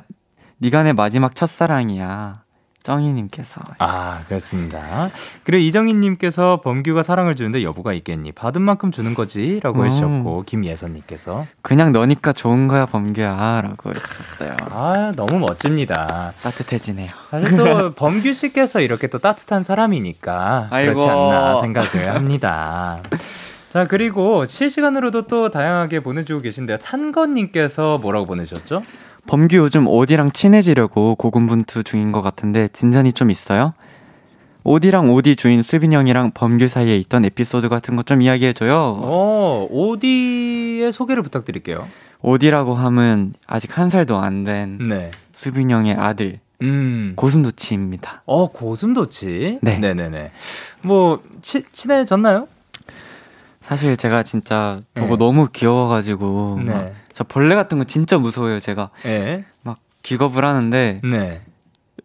네가 0.60 0.84
내 0.84 0.94
마지막 0.94 1.36
첫사랑이야. 1.36 2.34
정희님께서. 2.84 3.62
아, 3.80 4.22
그렇습니다. 4.28 5.10
그리고 5.44 5.62
이정희님께서 5.64 6.62
범규가 6.62 7.04
사랑을 7.04 7.36
주는데 7.36 7.64
이유가 7.64 7.94
있겠니? 7.94 8.32
받은 8.32 8.62
만큼 8.62 8.92
주는 8.92 9.14
거지? 9.14 9.60
라고 9.64 9.82
음. 9.82 9.86
해주셨고, 9.86 10.44
김예선님께서. 10.46 11.46
그냥 11.62 11.92
너니까 11.92 12.34
좋은 12.34 12.68
거야, 12.68 12.86
범규야. 12.86 13.62
라고 13.64 13.90
해주셨어요. 13.92 14.56
아, 14.72 15.14
너무 15.16 15.40
멋집니다. 15.40 16.34
따뜻해지네요. 16.42 17.10
사실 17.30 17.56
또 17.56 17.92
범규 17.96 18.34
씨께서 18.34 18.82
이렇게 18.82 19.08
또 19.08 19.20
따뜻한 19.20 19.64
사람이니까 19.64 20.68
아이고. 20.72 20.94
그렇지 20.94 21.10
않나 21.10 21.62
생각을 21.62 22.14
합니다. 22.16 23.02
자, 23.70 23.88
그리고 23.88 24.46
실시간으로도 24.46 25.28
또 25.28 25.50
다양하게 25.50 26.02
보내주고 26.02 26.42
계신데요. 26.42 26.78
탄건님께서 26.80 28.00
뭐라고 28.00 28.26
보내셨죠? 28.26 28.82
범규 29.28 29.56
요즘 29.58 29.88
오디랑 29.88 30.32
친해지려고 30.32 31.16
고군분투 31.16 31.84
중인 31.84 32.12
것 32.12 32.22
같은데 32.22 32.68
진전이 32.74 33.14
좀 33.14 33.32
있어요? 33.32 33.74
오디랑 34.64 35.10
오디 35.12 35.36
주인 35.36 35.64
수빈 35.64 35.94
형이랑 35.94 36.32
범규 36.34 36.68
사이에 36.68 36.98
있던 36.98 37.26
에피소드 37.26 37.70
같은 37.70 37.96
것 37.96 38.06
좀 38.06 38.22
이야기해줘요. 38.22 38.74
어, 38.76 39.68
오디의 39.72 40.92
소개를 40.92 41.24
부탁드릴게요. 41.24 41.88
오디라고 42.22 42.76
하면 42.76 43.34
아직 43.48 43.78
한 43.78 43.90
살도 43.90 44.18
안된 44.18 44.78
네. 44.90 45.12
수빈 45.34 45.72
형의 45.72 45.96
아들. 45.96 46.40
음. 46.62 47.14
고슴도치입니다. 47.16 48.22
어, 48.28 48.52
고슴도치? 48.52 49.60
네. 49.64 49.78
네네네. 49.80 50.32
뭐, 50.84 51.24
치, 51.42 51.64
친해졌나요? 51.72 52.48
사실 53.64 53.98
제가 53.98 54.22
진짜 54.22 54.82
보고 54.94 55.16
네. 55.18 55.26
너무 55.26 55.48
귀여워가지고 55.52 56.60
네. 56.66 56.94
저 57.14 57.24
벌레 57.24 57.56
같은 57.56 57.78
거 57.78 57.84
진짜 57.84 58.18
무서워요 58.18 58.60
제가 58.60 58.90
네. 59.04 59.46
막 59.64 59.78
기겁을 60.04 60.46
하는데 60.46 61.02
네. 61.04 61.42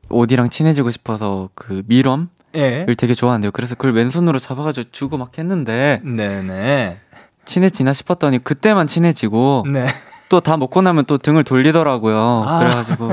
오디랑 0.09 0.51
친해지고 0.51 0.91
싶어서 0.91 1.49
그 1.55 1.83
미럼을 1.87 2.29
네. 2.53 2.87
되게 2.97 3.15
좋아한대요 3.15 3.53
그래서 3.53 3.75
그걸 3.75 3.93
왼손으로 3.93 4.39
잡아가지고 4.39 4.91
주고 4.93 5.17
막 5.17 5.39
했는데 5.39 6.01
네네 6.05 6.99
친해지나 7.45 7.93
싶었더니 7.93 8.43
그때만 8.43 8.87
친해지고 8.87 9.65
네. 9.73 9.87
또다 10.29 10.57
먹고 10.57 10.83
나면 10.83 11.05
또 11.07 11.19
등을 11.19 11.45
돌리더라고요. 11.45 12.43
아. 12.45 12.59
그래가지고 12.59 13.13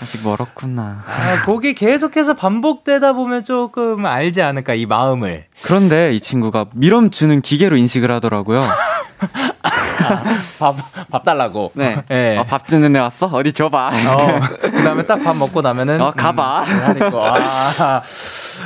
아직 0.00 0.24
멀었구나. 0.24 1.04
아, 1.06 1.42
거기 1.44 1.74
계속해서 1.74 2.34
반복되다 2.34 3.12
보면 3.12 3.44
조금 3.44 4.06
알지 4.06 4.42
않을까 4.42 4.74
이 4.74 4.86
마음을. 4.86 5.46
그런데 5.64 6.14
이 6.14 6.20
친구가 6.20 6.66
밀엄 6.74 7.10
주는 7.10 7.40
기계로 7.42 7.76
인식을 7.76 8.10
하더라고요. 8.10 8.62
밥, 10.58 10.76
밥 11.10 11.24
달라고. 11.24 11.72
네. 11.74 12.02
네. 12.08 12.36
어, 12.38 12.44
밥 12.44 12.66
주는 12.68 12.94
애 12.94 12.98
왔어? 12.98 13.26
어디 13.26 13.52
줘봐. 13.52 13.90
어, 14.08 14.40
그 14.60 14.82
다음에 14.82 15.04
딱 15.04 15.22
밥 15.22 15.36
먹고 15.36 15.60
나면은. 15.62 16.00
어, 16.00 16.12
가봐. 16.16 16.62
음, 16.64 17.00
아, 17.14 18.02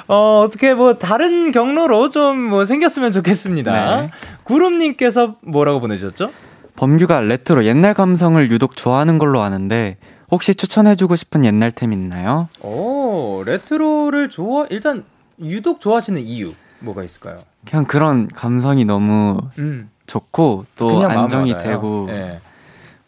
어, 0.09 0.43
어떻게 0.45 0.75
뭐 0.75 0.95
다른 0.99 1.53
경로로 1.53 2.11
좀 2.11 2.37
뭐 2.47 2.65
생겼으면 2.65 3.11
좋겠습니다. 3.13 4.01
네. 4.03 4.11
구름님께서 4.45 5.37
뭐라고 5.43 5.81
보내주셨죠? 5.81 6.31
범규가 6.77 7.21
레트로 7.23 7.65
옛날 7.65 7.95
감성을 7.95 8.51
유독 8.51 8.77
좋아하는 8.77 9.19
걸로 9.19 9.43
아는데 9.43 9.97
혹시 10.31 10.55
추천해주고 10.55 11.17
싶은 11.17 11.45
옛날 11.45 11.71
템 11.73 11.93
있나요? 11.93 12.49
오, 12.63 13.43
레트로를 13.47 14.29
좋아, 14.29 14.67
일단 14.71 15.05
유독 15.41 15.81
좋아하시는 15.81 16.21
이유 16.21 16.53
뭐가 16.81 17.03
있을까요? 17.03 17.39
그냥 17.69 17.85
그런 17.87 18.29
감성이 18.29 18.85
너무 18.85 19.39
음. 19.59 19.89
좋고 20.07 20.67
또 20.77 21.03
안정이 21.09 21.57
되고 21.59 22.07
네. 22.09 22.41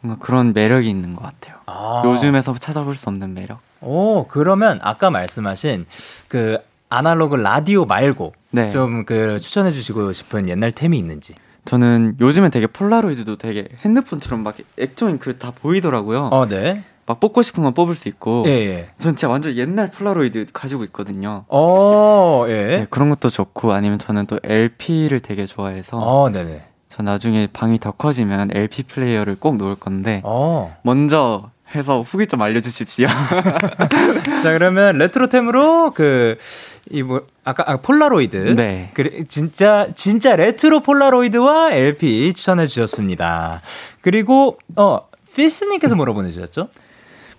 뭔가 0.01 0.25
그런 0.25 0.53
매력이 0.53 0.89
있는 0.89 1.15
것 1.15 1.23
같아요. 1.23 1.59
아. 1.67 2.03
요즘에서 2.05 2.55
찾아볼 2.55 2.97
수 2.97 3.09
없는 3.09 3.35
매력. 3.35 3.59
오, 3.81 4.27
그러면 4.27 4.79
아까 4.83 5.11
말씀하신 5.11 5.87
그 6.29 6.59
아날로그 6.89 7.37
라디오 7.37 7.85
말고 7.85 8.35
네. 8.51 8.73
좀 8.73 9.06
그 9.06 9.39
추천해 9.41 9.71
주시고 9.71 10.13
싶은 10.13 10.49
옛날 10.49 10.73
템이 10.73 10.99
있는지. 10.99 11.35
저는 11.65 12.17
요즘에 12.21 12.49
되게 12.49 12.67
폴라로이드도 12.67 13.37
되게 13.37 13.69
핸드폰처럼 13.85 14.43
막 14.43 14.57
액정 14.79 15.19
그다 15.19 15.51
보이더라고요. 15.51 16.29
어, 16.33 16.47
네. 16.49 16.83
막 17.05 17.21
뽑고 17.21 17.43
싶은 17.43 17.63
건 17.63 17.75
뽑을 17.75 17.95
수 17.95 18.09
있고. 18.09 18.45
예, 18.47 18.51
예. 18.51 18.91
전 18.99 19.13
진짜 19.17 19.29
완전 19.29 19.55
옛날 19.57 19.91
폴라로이드 19.91 20.47
가지고 20.53 20.85
있거든요. 20.85 21.45
어, 21.49 22.45
예. 22.49 22.53
네, 22.53 22.87
그런 22.89 23.11
것도 23.11 23.31
좋고 23.31 23.73
아니면 23.73 23.99
저는 23.99 24.27
또 24.27 24.39
LP를 24.43 25.21
되게 25.21 25.47
좋아해서. 25.47 25.99
어, 25.99 26.31
네네. 26.31 26.65
저 26.99 27.05
나중에 27.05 27.47
방이 27.53 27.79
더 27.79 27.93
커지면 27.93 28.51
LP 28.53 28.83
플레이어를 28.83 29.37
꼭 29.37 29.57
놓을 29.57 29.77
건데. 29.77 30.21
어. 30.25 30.77
먼저 30.83 31.51
해서 31.73 32.03
후기 32.03 32.27
좀 32.27 32.43
알려주십시오. 32.43 33.07
자 34.43 34.53
그러면 34.53 34.99
레트로템으로 34.99 35.93
그 35.93 36.43
이 36.43 36.60
뭐 36.60 37.27
아까 37.45 37.65
아, 37.69 37.77
폴라로이드 37.77 38.57
네. 38.57 38.91
그 38.95 39.25
진짜 39.29 39.87
진짜 39.95 40.35
레트로 40.35 40.81
폴라로이드와 40.81 41.71
LP 41.73 42.33
추천해 42.35 42.67
주셨습니다. 42.67 43.61
그리고 44.01 44.59
어 44.75 45.07
피스님께서 45.37 45.95
뭐라 45.95 46.15
보내주셨죠? 46.15 46.69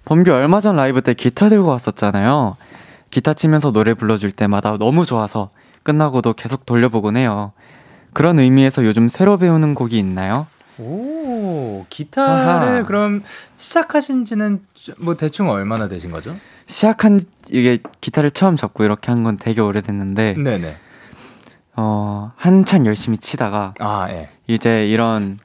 범규 0.05 0.31
얼마 0.31 0.61
전 0.61 0.77
라이브 0.77 1.01
때 1.01 1.13
기타 1.13 1.49
들고 1.49 1.67
왔었잖아요. 1.67 2.55
기타 3.09 3.33
치면서 3.33 3.71
노래 3.71 3.93
불러줄 3.93 4.31
때마다 4.31 4.77
너무 4.77 5.05
좋아서 5.05 5.49
끝나고도 5.83 6.33
계속 6.33 6.65
돌려보곤 6.65 7.17
해요. 7.17 7.51
그런 8.13 8.39
의미에서 8.39 8.85
요즘 8.85 9.07
새로 9.09 9.37
배우는 9.37 9.75
곡이 9.75 9.97
있나요? 9.97 10.47
오, 10.77 11.85
기타를 11.89 12.31
아하. 12.31 12.83
그럼 12.83 13.23
시작하신 13.57 14.25
지는 14.25 14.61
뭐 14.97 15.15
대충 15.15 15.49
얼마나 15.49 15.87
되신 15.87 16.09
거죠? 16.11 16.35
시작한 16.67 17.19
이게 17.49 17.79
기타를 18.01 18.31
처음 18.31 18.55
잡고 18.55 18.83
이렇게 18.83 19.11
한 19.11 19.23
건 19.23 19.37
되게 19.37 19.59
오래됐는데 19.61 20.35
네네. 20.37 20.77
어, 21.75 22.31
한참 22.35 22.85
열심히 22.85 23.17
치다가 23.17 23.73
아, 23.79 24.07
예. 24.09 24.29
이제 24.47 24.85
이런 24.87 25.37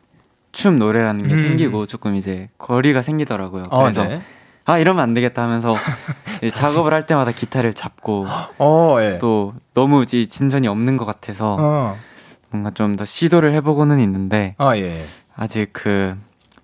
춤 0.53 0.79
노래라는 0.79 1.27
게 1.29 1.35
음. 1.35 1.41
생기고 1.41 1.87
조금 1.87 2.15
이제 2.15 2.49
거리가 2.59 3.03
생기더라고요. 3.03 3.65
어, 3.71 3.83
그래서 3.83 4.05
네. 4.05 4.21
아 4.67 4.79
이러면 4.79 5.03
안 5.03 5.15
되겠다 5.15 5.43
하면서 5.43 5.75
작업을 6.55 6.95
할 6.95 7.07
때마다 7.07 7.33
기타를 7.33 7.75
잡고 7.75 8.27
어, 8.59 8.97
예. 9.01 9.19
또 9.21 9.55
너무 9.75 10.07
진전이 10.07 10.69
없는 10.69 10.97
것 10.97 11.05
같아서 11.05 11.57
어. 11.59 11.97
뭔가 12.55 12.71
좀 12.71 12.95
더 12.97 13.05
시도를 13.05 13.53
해보고는 13.55 13.99
있는데 14.01 14.55
아, 14.59 14.77
예. 14.77 15.03
아직 15.35 15.71
그 15.73 16.17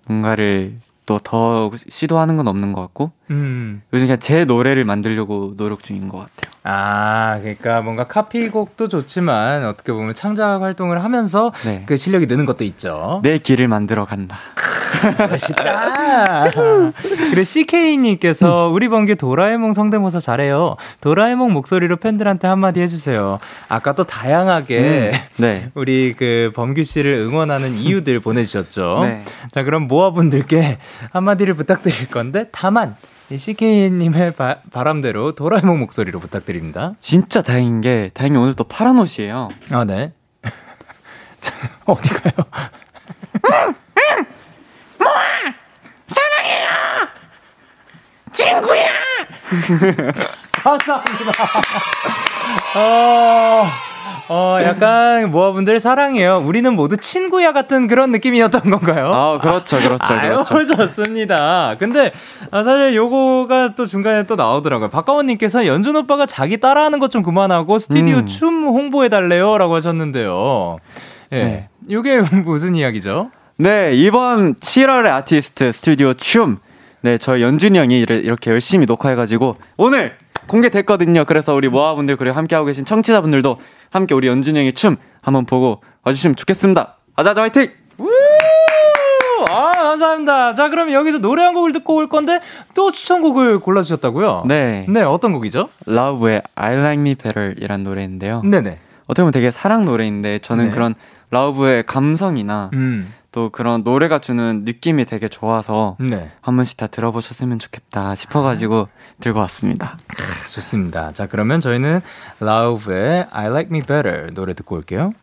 뭔가를 0.07 0.77
또 1.05 1.19
더 1.19 1.71
시도하는 1.89 2.37
건 2.37 2.47
없는 2.47 2.71
것 2.71 2.79
같고 2.81 3.11
음. 3.31 3.81
요즘 3.93 4.07
그냥 4.07 4.19
제 4.19 4.45
노래를 4.45 4.83
만들려고 4.83 5.55
노력 5.55 5.83
중인 5.83 6.09
것 6.09 6.19
같아요. 6.19 6.51
아, 6.63 7.39
그러니까 7.41 7.81
뭔가 7.81 8.05
카피곡도 8.05 8.87
좋지만 8.87 9.65
어떻게 9.65 9.91
보면 9.91 10.13
창작 10.13 10.61
활동을 10.61 11.03
하면서 11.03 11.51
네. 11.63 11.83
그 11.87 11.97
실력이 11.97 12.27
느는 12.27 12.45
것도 12.45 12.63
있죠. 12.65 13.19
내 13.23 13.39
길을 13.39 13.67
만들어 13.67 14.05
간다. 14.05 14.37
멋있다. 15.29 16.51
그리고 17.31 17.43
CK님께서 17.43 18.69
우리 18.69 18.89
번개 18.89 19.15
도라에몽 19.15 19.73
성대모사 19.73 20.19
잘해요. 20.19 20.75
도라에몽 20.99 21.51
목소리로 21.53 21.97
팬들한테 21.97 22.47
한마디 22.47 22.81
해주세요. 22.81 23.39
아까 23.67 23.93
또 23.93 24.03
다양하게 24.03 24.79
음, 24.79 25.11
네. 25.37 25.71
우리 25.73 26.13
그 26.15 26.51
범규 26.53 26.83
씨를 26.83 27.13
응원하는 27.13 27.75
이유들 27.75 28.19
보내주셨죠. 28.19 28.99
네. 29.03 29.23
자, 29.51 29.63
그럼 29.63 29.87
모아분들께 29.87 30.77
한마디를 31.11 31.55
부탁드릴 31.55 32.09
건데 32.09 32.45
다만 32.51 32.95
CK님의 33.37 34.29
바, 34.37 34.57
바람대로 34.71 35.35
도라에몽 35.35 35.79
목소리로 35.79 36.19
부탁드립니다. 36.19 36.93
진짜 36.99 37.41
다행인 37.41 37.81
게 37.81 38.09
다행히 38.13 38.37
오늘 38.37 38.53
또 38.53 38.63
파란 38.63 38.99
옷이에요. 38.99 39.49
아 39.71 39.85
네. 39.85 40.13
어디 41.85 42.09
가요? 42.09 42.33
모아 44.99 45.13
사랑해요 46.07 46.69
친구야. 48.33 48.91
감사합니다. 50.63 51.31
어... 52.75 53.65
어, 54.29 54.57
약간 54.63 55.29
모아분들 55.31 55.79
사랑해요. 55.79 56.41
우리는 56.45 56.73
모두 56.73 56.95
친구야 56.97 57.51
같은 57.51 57.87
그런 57.87 58.11
느낌이었던 58.11 58.61
건가요? 58.61 59.11
아, 59.13 59.37
그렇죠, 59.39 59.77
그렇죠, 59.79 60.13
아유, 60.13 60.43
그렇죠. 60.47 60.75
좋습니다. 60.75 61.75
근데 61.77 62.11
아, 62.49 62.63
사실 62.63 62.95
요거가 62.95 63.75
또 63.75 63.85
중간에 63.85 64.23
또 64.23 64.35
나오더라고요. 64.35 64.89
박가원님께서 64.89 65.65
연준 65.67 65.95
오빠가 65.95 66.25
자기 66.25 66.57
따라하는 66.59 66.99
것 66.99 67.11
좀 67.11 67.23
그만하고 67.23 67.77
스튜디오 67.77 68.17
음. 68.19 68.25
춤 68.25 68.63
홍보해 68.63 69.09
달래요라고 69.09 69.75
하셨는데요. 69.75 70.77
예, 71.33 71.43
네. 71.43 71.69
요게 71.91 72.21
무슨 72.45 72.73
이야기죠? 72.75 73.31
네, 73.57 73.91
이번 73.95 74.55
7월의 74.55 75.07
아티스트 75.07 75.73
스튜디오 75.73 76.13
춤. 76.13 76.59
네, 77.01 77.17
저희 77.17 77.41
연준이 77.41 77.77
형이 77.77 77.99
이렇게 77.99 78.49
열심히 78.51 78.85
녹화해가지고 78.85 79.57
오늘 79.75 80.15
공개됐거든요. 80.47 81.25
그래서 81.25 81.53
우리 81.53 81.67
모아분들 81.67 82.15
그리고 82.15 82.35
함께하고 82.37 82.65
계신 82.65 82.85
청취자분들도 82.85 83.57
함께 83.91 84.15
우리 84.15 84.27
연준이 84.27 84.57
형의 84.57 84.73
춤 84.73 84.95
한번 85.21 85.45
보고 85.45 85.81
와주시면 86.03 86.37
좋겠습니다. 86.37 86.95
아자자 87.15 87.41
화이팅! 87.41 87.69
아, 89.49 89.71
감사합니다. 89.73 90.55
자, 90.55 90.69
그럼 90.69 90.91
여기서 90.93 91.19
노래 91.19 91.43
한 91.43 91.53
곡을 91.53 91.73
듣고 91.73 91.95
올 91.95 92.07
건데 92.07 92.39
또 92.73 92.91
추천곡을 92.91 93.59
골라주셨다고요? 93.59 94.45
네. 94.47 94.85
네, 94.87 95.01
어떤 95.01 95.33
곡이죠? 95.33 95.67
라우브의 95.85 96.41
I 96.55 96.73
Like 96.73 97.01
Me 97.01 97.15
Better 97.15 97.55
이란 97.57 97.83
노래인데요. 97.83 98.41
네네. 98.43 98.77
어떻게 99.07 99.23
보면 99.23 99.33
되게 99.33 99.51
사랑 99.51 99.83
노래인데 99.85 100.39
저는 100.39 100.67
네. 100.67 100.71
그런 100.71 100.95
라우브의 101.31 101.83
감성이나 101.85 102.69
음. 102.73 103.13
또 103.31 103.49
그런 103.49 103.83
노래가 103.83 104.19
주는 104.19 104.63
느낌이 104.65 105.05
되게 105.05 105.29
좋아서 105.29 105.95
네. 105.99 106.31
한 106.41 106.55
번씩 106.55 106.77
다 106.77 106.87
들어보셨으면 106.87 107.59
좋겠다 107.59 108.15
싶어가지고 108.15 108.89
들고 109.21 109.39
왔습니다. 109.39 109.97
좋습니다. 110.53 111.13
자 111.13 111.27
그러면 111.27 111.61
저희는 111.61 112.01
라우브의 112.41 113.27
I 113.31 113.45
Like 113.47 113.69
Me 113.71 113.81
Better 113.81 114.33
노래 114.33 114.53
듣고 114.53 114.75
올게요. 114.75 115.13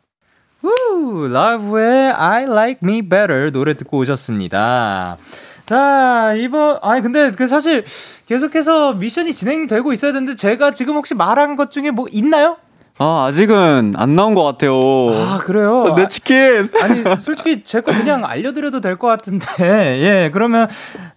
우, 0.63 1.29
라우브의 1.29 2.13
I 2.13 2.45
Like 2.45 2.81
Me 2.83 3.03
Better 3.03 3.53
노래 3.53 3.75
듣고 3.75 3.99
오셨습니다. 3.99 5.19
자, 5.67 6.33
이번, 6.35 6.79
아니, 6.81 7.03
근데 7.03 7.31
그 7.31 7.47
사실 7.47 7.85
계속해서 8.25 8.95
미션이 8.95 9.35
진행되고 9.35 9.93
있어야 9.93 10.13
되는데 10.13 10.35
제가 10.35 10.73
지금 10.73 10.95
혹시 10.97 11.15
말한 11.15 11.57
것 11.57 11.71
중에 11.71 11.91
뭐 11.91 12.07
있나요? 12.11 12.57
아, 13.01 13.27
아직은 13.29 13.95
안 13.97 14.17
나온 14.17 14.35
것 14.35 14.43
같아요. 14.43 14.75
아, 15.15 15.39
그래요? 15.39 15.95
내 15.97 16.09
치킨! 16.09 16.69
아니, 16.81 17.05
솔직히 17.21 17.63
제 17.63 17.81
거 17.81 17.93
그냥 17.93 18.25
알려드려도 18.25 18.81
될 18.81 18.97
것 18.99 19.07
같은데. 19.07 19.47
예, 20.03 20.31
그러면, 20.33 20.69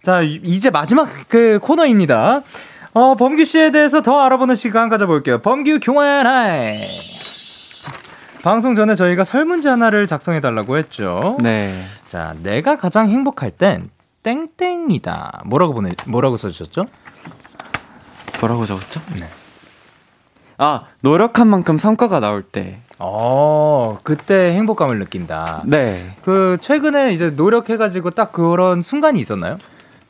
자, 0.02 0.22
이제 0.22 0.70
마지막 0.70 1.08
그 1.28 1.58
코너입니다. 1.60 2.42
어, 2.94 3.14
범규 3.16 3.44
씨에 3.44 3.70
대해서 3.72 4.00
더 4.02 4.20
알아보는 4.20 4.54
시간 4.54 4.88
가져볼게요. 4.88 5.40
범규 5.42 5.80
교환 5.82 6.26
하이. 6.26 6.76
방송 8.44 8.74
전에 8.74 8.94
저희가 8.94 9.24
설문지 9.24 9.68
하나를 9.68 10.06
작성해달라고 10.06 10.76
했죠. 10.76 11.36
네. 11.42 11.68
자, 12.08 12.34
내가 12.42 12.76
가장 12.76 13.08
행복할 13.08 13.50
땐 13.50 13.88
땡땡이다. 14.22 15.42
뭐라고 15.46 15.74
보내, 15.74 15.90
뭐라고 16.06 16.36
써주셨죠? 16.36 16.84
뭐라고 18.40 18.66
적었죠? 18.66 19.00
네. 19.20 19.26
아, 20.62 20.84
노력한 21.00 21.48
만큼 21.48 21.76
성과가 21.76 22.20
나올 22.20 22.42
때. 22.44 22.78
어, 23.00 23.98
그때 24.04 24.52
행복감을 24.54 25.00
느낀다. 25.00 25.64
네. 25.66 26.12
그, 26.22 26.56
최근에 26.60 27.12
이제 27.12 27.30
노력해가지고 27.30 28.10
딱 28.10 28.30
그런 28.30 28.80
순간이 28.80 29.18
있었나요? 29.18 29.58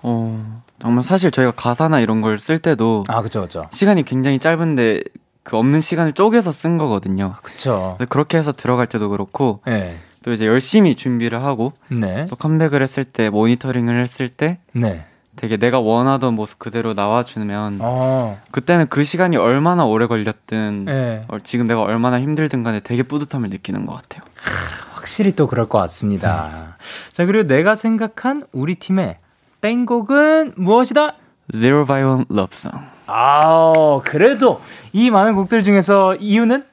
어, 0.02 0.62
정말 0.82 1.04
사실 1.04 1.30
저희가 1.30 1.52
가사나 1.52 2.00
이런 2.00 2.20
걸 2.20 2.38
쓸 2.38 2.58
때도. 2.58 3.04
아, 3.08 3.22
그쵸, 3.22 3.40
그쵸. 3.40 3.66
시간이 3.72 4.02
굉장히 4.04 4.38
짧은데 4.38 5.04
그 5.42 5.56
없는 5.56 5.80
시간을 5.80 6.12
쪼개서 6.12 6.52
쓴 6.52 6.76
거거든요. 6.76 7.32
그쵸. 7.42 7.96
그렇게 8.10 8.36
해서 8.36 8.52
들어갈 8.52 8.86
때도 8.88 9.08
그렇고. 9.08 9.60
네. 9.66 9.96
또 10.22 10.32
이제 10.32 10.46
열심히 10.46 10.94
준비를 10.94 11.42
하고 11.42 11.72
네. 11.88 12.26
또 12.28 12.36
컴백을 12.36 12.82
했을 12.82 13.04
때 13.04 13.30
모니터링을 13.30 14.00
했을 14.02 14.28
때 14.28 14.58
네. 14.72 15.06
되게 15.36 15.56
내가 15.56 15.80
원하던 15.80 16.34
모습 16.34 16.58
그대로 16.58 16.92
나와주면 16.94 17.78
어. 17.80 18.38
그때는 18.50 18.86
그 18.88 19.02
시간이 19.04 19.36
얼마나 19.36 19.84
오래 19.84 20.06
걸렸든 20.06 20.84
네. 20.84 21.24
어, 21.28 21.38
지금 21.42 21.66
내가 21.66 21.82
얼마나 21.82 22.20
힘들든 22.20 22.62
간에 22.62 22.80
되게 22.80 23.02
뿌듯함을 23.02 23.48
느끼는 23.50 23.86
것 23.86 23.94
같아요. 23.94 24.22
확실히 24.94 25.32
또 25.32 25.46
그럴 25.46 25.68
것 25.68 25.78
같습니다. 25.78 26.76
자, 27.12 27.24
그리고 27.26 27.48
내가 27.48 27.74
생각한 27.76 28.44
우리 28.52 28.74
팀의 28.76 29.18
땡곡은 29.62 30.52
무엇이다? 30.56 31.14
Zero 31.54 31.84
Violent 31.86 32.26
Love 32.30 32.50
Song. 32.56 32.86
아, 33.06 34.00
그래도 34.04 34.60
이 34.92 35.10
많은 35.10 35.34
곡들 35.34 35.62
중에서 35.64 36.14
이유는? 36.16 36.64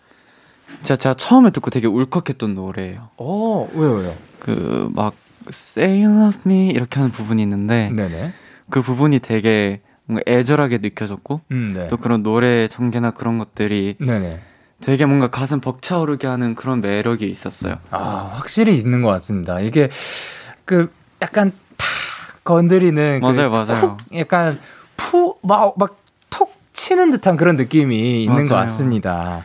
진짜 0.78 0.96
제가 0.96 1.16
처음에 1.16 1.50
듣고 1.52 1.72
되게 1.72 1.88
울컥했던 1.88 2.54
노래예요. 2.56 3.10
어, 3.18 3.70
왜요, 3.74 3.94
왜요? 3.96 4.14
그 4.40 4.90
막 4.94 5.14
Say 5.50 6.04
you 6.04 6.16
love 6.16 6.40
me 6.46 6.68
이렇게 6.70 7.00
하는 7.00 7.12
부분이 7.12 7.42
있는데 7.42 7.90
네네. 7.96 8.34
그 8.70 8.82
부분이 8.82 9.20
되게 9.20 9.82
뭔가 10.06 10.24
애절하게 10.28 10.80
느껴졌고 10.80 11.42
음, 11.52 11.74
네. 11.76 11.88
또 11.88 11.98
그런 11.98 12.24
노래 12.24 12.68
전개나 12.68 13.12
그런 13.12 13.38
것들이 13.38 13.96
네네. 14.00 14.42
되게 14.82 15.06
뭔가 15.06 15.28
가슴 15.28 15.60
벅차오르게 15.60 16.26
하는 16.28 16.56
그런 16.56 16.82
매력이 16.82 17.30
있었어요. 17.30 17.76
아, 17.92 18.32
확실히 18.36 18.78
있는 18.78 19.02
것 19.02 19.10
같습니다. 19.10 19.60
이게 19.60 19.90
그 20.66 20.92
약간 21.22 21.52
탁 21.78 21.88
건드리는 22.46 23.20
그 23.22 23.26
맞아요, 23.26 23.50
맞아요. 23.50 23.98
쿡 23.98 23.98
약간 24.16 24.58
푸막막톡 24.98 26.54
치는 26.74 27.12
듯한 27.12 27.36
그런 27.38 27.56
느낌이 27.58 28.24
있는 28.24 28.46
것 28.46 28.54
맞아요. 28.54 28.66
같습니다. 28.68 29.44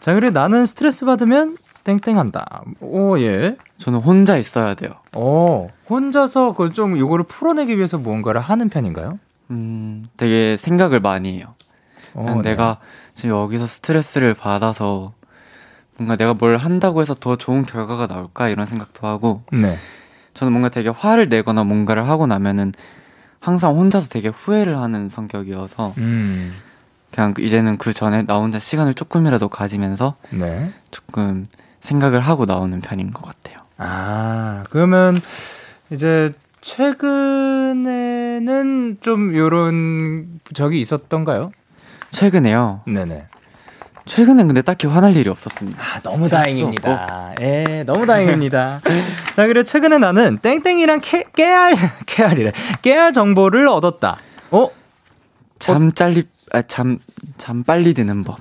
자, 0.00 0.14
그리고 0.14 0.32
나는 0.32 0.66
스트레스 0.66 1.04
받으면 1.04 1.56
땡땡한다. 1.84 2.62
오, 2.80 3.18
예. 3.18 3.56
저는 3.78 4.00
혼자 4.00 4.36
있어야 4.36 4.74
돼요. 4.74 4.92
어, 5.14 5.66
혼자서 5.88 6.54
그좀 6.54 6.96
요거를 6.98 7.24
풀어내기 7.24 7.76
위해서 7.76 7.98
무언가를 7.98 8.40
하는 8.40 8.68
편인가요? 8.68 9.18
음, 9.50 10.04
되게 10.16 10.56
생각을 10.56 11.00
많이 11.00 11.38
해요. 11.38 11.54
어, 12.14 12.40
네. 12.42 12.50
내가 12.50 12.78
지금 13.14 13.36
여기서 13.36 13.66
스트레스를 13.66 14.34
받아서 14.34 15.12
뭔가 15.96 16.16
내가 16.16 16.34
뭘 16.34 16.56
한다고 16.56 17.00
해서 17.00 17.14
더 17.14 17.36
좋은 17.36 17.64
결과가 17.64 18.06
나올까 18.06 18.48
이런 18.48 18.66
생각도 18.66 19.06
하고 19.06 19.42
네. 19.52 19.76
저는 20.34 20.52
뭔가 20.52 20.68
되게 20.68 20.88
화를 20.88 21.28
내거나 21.28 21.64
뭔가를 21.64 22.08
하고 22.08 22.26
나면은 22.26 22.72
항상 23.40 23.76
혼자서 23.76 24.08
되게 24.08 24.28
후회를 24.28 24.78
하는 24.78 25.08
성격이어서 25.08 25.94
음. 25.98 26.54
그냥 27.12 27.34
이제는 27.38 27.76
그 27.76 27.92
전에 27.92 28.22
나 28.22 28.38
혼자 28.38 28.58
시간을 28.58 28.94
조금이라도 28.94 29.48
가지면서 29.48 30.16
네. 30.30 30.72
조금 30.90 31.46
생각을 31.82 32.20
하고 32.20 32.46
나오는 32.46 32.80
편인 32.80 33.12
것 33.12 33.22
같아요. 33.24 33.60
아, 33.76 34.64
그러면 34.70 35.20
이제 35.90 36.32
최근에는 37.72 38.98
좀 39.00 39.34
요런 39.36 40.40
적이 40.54 40.80
있었던가요? 40.80 41.52
최근에요. 42.10 42.80
네네. 42.86 43.26
최근엔 44.04 44.46
근데 44.48 44.62
딱히 44.62 44.86
화날 44.88 45.16
일이 45.16 45.28
없었습니다. 45.28 45.80
아, 45.80 46.00
너무 46.00 46.28
다행입니다. 46.28 47.34
예, 47.40 47.84
너무 47.86 48.04
다행입니다. 48.06 48.80
자, 49.36 49.46
그리고 49.46 49.62
최근에 49.64 49.98
나는 49.98 50.38
땡땡이랑 50.38 51.00
캐, 51.02 51.24
깨알, 51.34 51.74
깨알이래. 52.06 52.52
깨알 52.82 53.12
정보를 53.12 53.68
얻었다. 53.68 54.16
어? 54.50 54.68
잠 55.58 55.92
잘리 55.92 56.26
아, 56.52 56.62
잠, 56.62 56.98
잠 57.38 57.62
빨리 57.62 57.94
드는 57.94 58.24
법. 58.24 58.38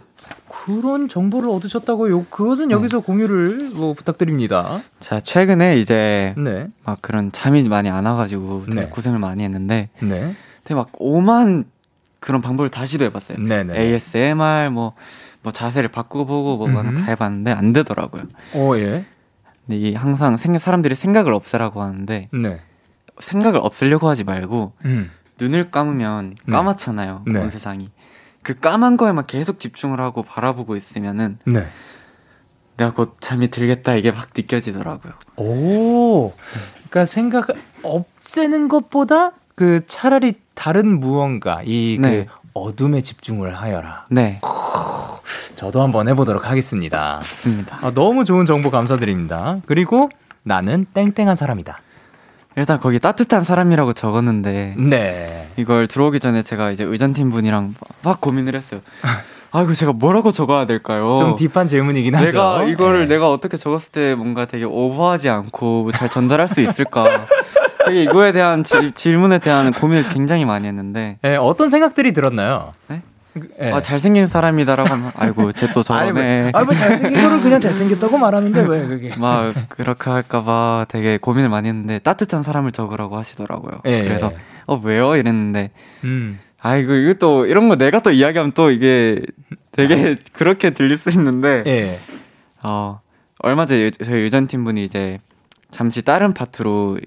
그런 0.65 1.07
정보를 1.07 1.49
얻으셨다고요? 1.49 2.25
그것은 2.25 2.69
여기서 2.69 2.99
공유를 2.99 3.71
뭐 3.73 3.95
부탁드립니다. 3.95 4.81
자, 4.99 5.19
최근에 5.19 5.79
이제 5.79 6.35
네. 6.37 6.67
막 6.83 7.01
그런 7.01 7.31
잠이 7.31 7.67
많이 7.67 7.89
안 7.89 8.05
와가지고 8.05 8.65
되게 8.67 8.81
네. 8.81 8.87
고생을 8.87 9.17
많이 9.17 9.43
했는데 9.43 9.89
네. 10.03 10.35
되게 10.63 10.75
막 10.75 10.89
오만 10.99 11.65
그런 12.19 12.43
방법을 12.43 12.69
다 12.69 12.85
시도해봤어요. 12.85 13.39
네네. 13.39 13.75
ASMR 13.75 14.69
뭐, 14.69 14.93
뭐 15.41 15.51
자세를 15.51 15.89
바꾸고 15.89 16.27
보고 16.27 16.67
뭐 16.67 16.81
음흠. 16.81 16.95
다 16.95 17.05
해봤는데 17.07 17.51
안 17.53 17.73
되더라고요. 17.73 18.25
오, 18.53 18.77
예. 18.77 19.05
근데 19.65 19.79
이 19.79 19.95
항상 19.95 20.37
생 20.37 20.59
사람들이 20.59 20.93
생각을 20.93 21.33
없애라고 21.33 21.81
하는데 21.81 22.29
네. 22.31 22.59
생각을 23.17 23.59
없애려고 23.59 24.09
하지 24.09 24.23
말고 24.23 24.73
음. 24.85 25.09
눈을 25.39 25.71
감으면 25.71 26.35
네. 26.45 26.51
까맣잖아요. 26.51 27.23
네. 27.31 27.39
온 27.39 27.49
세상이. 27.49 27.89
그 28.43 28.59
까만 28.59 28.97
거에만 28.97 29.25
계속 29.27 29.59
집중을 29.59 29.99
하고 29.99 30.23
바라보고 30.23 30.75
있으면은 30.75 31.37
네. 31.45 31.67
내가 32.77 32.93
곧 32.93 33.17
잠이 33.19 33.51
들겠다 33.51 33.95
이게 33.95 34.11
막 34.11 34.29
느껴지더라고요. 34.35 35.13
오. 35.37 36.33
그러니까 36.89 37.05
생각 37.05 37.47
없애는 37.83 38.67
것보다 38.67 39.33
그 39.55 39.81
차라리 39.85 40.33
다른 40.55 40.99
무언가 40.99 41.61
이그 41.63 42.05
네. 42.05 42.27
어둠에 42.53 43.01
집중을 43.01 43.55
하여라. 43.55 44.07
네, 44.09 44.41
저도 45.55 45.81
한번 45.81 46.07
해보도록 46.09 46.49
하겠습니다. 46.49 47.17
맞습니다. 47.17 47.77
아, 47.81 47.91
너무 47.93 48.25
좋은 48.25 48.45
정보 48.45 48.69
감사드립니다. 48.69 49.57
그리고 49.67 50.09
나는 50.43 50.85
땡땡한 50.93 51.35
사람이다. 51.35 51.79
일단 52.57 52.79
거기 52.79 52.99
따뜻한 52.99 53.43
사람이라고 53.43 53.93
적었는데 53.93 54.75
네. 54.77 55.47
이걸 55.57 55.87
들어오기 55.87 56.19
전에 56.19 56.43
제가 56.43 56.71
이제 56.71 56.83
의전팀 56.83 57.31
분이랑 57.31 57.75
막 58.03 58.19
고민을 58.21 58.55
했어요. 58.55 58.81
아 59.53 59.61
이거 59.63 59.73
제가 59.73 59.91
뭐라고 59.93 60.31
적어야 60.31 60.65
될까요? 60.65 61.17
좀 61.19 61.35
딥한 61.35 61.67
질문이긴 61.67 62.15
하죠. 62.15 62.25
내가 62.25 62.63
이거를 62.63 63.07
네. 63.07 63.15
내가 63.15 63.29
어떻게 63.29 63.57
적었을 63.57 63.91
때 63.91 64.15
뭔가 64.15 64.45
되게 64.45 64.63
오버하지 64.63 65.29
않고 65.29 65.91
잘 65.93 66.09
전달할 66.09 66.47
수 66.47 66.61
있을까? 66.61 67.25
되게 67.85 68.03
이거에 68.03 68.31
대한 68.31 68.63
지- 68.63 68.91
질문에 68.93 69.39
대한 69.39 69.73
고민을 69.73 70.07
굉장히 70.09 70.45
많이 70.45 70.67
했는데 70.67 71.17
네, 71.21 71.35
어떤 71.35 71.69
생각들이 71.69 72.13
들었나요? 72.13 72.71
네? 72.87 73.01
네. 73.33 73.71
아 73.71 73.79
잘생긴 73.79 74.27
사람이다라고 74.27 74.89
하면 74.89 75.11
아이고 75.15 75.53
쟤 75.53 75.71
또 75.71 75.83
저러네. 75.83 76.51
아니, 76.53 76.65
뭐 76.65 76.75
잘생긴 76.75 77.21
거를 77.21 77.39
그냥 77.39 77.59
잘생겼다고 77.61 78.17
말하는데 78.17 78.61
왜 78.61 78.87
그게? 78.87 79.15
막 79.17 79.53
그렇게 79.69 80.09
할까봐 80.09 80.87
되게 80.89 81.17
고민을 81.17 81.47
많이 81.49 81.69
했는데 81.69 81.99
따뜻한 81.99 82.43
사람을 82.43 82.71
적으라고 82.73 83.17
하시더라고요. 83.17 83.81
예, 83.85 84.03
그래서 84.03 84.31
예. 84.33 84.37
어 84.67 84.75
왜요 84.83 85.15
이랬는데 85.15 85.71
음. 86.03 86.39
아 86.61 86.75
이거 86.75 86.93
이거 86.93 87.13
또 87.15 87.45
이런 87.45 87.69
거 87.69 87.75
내가 87.77 88.01
또 88.01 88.11
이야기하면 88.11 88.51
또 88.51 88.69
이게 88.69 89.21
되게 89.71 90.17
그렇게 90.33 90.71
들릴 90.71 90.97
수 90.97 91.09
있는데 91.11 91.63
예. 91.67 91.99
어 92.63 92.99
얼마 93.39 93.65
전에 93.65 93.81
유- 93.83 93.91
저희 93.91 94.21
유전 94.23 94.47
팀 94.47 94.65
분이 94.65 94.83
이제 94.83 95.19
잠시 95.69 96.01
다른 96.01 96.33
파트로 96.33 96.97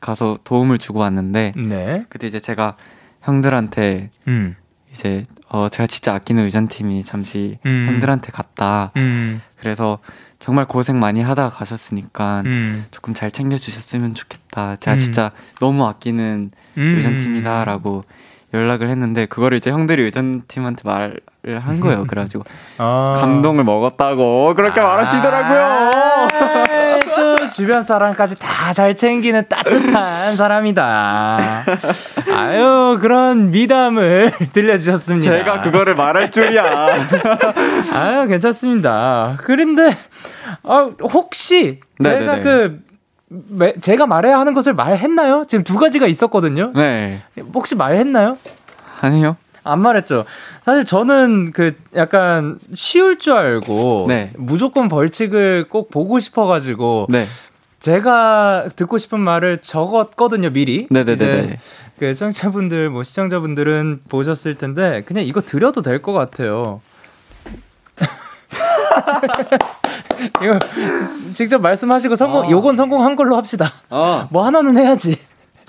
가서 0.00 0.38
도움을 0.44 0.78
주고 0.78 1.00
왔는데 1.00 1.54
네. 1.56 2.04
그때 2.08 2.26
이제 2.28 2.38
제가 2.40 2.76
형들한테 3.22 4.10
음. 4.28 4.56
이제 4.92 5.26
어 5.48 5.68
제가 5.68 5.86
진짜 5.86 6.14
아끼는 6.14 6.44
의전팀이 6.44 7.02
잠시 7.04 7.58
음. 7.66 7.86
형들한테 7.88 8.30
갔다 8.30 8.92
음. 8.96 9.40
그래서 9.58 9.98
정말 10.38 10.66
고생 10.66 10.98
많이 10.98 11.22
하다가 11.22 11.50
가셨으니까 11.50 12.42
음. 12.46 12.84
조금 12.90 13.14
잘 13.14 13.30
챙겨주셨으면 13.30 14.14
좋겠다 14.14 14.76
제가 14.76 14.96
음. 14.96 14.98
진짜 14.98 15.30
너무 15.60 15.86
아끼는 15.86 16.50
음. 16.76 16.94
의전팀이다라고 16.96 18.04
연락을 18.54 18.90
했는데 18.90 19.26
그거를 19.26 19.56
이제 19.56 19.70
형들이 19.70 20.02
의전팀한테 20.02 20.82
말을 20.84 21.60
한 21.60 21.80
거예요 21.80 22.04
그래가지고 22.08 22.44
아. 22.78 23.16
감동을 23.18 23.64
먹었다고 23.64 24.54
그렇게 24.54 24.80
말하시더라고요 24.80 25.60
아, 25.60 26.28
또 26.38 26.71
주변 27.54 27.82
사람까지 27.82 28.38
다 28.38 28.72
잘 28.72 28.94
챙기는 28.94 29.44
따뜻한 29.48 30.34
사람이다. 30.36 31.64
아유, 32.34 32.96
그런 33.00 33.50
미담을 33.50 34.32
들려주셨습니다. 34.54 35.30
제가 35.30 35.60
그거를 35.62 35.94
말할 35.94 36.30
줄이야 36.30 36.64
아유, 37.94 38.26
괜찮습니다. 38.28 39.36
그런데, 39.42 39.94
아, 40.62 40.90
혹시 41.02 41.80
제가 42.02 42.18
네네네. 42.36 42.40
그, 42.42 42.80
매- 43.28 43.74
제가 43.80 44.06
말해야 44.06 44.38
하는 44.38 44.54
것을 44.54 44.72
말했나요? 44.74 45.42
지금 45.48 45.64
두 45.64 45.76
가지가 45.78 46.06
있었거든요. 46.06 46.72
네 46.74 47.20
혹시 47.54 47.74
말했나요? 47.74 48.38
아니요 49.02 49.36
안 49.64 49.80
말했죠. 49.80 50.24
사실 50.62 50.84
저는 50.84 51.52
그 51.52 51.72
약간 51.96 52.58
쉬울 52.74 53.18
줄 53.18 53.32
알고 53.34 54.06
네. 54.08 54.30
무조건 54.36 54.88
벌칙을 54.88 55.68
꼭 55.68 55.90
보고 55.90 56.18
싶어가지고 56.18 57.06
네 57.08 57.24
제가 57.78 58.66
듣고 58.76 58.98
싶은 58.98 59.20
말을 59.20 59.58
적었거든요 59.58 60.50
미리. 60.50 60.86
네네네 60.90 61.12
이제 61.14 61.58
그 61.98 62.14
청취자분들 62.14 62.90
뭐 62.90 63.02
시청자분들은 63.04 64.02
보셨을 64.08 64.56
텐데 64.56 65.02
그냥 65.06 65.24
이거 65.24 65.40
드려도 65.40 65.82
될 65.82 66.02
것 66.02 66.12
같아요. 66.12 66.80
이거 70.42 70.58
직접 71.34 71.60
말씀하시고 71.60 72.16
성공, 72.16 72.44
아. 72.44 72.50
요건 72.50 72.76
성공한 72.76 73.16
걸로 73.16 73.36
합시다. 73.36 73.72
어 73.90 74.26
뭐 74.30 74.44
하나는 74.44 74.76
해야지. 74.78 75.16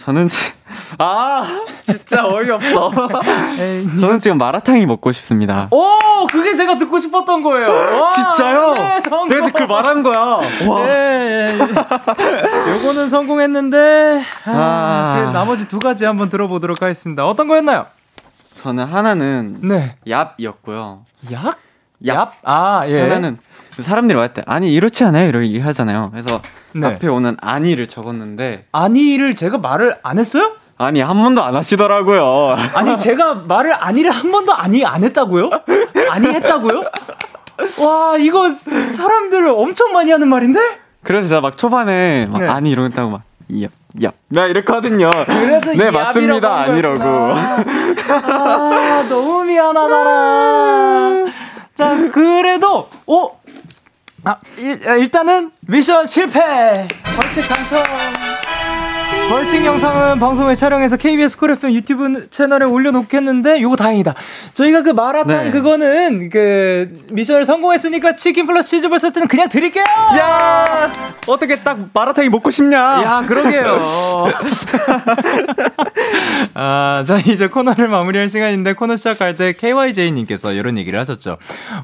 저는 0.06 0.28
지- 0.28 0.52
아, 0.98 1.60
진짜 1.82 2.26
어이없어. 2.26 2.92
저는 4.00 4.20
지금 4.20 4.38
마라탕이 4.38 4.86
먹고 4.86 5.12
싶습니다. 5.14 5.68
오, 5.72 5.88
그게 6.32 6.54
제가 6.54 6.78
듣고 6.78 7.00
싶었던 7.00 7.42
거예요. 7.42 7.70
와, 8.02 8.10
진짜요? 8.10 8.74
네, 8.74 9.00
성공. 9.02 9.30
그래서 9.30 9.50
그 9.54 9.64
말한 9.64 10.04
거야. 10.04 10.20
와. 10.68 10.86
네, 10.86 11.58
요거는 11.58 13.10
성공했는데, 13.10 14.24
아, 14.46 14.52
아. 14.52 15.22
그 15.26 15.32
나머지 15.32 15.68
두 15.68 15.80
가지 15.80 16.06
한번 16.06 16.30
들어보도록 16.30 16.82
하겠습니다. 16.82 17.26
어떤 17.28 17.48
거였나요? 17.48 17.86
저는 18.54 18.86
하나는 18.86 19.60
네. 19.62 19.96
얍이었고요. 20.08 21.00
약? 21.32 21.58
얍. 22.04 22.30
아, 22.44 22.84
예. 22.88 23.02
하나는 23.04 23.38
사람들이 23.82 24.16
말할 24.16 24.34
때 24.34 24.44
아니 24.46 24.74
이렇지 24.74 25.04
않아요 25.04 25.30
이렇게 25.30 25.48
얘기하잖아요. 25.48 26.10
그래서 26.12 26.42
네. 26.74 26.88
앞에 26.88 27.08
오는 27.08 27.36
아니를 27.42 27.88
적었는데 27.88 28.66
아니를 28.72 29.36
제가 29.36 29.58
말을 29.58 29.96
안 30.04 30.20
했어요? 30.20 30.52
아니 30.78 31.02
한 31.02 31.22
번도 31.22 31.44
안 31.44 31.56
하시더라고요. 31.56 32.58
아니 32.76 33.00
제가 33.00 33.44
말을 33.48 33.74
아니를 33.74 34.12
한 34.12 34.32
번도 34.32 34.54
아니 34.54 34.86
안 34.86 35.04
했다고요? 35.04 35.50
아니 36.10 36.28
했다고요? 36.28 36.84
와 37.82 38.18
이거 38.18 38.50
사람들 38.54 39.48
엄청 39.48 39.92
많이 39.94 40.12
하는 40.12 40.28
말인데? 40.28 40.60
그래서 41.04 41.30
제가 41.30 41.42
막 41.42 41.58
초반에 41.58 42.26
막 42.30 42.40
네. 42.40 42.48
아니 42.50 42.72
이러다고 42.72 43.12
막 43.12 43.22
얍, 43.52 43.70
얍. 44.00 44.12
나 44.30 44.46
이랬거든요. 44.48 45.10
그래서 45.26 45.74
네, 45.74 45.90
이 45.90 45.92
맞습니다. 45.92 46.62
아니라고. 46.62 47.04
아 47.04 49.04
너무 49.10 49.44
미안하다라. 49.46 51.26
자 51.76 51.98
그래도 52.12 52.90
오. 53.06 53.32
아 54.26 54.38
일, 54.58 54.82
일단은 54.82 55.52
미션 55.68 56.08
실패. 56.08 56.88
벌칙 57.16 57.46
당첨. 57.50 57.84
벌칙 59.30 59.66
영상은 59.66 60.20
방송에 60.20 60.54
촬영해서 60.54 60.98
KBS 60.98 61.38
쿨 61.38 61.52
FM 61.52 61.74
유튜브 61.74 62.30
채널에 62.30 62.66
올려놓겠는데 62.66 63.62
요거 63.62 63.76
다행이다. 63.78 64.14
저희가 64.54 64.84
그 64.84 64.90
마라탕 64.90 65.46
네. 65.46 65.52
그거는 65.52 66.30
그 66.30 67.00
미션을 67.10 67.46
성공했으니까 67.46 68.16
치킨 68.16 68.46
플러스 68.46 68.70
치즈볼 68.70 69.00
세트는 69.00 69.28
그냥 69.28 69.50
드릴게요. 69.50 69.84
야 70.20 70.92
어떻게 71.28 71.56
딱 71.58 71.78
마라탕이 71.94 72.30
먹고 72.30 72.52
싶냐? 72.52 72.78
야, 72.78 73.24
그러게요. 73.28 73.80
아, 76.54 77.04
자, 77.08 77.18
이제 77.26 77.48
코너를 77.48 77.88
마무리할 77.88 78.30
시간인데 78.30 78.74
코너 78.74 78.96
시작할 78.96 79.36
때 79.36 79.54
KYJ님께서 79.54 80.54
이런 80.54 80.78
얘기를 80.78 81.00
하셨죠. 81.00 81.38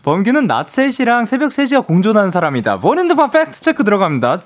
범규는 0.03 0.45
낮 0.45 0.67
3시랑 0.67 1.25
새벽 1.25 1.49
3시가 1.49 1.85
공존하는 1.85 2.29
사람이다. 2.29 2.77
본인 2.79 2.99
등판 2.99 3.31
팩트 3.31 3.61
체크 3.61 3.83
들어갑니다. 3.83 4.41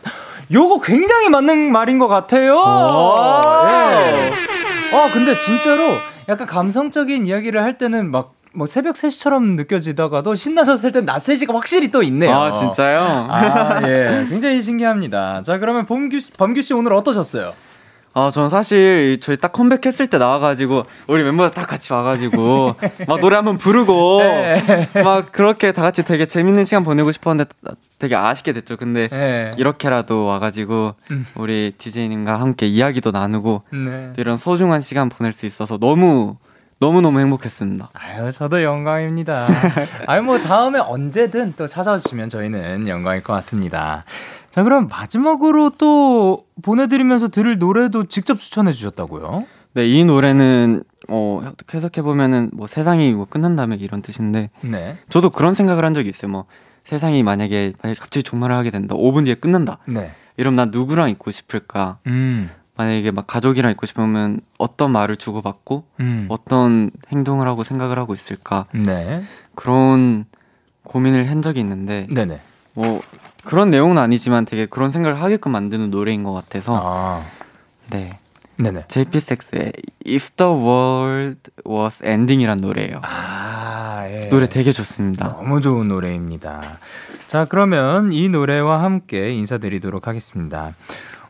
요거 0.53 0.81
굉장히 0.81 1.29
맞는 1.29 1.71
말인 1.71 1.99
것 1.99 2.07
같아요. 2.07 2.53
예. 3.67 4.95
어, 4.95 5.09
근데 5.11 5.37
진짜로 5.39 5.95
약간 6.29 6.45
감성적인 6.47 7.25
이야기를 7.25 7.61
할 7.63 7.77
때는 7.77 8.11
막 8.11 8.43
뭐 8.55 8.67
새벽 8.67 8.95
3시처럼 8.95 9.55
느껴지다가도 9.55 10.35
신나셨을 10.35 10.91
땐낮 10.91 11.17
3시가 11.17 11.53
확실히 11.53 11.89
또 11.89 12.03
있네요. 12.03 12.31
아 12.35 12.51
진짜요? 12.51 13.27
아, 13.29 13.81
예. 13.87 14.27
굉장히 14.29 14.61
신기합니다. 14.61 15.41
자, 15.41 15.57
그러면 15.57 15.85
범규 15.87 16.19
씨, 16.19 16.31
범규 16.31 16.61
씨 16.61 16.73
오늘 16.73 16.93
어떠셨어요? 16.93 17.53
아, 18.15 18.29
저는 18.31 18.49
사실 18.49 19.19
저희 19.21 19.37
딱 19.37 19.51
컴백했을 19.51 20.07
때 20.07 20.17
나와가지고 20.17 20.85
우리 21.07 21.23
멤버들 21.23 21.55
딱 21.55 21.67
같이 21.67 21.91
와가지고 21.91 22.75
막 23.07 23.19
노래 23.19 23.35
한번 23.35 23.57
부르고 23.57 24.19
네. 24.21 24.89
막 25.03 25.31
그렇게 25.31 25.71
다 25.71 25.81
같이 25.81 26.05
되게 26.05 26.27
재밌는 26.27 26.63
시간 26.63 26.83
보내고 26.83 27.11
싶었는데 27.11 27.51
되게 27.97 28.15
아쉽게 28.15 28.53
됐죠. 28.53 28.77
근데 28.77 29.07
네. 29.07 29.51
이렇게라도 29.57 30.25
와가지고 30.25 30.93
음. 31.09 31.25
우리 31.35 31.73
DJ님과 31.77 32.39
함께 32.39 32.67
이야기도 32.67 33.11
나누고 33.11 33.63
네. 33.71 34.13
이런 34.17 34.37
소중한 34.37 34.81
시간 34.81 35.09
보낼 35.09 35.33
수 35.33 35.47
있어서 35.47 35.77
너무 35.77 36.37
너무 36.79 36.99
너무 36.99 37.19
행복했습니다. 37.21 37.91
아유, 37.93 38.29
저도 38.29 38.61
영광입니다. 38.61 39.47
아유, 40.05 40.21
뭐, 40.21 40.37
다음에 40.37 40.79
언제든 40.79 41.53
또 41.55 41.65
찾아주시면 41.65 42.27
저희는 42.27 42.89
영광일 42.89 43.23
것 43.23 43.31
같습니다. 43.33 44.03
자, 44.53 44.61
그럼 44.61 44.85
마지막으로 44.85 45.71
또 45.79 46.45
보내드리면서 46.61 47.27
들을 47.29 47.57
노래도 47.57 48.03
직접 48.03 48.37
추천해 48.37 48.71
주셨다고요? 48.71 49.47
네, 49.73 49.87
이 49.87 50.05
노래는 50.05 50.83
어 51.09 51.41
해석해 51.73 52.03
보면은 52.03 52.51
뭐 52.53 52.67
세상이 52.67 53.13
뭐 53.13 53.25
끝난다면 53.25 53.79
이런 53.79 54.03
뜻인데 54.03 54.51
네. 54.61 54.99
저도 55.09 55.31
그런 55.31 55.55
생각을 55.55 55.83
한 55.83 55.95
적이 55.95 56.09
있어요. 56.09 56.29
뭐 56.29 56.45
세상이 56.83 57.23
만약에 57.23 57.73
만약에 57.81 57.99
갑자기 57.99 58.21
종말을 58.21 58.55
하게 58.55 58.69
된다. 58.69 58.93
5분 58.93 59.25
뒤에 59.25 59.33
끝난다. 59.33 59.79
네. 59.87 60.11
이러면 60.37 60.57
난 60.57 60.69
누구랑 60.69 61.09
있고 61.09 61.31
싶을까? 61.31 61.97
음, 62.05 62.51
만약에 62.75 63.09
막 63.09 63.25
가족이랑 63.25 63.71
있고 63.71 63.87
싶으면 63.87 64.39
어떤 64.59 64.91
말을 64.91 65.15
주고받고 65.15 65.83
음. 65.99 66.27
어떤 66.29 66.91
행동을 67.11 67.47
하고 67.47 67.63
생각을 67.63 67.97
하고 67.97 68.13
있을까? 68.13 68.67
네. 68.71 69.23
그런 69.55 70.25
고민을 70.83 71.27
한 71.31 71.41
적이 71.41 71.61
있는데 71.61 72.05
네네. 72.13 72.39
뭐 72.75 73.01
그런 73.43 73.69
내용은 73.69 73.97
아니지만 73.97 74.45
되게 74.45 74.65
그런 74.65 74.91
생각을 74.91 75.21
하게끔 75.21 75.51
만드는 75.51 75.91
노래인 75.91 76.23
것 76.23 76.33
같아서 76.33 76.79
아, 76.81 77.25
네 77.89 78.17
네네. 78.57 78.83
JP6의 78.83 79.73
If 80.07 80.31
the 80.37 80.51
World 80.51 81.39
Was 81.65 82.03
Ending이란 82.05 82.59
노래예요. 82.59 83.01
아, 83.03 84.05
예. 84.07 84.29
노래 84.29 84.47
되게 84.47 84.71
좋습니다. 84.71 85.33
너무 85.33 85.59
좋은 85.59 85.87
노래입니다. 85.87 86.61
자, 87.27 87.45
그러면 87.45 88.11
이 88.11 88.29
노래와 88.29 88.83
함께 88.83 89.31
인사드리도록 89.33 90.07
하겠습니다. 90.07 90.73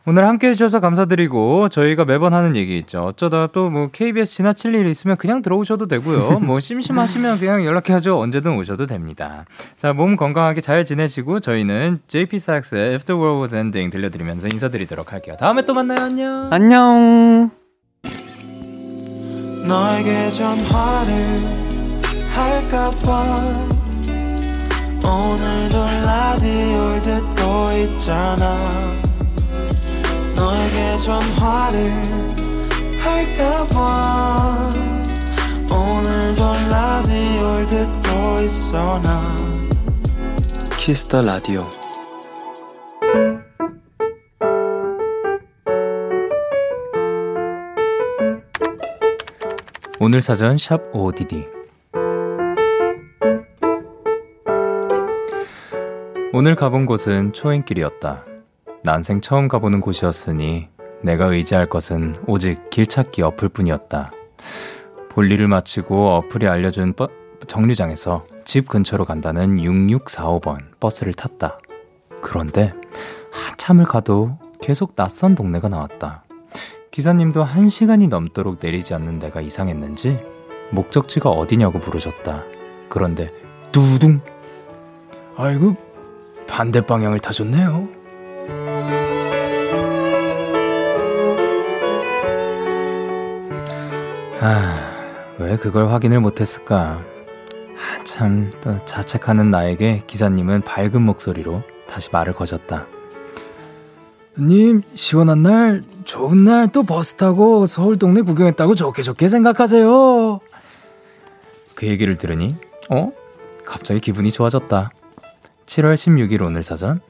오늘 0.06 0.26
함께 0.26 0.48
해주셔서 0.48 0.80
감사드리고 0.80 1.70
저희가 1.70 2.04
매번 2.04 2.34
하는 2.34 2.56
얘기 2.56 2.76
있죠. 2.78 3.04
어쩌다 3.04 3.46
또 3.46 3.70
뭐 3.70 3.88
KBS 3.90 4.34
지나칠 4.34 4.74
일 4.74 4.86
있으면 4.86 5.16
그냥 5.16 5.40
들어오셔도 5.40 5.86
되고요. 5.86 6.40
뭐 6.40 6.60
심심하시면 6.60 7.38
그냥 7.38 7.64
연락해야죠. 7.64 8.20
언제든 8.20 8.54
오셔도 8.58 8.84
됩니다. 8.86 9.46
자, 9.78 9.94
몸 9.94 10.16
건강하게 10.16 10.60
잘 10.60 10.84
지내시고 10.84 11.40
저희는 11.40 12.00
JP 12.06 12.38
사엑스의 12.38 12.98
the 12.98 13.18
World 13.18 13.40
Was 13.40 13.54
Ending 13.54 13.90
들려드리면서 13.90 14.48
인사드리도록 14.48 15.12
할게요. 15.12 15.36
다음에 15.40 15.64
또 15.64 15.72
만나요. 15.72 16.00
안녕. 16.04 16.48
안녕. 16.52 17.50
너에게 19.66 20.28
전화를 20.28 21.14
할까봐 22.28 23.24
오늘도 25.02 25.86
라디오를 26.04 27.02
듣고 27.02 27.70
있잖아 27.94 29.03
너에게 30.36 30.96
전화를 30.98 31.92
할까봐 32.98 34.70
오늘도 35.70 36.44
라디오를 36.70 37.66
듣고 37.66 38.40
있어 38.42 39.00
나. 39.00 39.36
키스 40.76 41.05
더 41.05 41.22
라디오 41.22 41.60
오늘 50.00 50.20
사전 50.20 50.58
샵 50.58 50.80
ODD 50.92 51.46
오늘 56.34 56.56
가본 56.56 56.84
곳은 56.84 57.32
초행길이었다. 57.32 58.33
난생 58.84 59.20
처음 59.20 59.48
가보는 59.48 59.80
곳이었으니 59.80 60.68
내가 61.02 61.26
의지할 61.26 61.68
것은 61.68 62.16
오직 62.26 62.70
길찾기 62.70 63.22
어플 63.22 63.48
뿐이었다. 63.50 64.10
볼일을 65.10 65.48
마치고 65.48 66.10
어플이 66.16 66.46
알려준 66.46 66.92
버- 66.94 67.08
정류장에서 67.46 68.24
집 68.44 68.68
근처로 68.68 69.04
간다는 69.04 69.56
6645번 69.58 70.58
버스를 70.80 71.12
탔다. 71.14 71.58
그런데 72.20 72.72
한참을 73.32 73.84
가도 73.84 74.38
계속 74.60 74.96
낯선 74.96 75.34
동네가 75.34 75.68
나왔다. 75.68 76.24
기사님도 76.90 77.42
한 77.42 77.68
시간이 77.68 78.08
넘도록 78.08 78.58
내리지 78.60 78.94
않는 78.94 79.18
데가 79.18 79.40
이상했는지 79.40 80.18
목적지가 80.70 81.28
어디냐고 81.30 81.78
물으셨다. 81.78 82.44
그런데 82.88 83.30
두둥. 83.72 84.20
아이고 85.36 85.74
반대 86.46 86.80
방향을 86.84 87.20
타셨네요. 87.20 87.88
아, 94.46 95.34
왜 95.38 95.56
그걸 95.56 95.88
확인을 95.90 96.20
못했을까? 96.20 97.02
한참 97.78 98.52
또 98.60 98.84
자책하는 98.84 99.50
나에게 99.50 100.02
기사님은 100.06 100.60
밝은 100.62 101.00
목소리로 101.00 101.62
다시 101.88 102.10
말을 102.12 102.34
거셨다. 102.34 102.86
님, 104.38 104.82
시원한 104.94 105.42
날, 105.42 105.82
좋은 106.04 106.44
날 106.44 106.68
또 106.68 106.82
버스 106.82 107.14
타고 107.14 107.66
서울 107.66 107.98
동네 107.98 108.20
구경했다고 108.20 108.74
좋게 108.74 109.00
좋게 109.02 109.28
생각하세요. 109.28 110.40
그 111.74 111.86
얘기를 111.86 112.18
들으니, 112.18 112.54
어? 112.90 113.12
갑자기 113.64 113.98
기분이 114.00 114.30
좋아졌다. 114.30 114.90
7월 115.64 115.94
16일 115.94 116.42
오늘 116.42 116.62
사전. 116.62 117.00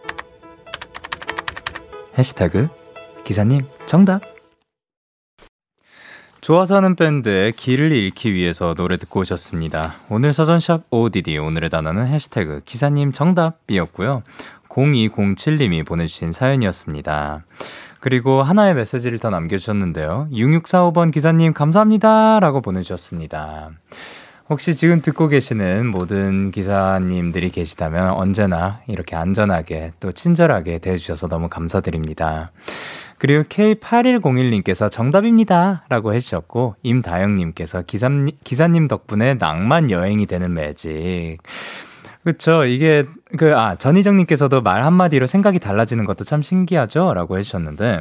해시태그, 2.16 2.68
기사님, 3.24 3.62
정답. 3.86 4.22
좋아서 6.44 6.76
하는 6.76 6.94
밴드의 6.94 7.52
길을 7.52 7.90
잃기 7.92 8.34
위해서 8.34 8.74
노래 8.74 8.98
듣고 8.98 9.20
오셨습니다. 9.20 9.94
오늘 10.10 10.34
사전샵 10.34 10.82
ODD 10.90 11.38
오늘의 11.38 11.70
단어는 11.70 12.06
해시태그 12.06 12.60
기사님 12.66 13.12
정답이었고요. 13.12 14.22
0207님이 14.68 15.86
보내주신 15.86 16.32
사연이었습니다. 16.32 17.44
그리고 17.98 18.42
하나의 18.42 18.74
메시지를 18.74 19.18
더 19.20 19.30
남겨주셨는데요. 19.30 20.28
6645번 20.32 21.10
기사님 21.14 21.54
감사합니다. 21.54 22.40
라고 22.40 22.60
보내주셨습니다. 22.60 23.70
혹시 24.50 24.74
지금 24.74 25.00
듣고 25.00 25.28
계시는 25.28 25.86
모든 25.86 26.50
기사님들이 26.50 27.48
계시다면 27.48 28.10
언제나 28.10 28.82
이렇게 28.86 29.16
안전하게 29.16 29.92
또 29.98 30.12
친절하게 30.12 30.80
대해주셔서 30.80 31.28
너무 31.28 31.48
감사드립니다. 31.48 32.52
그리고 33.18 33.42
K8101님께서 33.44 34.90
정답입니다. 34.90 35.82
라고 35.88 36.14
해주셨고, 36.14 36.76
임다영님께서 36.82 37.82
기사님, 37.82 38.28
기사님 38.44 38.88
덕분에 38.88 39.34
낭만 39.34 39.90
여행이 39.90 40.26
되는 40.26 40.52
매직. 40.52 41.38
그쵸. 42.24 42.64
이게, 42.64 43.04
그, 43.36 43.54
아, 43.56 43.76
전희정님께서도 43.76 44.62
말 44.62 44.84
한마디로 44.84 45.26
생각이 45.26 45.58
달라지는 45.58 46.04
것도 46.04 46.24
참 46.24 46.42
신기하죠? 46.42 47.14
라고 47.14 47.38
해주셨는데, 47.38 48.00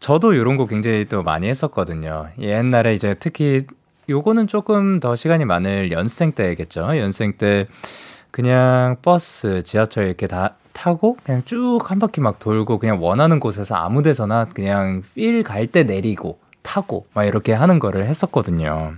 저도 0.00 0.34
이런 0.34 0.56
거 0.56 0.66
굉장히 0.66 1.06
또 1.06 1.22
많이 1.22 1.48
했었거든요. 1.48 2.28
옛날에 2.38 2.94
이제 2.94 3.14
특히 3.18 3.66
요거는 4.08 4.48
조금 4.48 5.00
더 5.00 5.16
시간이 5.16 5.46
많을 5.46 5.92
연생 5.92 6.32
때겠죠. 6.32 6.98
연생 6.98 7.34
때 7.38 7.66
그냥 8.34 8.96
버스, 9.00 9.62
지하철 9.62 10.06
이렇게 10.06 10.26
다 10.26 10.54
타고 10.72 11.16
그냥 11.22 11.42
쭉 11.44 11.88
한 11.88 12.00
바퀴 12.00 12.20
막 12.20 12.40
돌고 12.40 12.80
그냥 12.80 13.00
원하는 13.00 13.38
곳에서 13.38 13.76
아무 13.76 14.02
데서나 14.02 14.46
그냥 14.46 15.02
필 15.14 15.44
갈 15.44 15.68
때 15.68 15.84
내리고 15.84 16.38
타고 16.62 17.06
막 17.14 17.22
이렇게 17.26 17.52
하는 17.52 17.78
거를 17.78 18.04
했었거든요. 18.06 18.94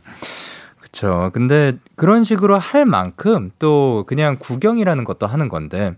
그쵸. 0.81 1.31
근데 1.35 1.75
그런 1.97 2.25
식으로 2.25 2.59
할 2.59 2.87
만큼 2.87 3.51
또 3.59 4.05
그냥 4.07 4.37
구경이라는 4.39 5.05
것도 5.05 5.27
하는 5.27 5.51
건데 5.51 5.93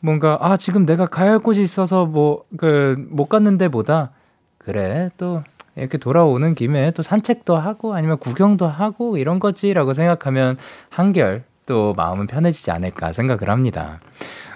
뭔가 0.00 0.36
아, 0.40 0.56
지금 0.56 0.84
내가 0.84 1.06
가야 1.06 1.30
할 1.30 1.38
곳이 1.38 1.62
있어서 1.62 2.06
뭐 2.06 2.42
그 2.56 2.96
못 3.08 3.28
갔는데 3.28 3.68
보다 3.68 4.10
그래. 4.58 5.10
또 5.16 5.44
이렇게 5.76 5.96
돌아오는 5.98 6.54
김에 6.56 6.90
또 6.90 7.04
산책도 7.04 7.56
하고 7.56 7.94
아니면 7.94 8.18
구경도 8.18 8.66
하고 8.66 9.16
이런 9.16 9.38
거지라고 9.38 9.92
생각하면 9.92 10.56
한결 10.90 11.44
또 11.66 11.94
마음은 11.94 12.26
편해지지 12.26 12.70
않을까 12.70 13.12
생각을 13.12 13.50
합니다. 13.50 14.00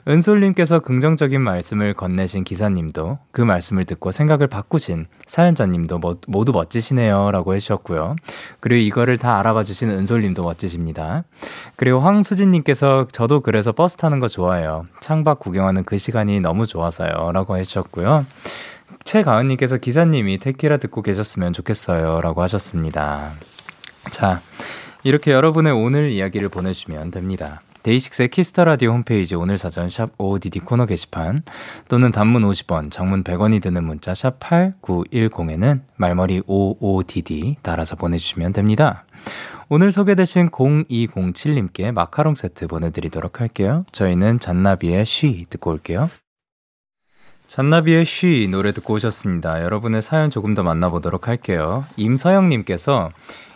은솔님께서 0.07 0.81
긍정적인 0.81 1.41
말씀을 1.41 1.93
건네신 1.93 2.45
기사님도 2.45 3.19
그 3.31 3.43
말씀을 3.43 3.85
듣고 3.85 4.11
생각을 4.11 4.47
바꾸신 4.47 5.07
사연자님도 5.27 5.99
뭐, 5.99 6.17
모두 6.27 6.53
멋지시네요. 6.53 7.31
라고 7.31 7.55
해주셨고요. 7.55 8.17
그리고 8.61 8.81
이거를 8.81 9.19
다 9.19 9.39
알아봐 9.39 9.65
주신 9.65 9.91
은솔님도 9.91 10.45
멋지십니다. 10.45 11.25
그리고 11.77 12.01
황수진님께서 12.01 13.09
저도 13.13 13.41
그래서 13.41 13.73
버스 13.73 13.97
타는 13.99 14.19
거 14.19 14.29
좋아해요. 14.29 14.87
창밖 15.01 15.41
구경하는 15.41 15.85
그 15.85 15.99
시간이 15.99 16.41
너무 16.41 16.67
좋아서요. 16.67 17.33
라고 17.33 17.59
해주셨고요. 17.59 18.25
최가은님께서 19.05 19.77
기사님이 19.77 20.39
테키라 20.39 20.79
듣고 20.79 21.03
계셨으면 21.03 21.53
좋겠어요. 21.53 22.21
라고 22.23 22.41
하셨습니다. 22.43 23.33
자, 24.11 24.41
이렇게 25.09 25.33
여러분의 25.33 25.73
오늘 25.73 26.11
이야기를 26.11 26.51
보내주시면 26.51 27.13
됩니다. 27.13 27.63
데이식스의 27.83 28.29
키스 28.29 28.51
더 28.51 28.65
라디오 28.65 28.91
홈페이지 28.91 29.35
오늘 29.35 29.57
사전 29.57 29.89
샵 29.89 30.11
ODD 30.19 30.61
코너 30.61 30.85
게시판 30.85 31.45
또는 31.89 32.13
단문 32.13 32.43
50원, 32.43 32.91
장문 32.91 33.25
100원이 33.25 33.63
드는 33.63 33.85
문자 33.85 34.13
샵 34.13 34.39
8910에는 34.39 35.81
말머리 35.97 36.43
OODD 36.47 37.57
따라서 37.63 37.97
보내주시면 37.97 38.53
됩니다. 38.53 39.07
오늘 39.71 39.93
소개되신 39.93 40.51
0207님께 40.51 41.91
마카롱 41.91 42.35
세트 42.35 42.67
보내드리도록 42.67 43.41
할게요. 43.41 43.87
저희는 43.93 44.41
잔나비의 44.41 45.07
쉬 45.07 45.47
듣고 45.49 45.71
올게요. 45.71 46.11
잔나비의 47.47 48.05
쉬 48.05 48.47
노래 48.51 48.73
듣고 48.73 48.93
오셨습니다. 48.93 49.63
여러분의 49.63 50.03
사연 50.03 50.29
조금 50.29 50.53
더 50.53 50.63
만나보도록 50.63 51.29
할게요. 51.29 51.87
임서영님께서 51.97 53.09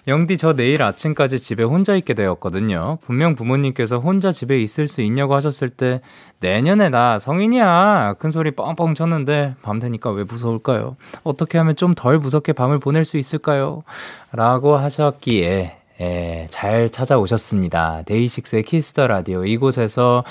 영디 0.09 0.36
저 0.36 0.53
내일 0.53 0.82
아침까지 0.82 1.38
집에 1.38 1.62
혼자 1.62 1.94
있게 1.94 2.14
되었거든요. 2.14 2.98
분명 3.07 3.36
부모님께서 3.36 4.00
혼자 4.00 4.32
집에 4.32 4.61
있을 4.61 4.88
수 4.88 5.00
있냐고 5.00 5.34
하셨을 5.36 5.70
때 5.70 6.00
내년에 6.40 6.88
나 6.88 7.20
성인이야 7.20 8.14
큰 8.18 8.32
소리 8.32 8.50
뻥뻥 8.50 8.94
쳤는데 8.94 9.55
밤 9.62 9.78
되니까 9.78 10.11
왜 10.11 10.24
무서울까요? 10.24 10.96
어떻게 11.22 11.57
하면 11.59 11.76
좀 11.76 11.94
덜 11.94 12.18
무섭게 12.18 12.53
밤을 12.53 12.80
보낼 12.80 13.05
수 13.05 13.16
있을까요? 13.16 13.84
라고 14.32 14.76
하셨기에 14.76 15.76
예, 16.00 16.46
잘 16.50 16.90
찾아오셨습니다. 16.90 18.03
데이식스의 18.07 18.64
키스 18.64 18.91
더 18.91 19.07
라디오 19.07 19.44
이곳에서 19.44 20.24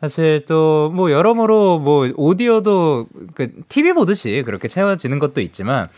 사실 0.00 0.46
또 0.46 0.90
뭐 0.94 1.10
여러모로 1.10 1.80
뭐 1.80 2.08
오디오도 2.16 3.06
그 3.34 3.50
TV 3.68 3.92
보듯이 3.92 4.42
그렇게 4.46 4.68
채워지는 4.68 5.18
것도 5.18 5.42
있지만 5.42 5.88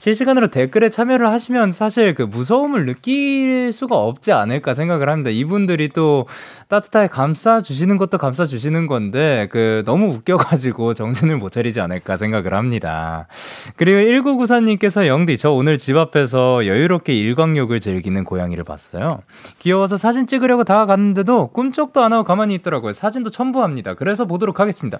실시간으로 0.00 0.48
댓글에 0.48 0.88
참여를 0.88 1.28
하시면 1.28 1.72
사실 1.72 2.14
그 2.14 2.22
무서움을 2.22 2.86
느낄 2.86 3.70
수가 3.70 3.98
없지 3.98 4.32
않을까 4.32 4.72
생각을 4.72 5.10
합니다. 5.10 5.28
이분들이 5.28 5.90
또 5.90 6.26
따뜻하게 6.68 7.08
감싸 7.08 7.60
주시는 7.60 7.98
것도 7.98 8.16
감싸 8.16 8.46
주시는 8.46 8.86
건데 8.86 9.46
그 9.52 9.82
너무 9.84 10.06
웃겨가지고 10.06 10.94
정신을 10.94 11.36
못 11.36 11.52
차리지 11.52 11.82
않을까 11.82 12.16
생각을 12.16 12.54
합니다. 12.54 13.28
그리고 13.76 13.98
1994님께서 13.98 15.06
영디 15.06 15.36
저 15.36 15.52
오늘 15.52 15.76
집 15.76 15.98
앞에서 15.98 16.66
여유롭게 16.66 17.12
일광욕을 17.12 17.78
즐기는 17.80 18.24
고양이를 18.24 18.64
봤어요. 18.64 19.20
귀여워서 19.58 19.98
사진 19.98 20.26
찍으려고 20.26 20.64
다가갔는데도 20.64 21.48
꿈쩍도 21.48 22.00
안 22.00 22.14
하고 22.14 22.24
가만히 22.24 22.54
있더라고요. 22.54 22.94
사진도 22.94 23.28
첨부합니다. 23.28 23.92
그래서 23.94 24.24
보도록 24.24 24.60
하겠습니다. 24.60 24.98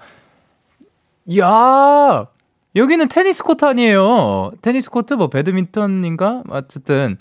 야 1.38 2.26
여기는 2.76 3.08
테니스 3.08 3.42
코트 3.42 3.64
아니에요. 3.64 4.52
테니스 4.62 4.90
코트 4.90 5.14
뭐 5.14 5.28
배드민턴인가? 5.28 6.44
어쨌든 6.48 7.16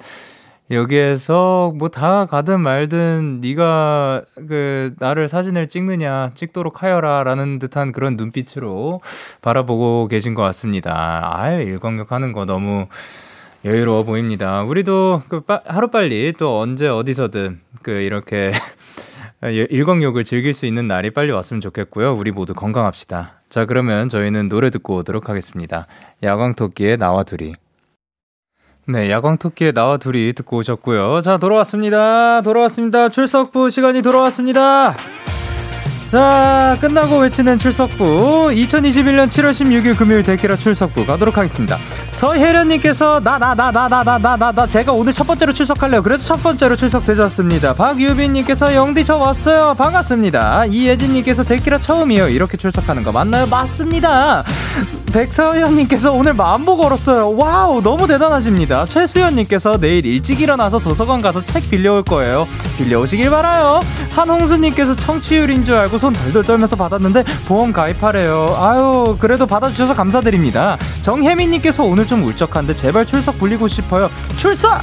여기에서 0.72 1.74
뭐 1.76 1.90
다 1.90 2.28
가든 2.28 2.62
말든 2.62 3.40
네가 3.42 4.22
그 4.48 4.94
나를 5.00 5.28
사진을 5.28 5.68
찍느냐 5.68 6.32
찍도록 6.36 6.84
하여라라는 6.84 7.58
듯한 7.58 7.92
그런 7.92 8.16
눈빛으로 8.16 9.02
바라보고 9.42 10.08
계신 10.08 10.36
것 10.36 10.44
같습니다. 10.44 11.32
아유 11.36 11.64
일광욕 11.64 12.12
하는 12.12 12.32
거 12.34 12.46
너무 12.46 12.86
여유로워 13.66 14.04
보입니다. 14.04 14.62
우리도 14.62 15.24
그 15.28 15.42
하루 15.66 15.90
빨리 15.90 16.32
또 16.38 16.60
언제 16.60 16.88
어디서든 16.88 17.60
그 17.82 17.92
이렇게 17.92 18.52
일광욕을 19.42 20.24
즐길 20.24 20.54
수 20.54 20.68
있는 20.68 20.88
날이 20.88 21.10
빨리 21.10 21.32
왔으면 21.32 21.60
좋겠고요. 21.62 22.14
우리 22.14 22.30
모두 22.32 22.54
건강합시다. 22.54 23.39
자, 23.50 23.66
그러면 23.66 24.10
저희는 24.10 24.48
노래 24.48 24.70
듣고 24.70 24.98
오도록 24.98 25.28
하겠습니다. 25.28 25.88
야광토끼의 26.24 26.98
나와 26.98 27.24
둘이. 27.24 27.54
네, 28.88 29.10
야광토끼의 29.12 29.74
나와 29.74 29.98
둘이 29.98 30.34
듣고 30.34 30.58
오셨고요. 30.58 31.22
자, 31.22 31.38
돌아왔습니다. 31.38 32.42
돌아왔습니다. 32.42 33.10
출석부 33.10 33.70
시간이 33.70 34.02
돌아왔습니다. 34.02 34.96
자, 36.12 36.76
끝나고 36.82 37.20
외치는 37.20 37.60
출석부. 37.60 38.50
2021년 38.52 39.28
7월 39.28 39.52
16일 39.52 39.96
금요일 39.96 40.24
데키라 40.24 40.56
출석부 40.56 41.06
가도록 41.06 41.38
하겠습니다. 41.38 41.78
서혜련님께서 42.10 43.20
나, 43.20 43.38
나, 43.38 43.54
나, 43.54 43.72
나, 43.72 43.88
나, 43.88 44.04
나, 44.04 44.18
나, 44.18 44.36
나, 44.36 44.52
나, 44.52 44.66
제가 44.66 44.92
오늘 44.92 45.14
첫 45.14 45.28
번째로 45.28 45.54
출석할래요. 45.54 46.02
그래서 46.02 46.26
첫 46.26 46.42
번째로 46.42 46.76
출석되셨습니다. 46.76 47.74
박유빈님께서 47.76 48.74
영디 48.74 49.04
저 49.06 49.18
왔어요. 49.18 49.76
반갑습니다. 49.78 50.66
이예진님께서 50.66 51.44
데키라 51.44 51.78
처음이에요. 51.78 52.30
이렇게 52.30 52.58
출석하는 52.58 53.04
거 53.04 53.12
맞나요? 53.12 53.46
맞습니다. 53.46 54.44
백서연님께서 55.12 56.12
오늘 56.12 56.34
만보 56.34 56.78
걸었어요. 56.78 57.36
wow, 57.36 57.82
너무 57.82 58.08
대단하십니다. 58.08 58.86
최수연님께서 58.86 59.74
내일 59.80 60.06
일찍 60.06 60.42
일어나서 60.42 60.80
도서관 60.80 61.22
가서 61.22 61.44
책 61.44 61.70
빌려올 61.70 62.04
거예요. 62.04 62.48
빌려오시길 62.78 63.30
바라요. 63.30 63.82
한홍수님께서 64.12 64.96
청취율인 64.96 65.66
줄 65.66 65.76
알고 65.76 65.98
손 65.98 66.14
덜덜 66.14 66.44
떨면서 66.44 66.76
받았는데 66.76 67.24
보험 67.48 67.72
가입하래요. 67.72 68.56
아유, 68.60 69.18
그래도 69.20 69.46
받아주셔서 69.46 69.94
감사드립니다. 69.94 70.78
정혜민님께서 71.02 71.84
오늘 71.84 72.06
좀 72.06 72.24
울적한데 72.24 72.76
제발 72.76 73.06
출석 73.06 73.38
불리고 73.38 73.68
싶어요. 73.68 74.10
출석! 74.38 74.82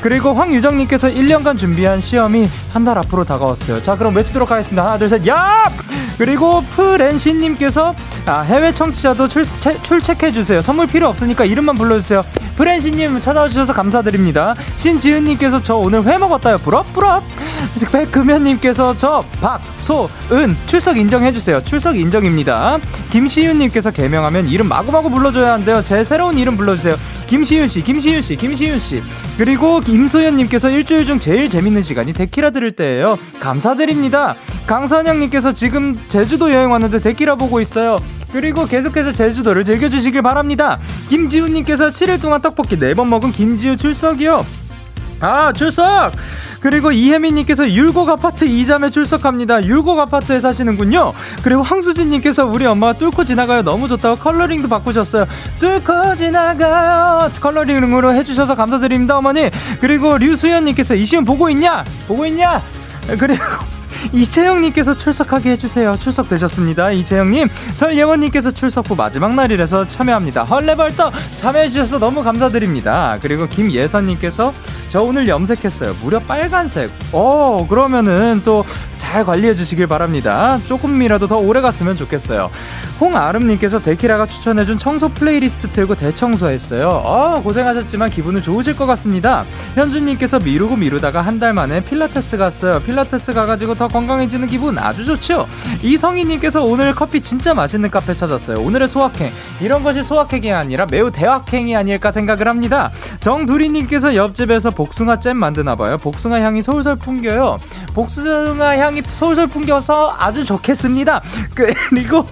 그리고 0.00 0.34
황유정님께서 0.34 1.08
1년간 1.08 1.56
준비한 1.56 2.00
시험이 2.00 2.48
한 2.72 2.84
달 2.84 2.98
앞으로 2.98 3.24
다가왔어요. 3.24 3.82
자, 3.82 3.96
그럼 3.96 4.14
외치도록 4.14 4.50
하겠습니다. 4.50 4.84
하나, 4.84 4.98
둘, 4.98 5.08
셋, 5.08 5.26
야! 5.26 5.64
그리고 6.18 6.60
프렌시님께서 6.76 7.94
아, 8.26 8.40
해외 8.40 8.72
청취자도 8.74 9.26
출, 9.28 9.44
출첵해주세요. 9.82 10.60
선물 10.60 10.86
필요 10.86 11.08
없으니까 11.08 11.44
이름만 11.46 11.74
불러주세요. 11.76 12.22
프렌시님 12.56 13.20
찾아주셔서 13.20 13.72
감사드립니다. 13.72 14.54
신지은님께서 14.76 15.62
저 15.62 15.76
오늘 15.76 16.04
회 16.04 16.18
먹었다요. 16.18 16.58
부럽부럽. 16.58 17.24
백금현님께서 17.90 18.96
저 18.96 19.24
박 19.40 19.60
소 19.80 20.08
은 20.32 20.56
출석 20.66 20.96
인정해주세요. 20.96 21.62
출석 21.62 21.96
인정입니다. 21.96 22.78
김시윤님께서 23.10 23.90
개명하면 23.90 24.48
이름 24.48 24.68
마구마구 24.68 25.10
불러줘야 25.10 25.52
한대요. 25.54 25.82
제 25.82 26.02
새로운 26.04 26.38
이름 26.38 26.56
불러주세요. 26.56 26.96
김시윤 27.26 27.68
씨, 27.68 27.82
김시윤 27.82 28.22
씨, 28.22 28.36
김시윤 28.36 28.78
씨. 28.78 29.02
그리고 29.38 29.80
임소연 29.86 30.36
님께서 30.36 30.70
일주일 30.70 31.04
중 31.04 31.18
제일 31.18 31.48
재밌는 31.48 31.82
시간이 31.82 32.12
데키라 32.12 32.50
들을 32.50 32.72
때예요. 32.72 33.18
감사드립니다. 33.40 34.34
강선영 34.66 35.20
님께서 35.20 35.52
지금 35.52 35.94
제주도 36.08 36.52
여행 36.52 36.70
왔는데 36.70 37.00
데키라 37.00 37.36
보고 37.36 37.60
있어요. 37.60 37.98
그리고 38.32 38.66
계속해서 38.66 39.12
제주도를 39.12 39.64
즐겨주시길 39.64 40.22
바랍니다. 40.22 40.78
김지훈 41.08 41.52
님께서 41.52 41.90
7일 41.90 42.20
동안 42.20 42.42
떡볶이 42.42 42.76
4번 42.76 43.06
먹은 43.06 43.30
김지우 43.30 43.76
출석이요. 43.76 44.63
아, 45.20 45.52
출석! 45.52 46.12
그리고 46.60 46.92
이혜민님께서 46.92 47.70
율곡 47.70 48.08
아파트 48.08 48.44
이자매 48.46 48.88
출석합니다. 48.88 49.64
율곡 49.64 49.98
아파트에 49.98 50.40
사시는군요. 50.40 51.12
그리고 51.42 51.62
황수진님께서 51.62 52.46
우리 52.46 52.64
엄마가 52.64 52.94
뚫고 52.94 53.24
지나가요. 53.24 53.62
너무 53.62 53.86
좋다고 53.86 54.16
컬러링도 54.16 54.68
바꾸셨어요. 54.68 55.26
뚫고 55.58 56.14
지나가요. 56.16 57.30
컬러링으로 57.40 58.14
해주셔서 58.14 58.54
감사드립니다, 58.54 59.18
어머니. 59.18 59.50
그리고 59.80 60.16
류수연님께서 60.16 60.94
이시은 60.94 61.26
보고 61.26 61.50
있냐? 61.50 61.84
보고 62.08 62.24
있냐? 62.26 62.62
그리고 63.18 63.44
이채영님께서 64.12 64.96
출석하게 64.96 65.50
해주세요. 65.52 65.96
출석되셨습니다. 65.98 66.90
이채영님. 66.92 67.48
설예원님께서 67.74 68.50
출석 68.50 68.90
후 68.90 68.96
마지막 68.96 69.34
날이라서 69.34 69.88
참여합니다. 69.88 70.44
헐레벌떡 70.44 71.12
참여해주셔서 71.36 71.98
너무 71.98 72.22
감사드립니다. 72.22 73.18
그리고 73.20 73.46
김예선님께서 73.48 74.52
저 74.88 75.02
오늘 75.02 75.26
염색했어요. 75.28 75.96
무려 76.02 76.18
빨간색. 76.20 76.90
어, 77.12 77.66
그러면은 77.68 78.42
또 78.44 78.64
잘 79.04 79.24
관리해 79.24 79.54
주시길 79.54 79.86
바랍니다. 79.86 80.58
조금이라도 80.66 81.28
더 81.28 81.36
오래 81.36 81.60
갔으면 81.60 81.94
좋겠어요. 81.94 82.50
홍아름님께서 83.00 83.80
데키라가 83.80 84.26
추천해준 84.26 84.78
청소 84.78 85.08
플레이리스트 85.08 85.68
틀고 85.68 85.94
대청소했어요. 85.94 86.88
어, 86.88 87.40
고생하셨지만 87.42 88.10
기분은 88.10 88.42
좋으실 88.42 88.74
것 88.76 88.86
같습니다. 88.86 89.44
현주님께서 89.74 90.38
미루고 90.40 90.76
미루다가 90.76 91.20
한 91.22 91.34
달 91.38 91.52
만에 91.52 91.82
필라테스 91.84 92.36
갔어요. 92.38 92.80
필라테스 92.80 93.32
가가지고 93.34 93.74
더 93.74 93.88
건강해지는 93.94 94.48
기분 94.48 94.76
아주 94.76 95.04
좋죠? 95.04 95.46
이성희님께서 95.82 96.64
오늘 96.64 96.92
커피 96.92 97.20
진짜 97.20 97.54
맛있는 97.54 97.90
카페 97.92 98.12
찾았어요. 98.14 98.58
오늘의 98.58 98.88
소확행. 98.88 99.30
이런 99.60 99.84
것이 99.84 100.02
소확행이 100.02 100.52
아니라 100.52 100.84
매우 100.90 101.12
대확행이 101.12 101.76
아닐까 101.76 102.10
생각을 102.10 102.48
합니다. 102.48 102.90
정두리님께서 103.20 104.16
옆집에서 104.16 104.72
복숭아 104.72 105.20
잼 105.20 105.36
만드나 105.36 105.76
봐요. 105.76 105.96
복숭아 105.98 106.40
향이 106.40 106.60
솔솔 106.62 106.96
풍겨요. 106.96 107.58
복숭아 107.94 108.76
향이 108.78 109.02
솔솔 109.16 109.46
풍겨서 109.46 110.16
아주 110.18 110.44
좋겠습니다. 110.44 111.22
그리고 111.54 112.26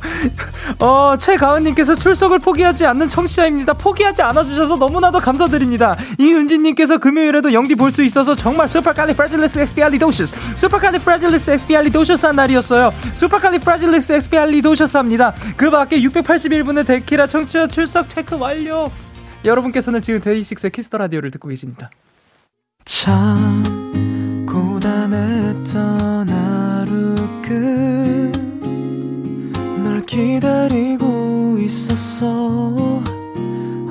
어, 0.80 1.14
최가은님께서 1.16 1.94
출석을 1.94 2.40
포기하지 2.40 2.86
않는 2.86 3.08
청취자입니다. 3.08 3.74
포기하지 3.74 4.22
않아주셔서 4.22 4.76
너무나도 4.76 5.20
감사드립니다. 5.20 5.96
이은진님께서 6.18 6.98
금요일에도 6.98 7.52
영디 7.52 7.76
볼 7.76 7.92
수 7.92 8.02
있어서 8.02 8.34
정말 8.34 8.68
supercalifragilisticexpialidocious 8.68 10.34
supercalifragilisticexpialidocious 10.56 12.26
한 12.26 12.36
날이었어요. 12.36 12.92
supercalifragilisticexpialidocious 13.14 14.96
합니다. 14.96 15.34
그 15.56 15.70
밖에 15.70 16.00
681분의 16.00 16.86
데키라 16.86 17.26
청취자 17.26 17.66
출석 17.66 18.08
체크 18.08 18.36
완료. 18.38 18.90
여러분께서는 19.44 20.00
지금 20.00 20.20
데이식스의 20.20 20.70
Kiss 20.70 20.86
the 20.86 20.98
Radio를 20.98 21.30
듣고 21.32 21.48
계십니다. 21.48 21.90
참 22.84 23.62
고단했던 24.48 26.28
하루 26.28 27.14
끝 29.72 29.90
널 29.90 30.04
기다리고 30.04 31.58
있었어 31.60 33.02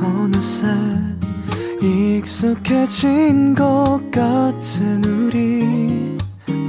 어느새 0.01 0.67
익숙해진 1.81 3.55
것 3.55 3.99
같은 4.11 5.03
우리 5.05 6.10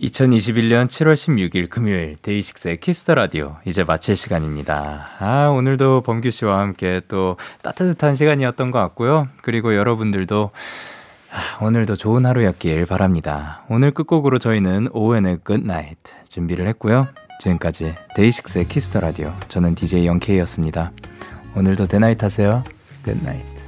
2021년 0.00 0.86
7월 0.88 1.14
16일 1.14 1.68
금요일 1.68 2.16
데이식스의 2.22 2.80
Kiss 2.80 2.99
the 2.99 3.14
Radio 3.14 3.56
이제 3.66 3.84
마칠 3.84 4.16
시간입니다. 4.16 5.06
아, 5.18 5.48
오늘도 5.48 6.02
범규 6.02 6.30
씨와 6.30 6.60
함께 6.60 7.02
또 7.08 7.36
따뜻한 7.62 8.14
시간이었던 8.14 8.70
것 8.70 8.78
같고요. 8.78 9.28
그리고 9.42 9.74
여러분들도 9.74 10.50
아, 11.32 11.64
오늘도 11.64 11.96
좋은 11.96 12.26
하루였길 12.26 12.86
바랍니다. 12.86 13.62
오늘 13.68 13.90
끝곡으로 13.92 14.38
저희는 14.38 14.88
오왠의 14.92 15.40
Good 15.44 15.68
Night 15.68 15.98
준비를 16.28 16.66
했고요. 16.68 17.08
지금까지 17.40 17.94
데이식스의 18.16 18.68
Kiss 18.68 18.86
the 18.86 19.00
Radio 19.00 19.32
저는 19.48 19.74
DJ 19.74 20.06
영케이였습니다. 20.06 20.92
오늘도 21.54 21.86
데나잇 21.86 22.22
하세요. 22.22 22.64
Good 23.04 23.26
night. 23.26 23.59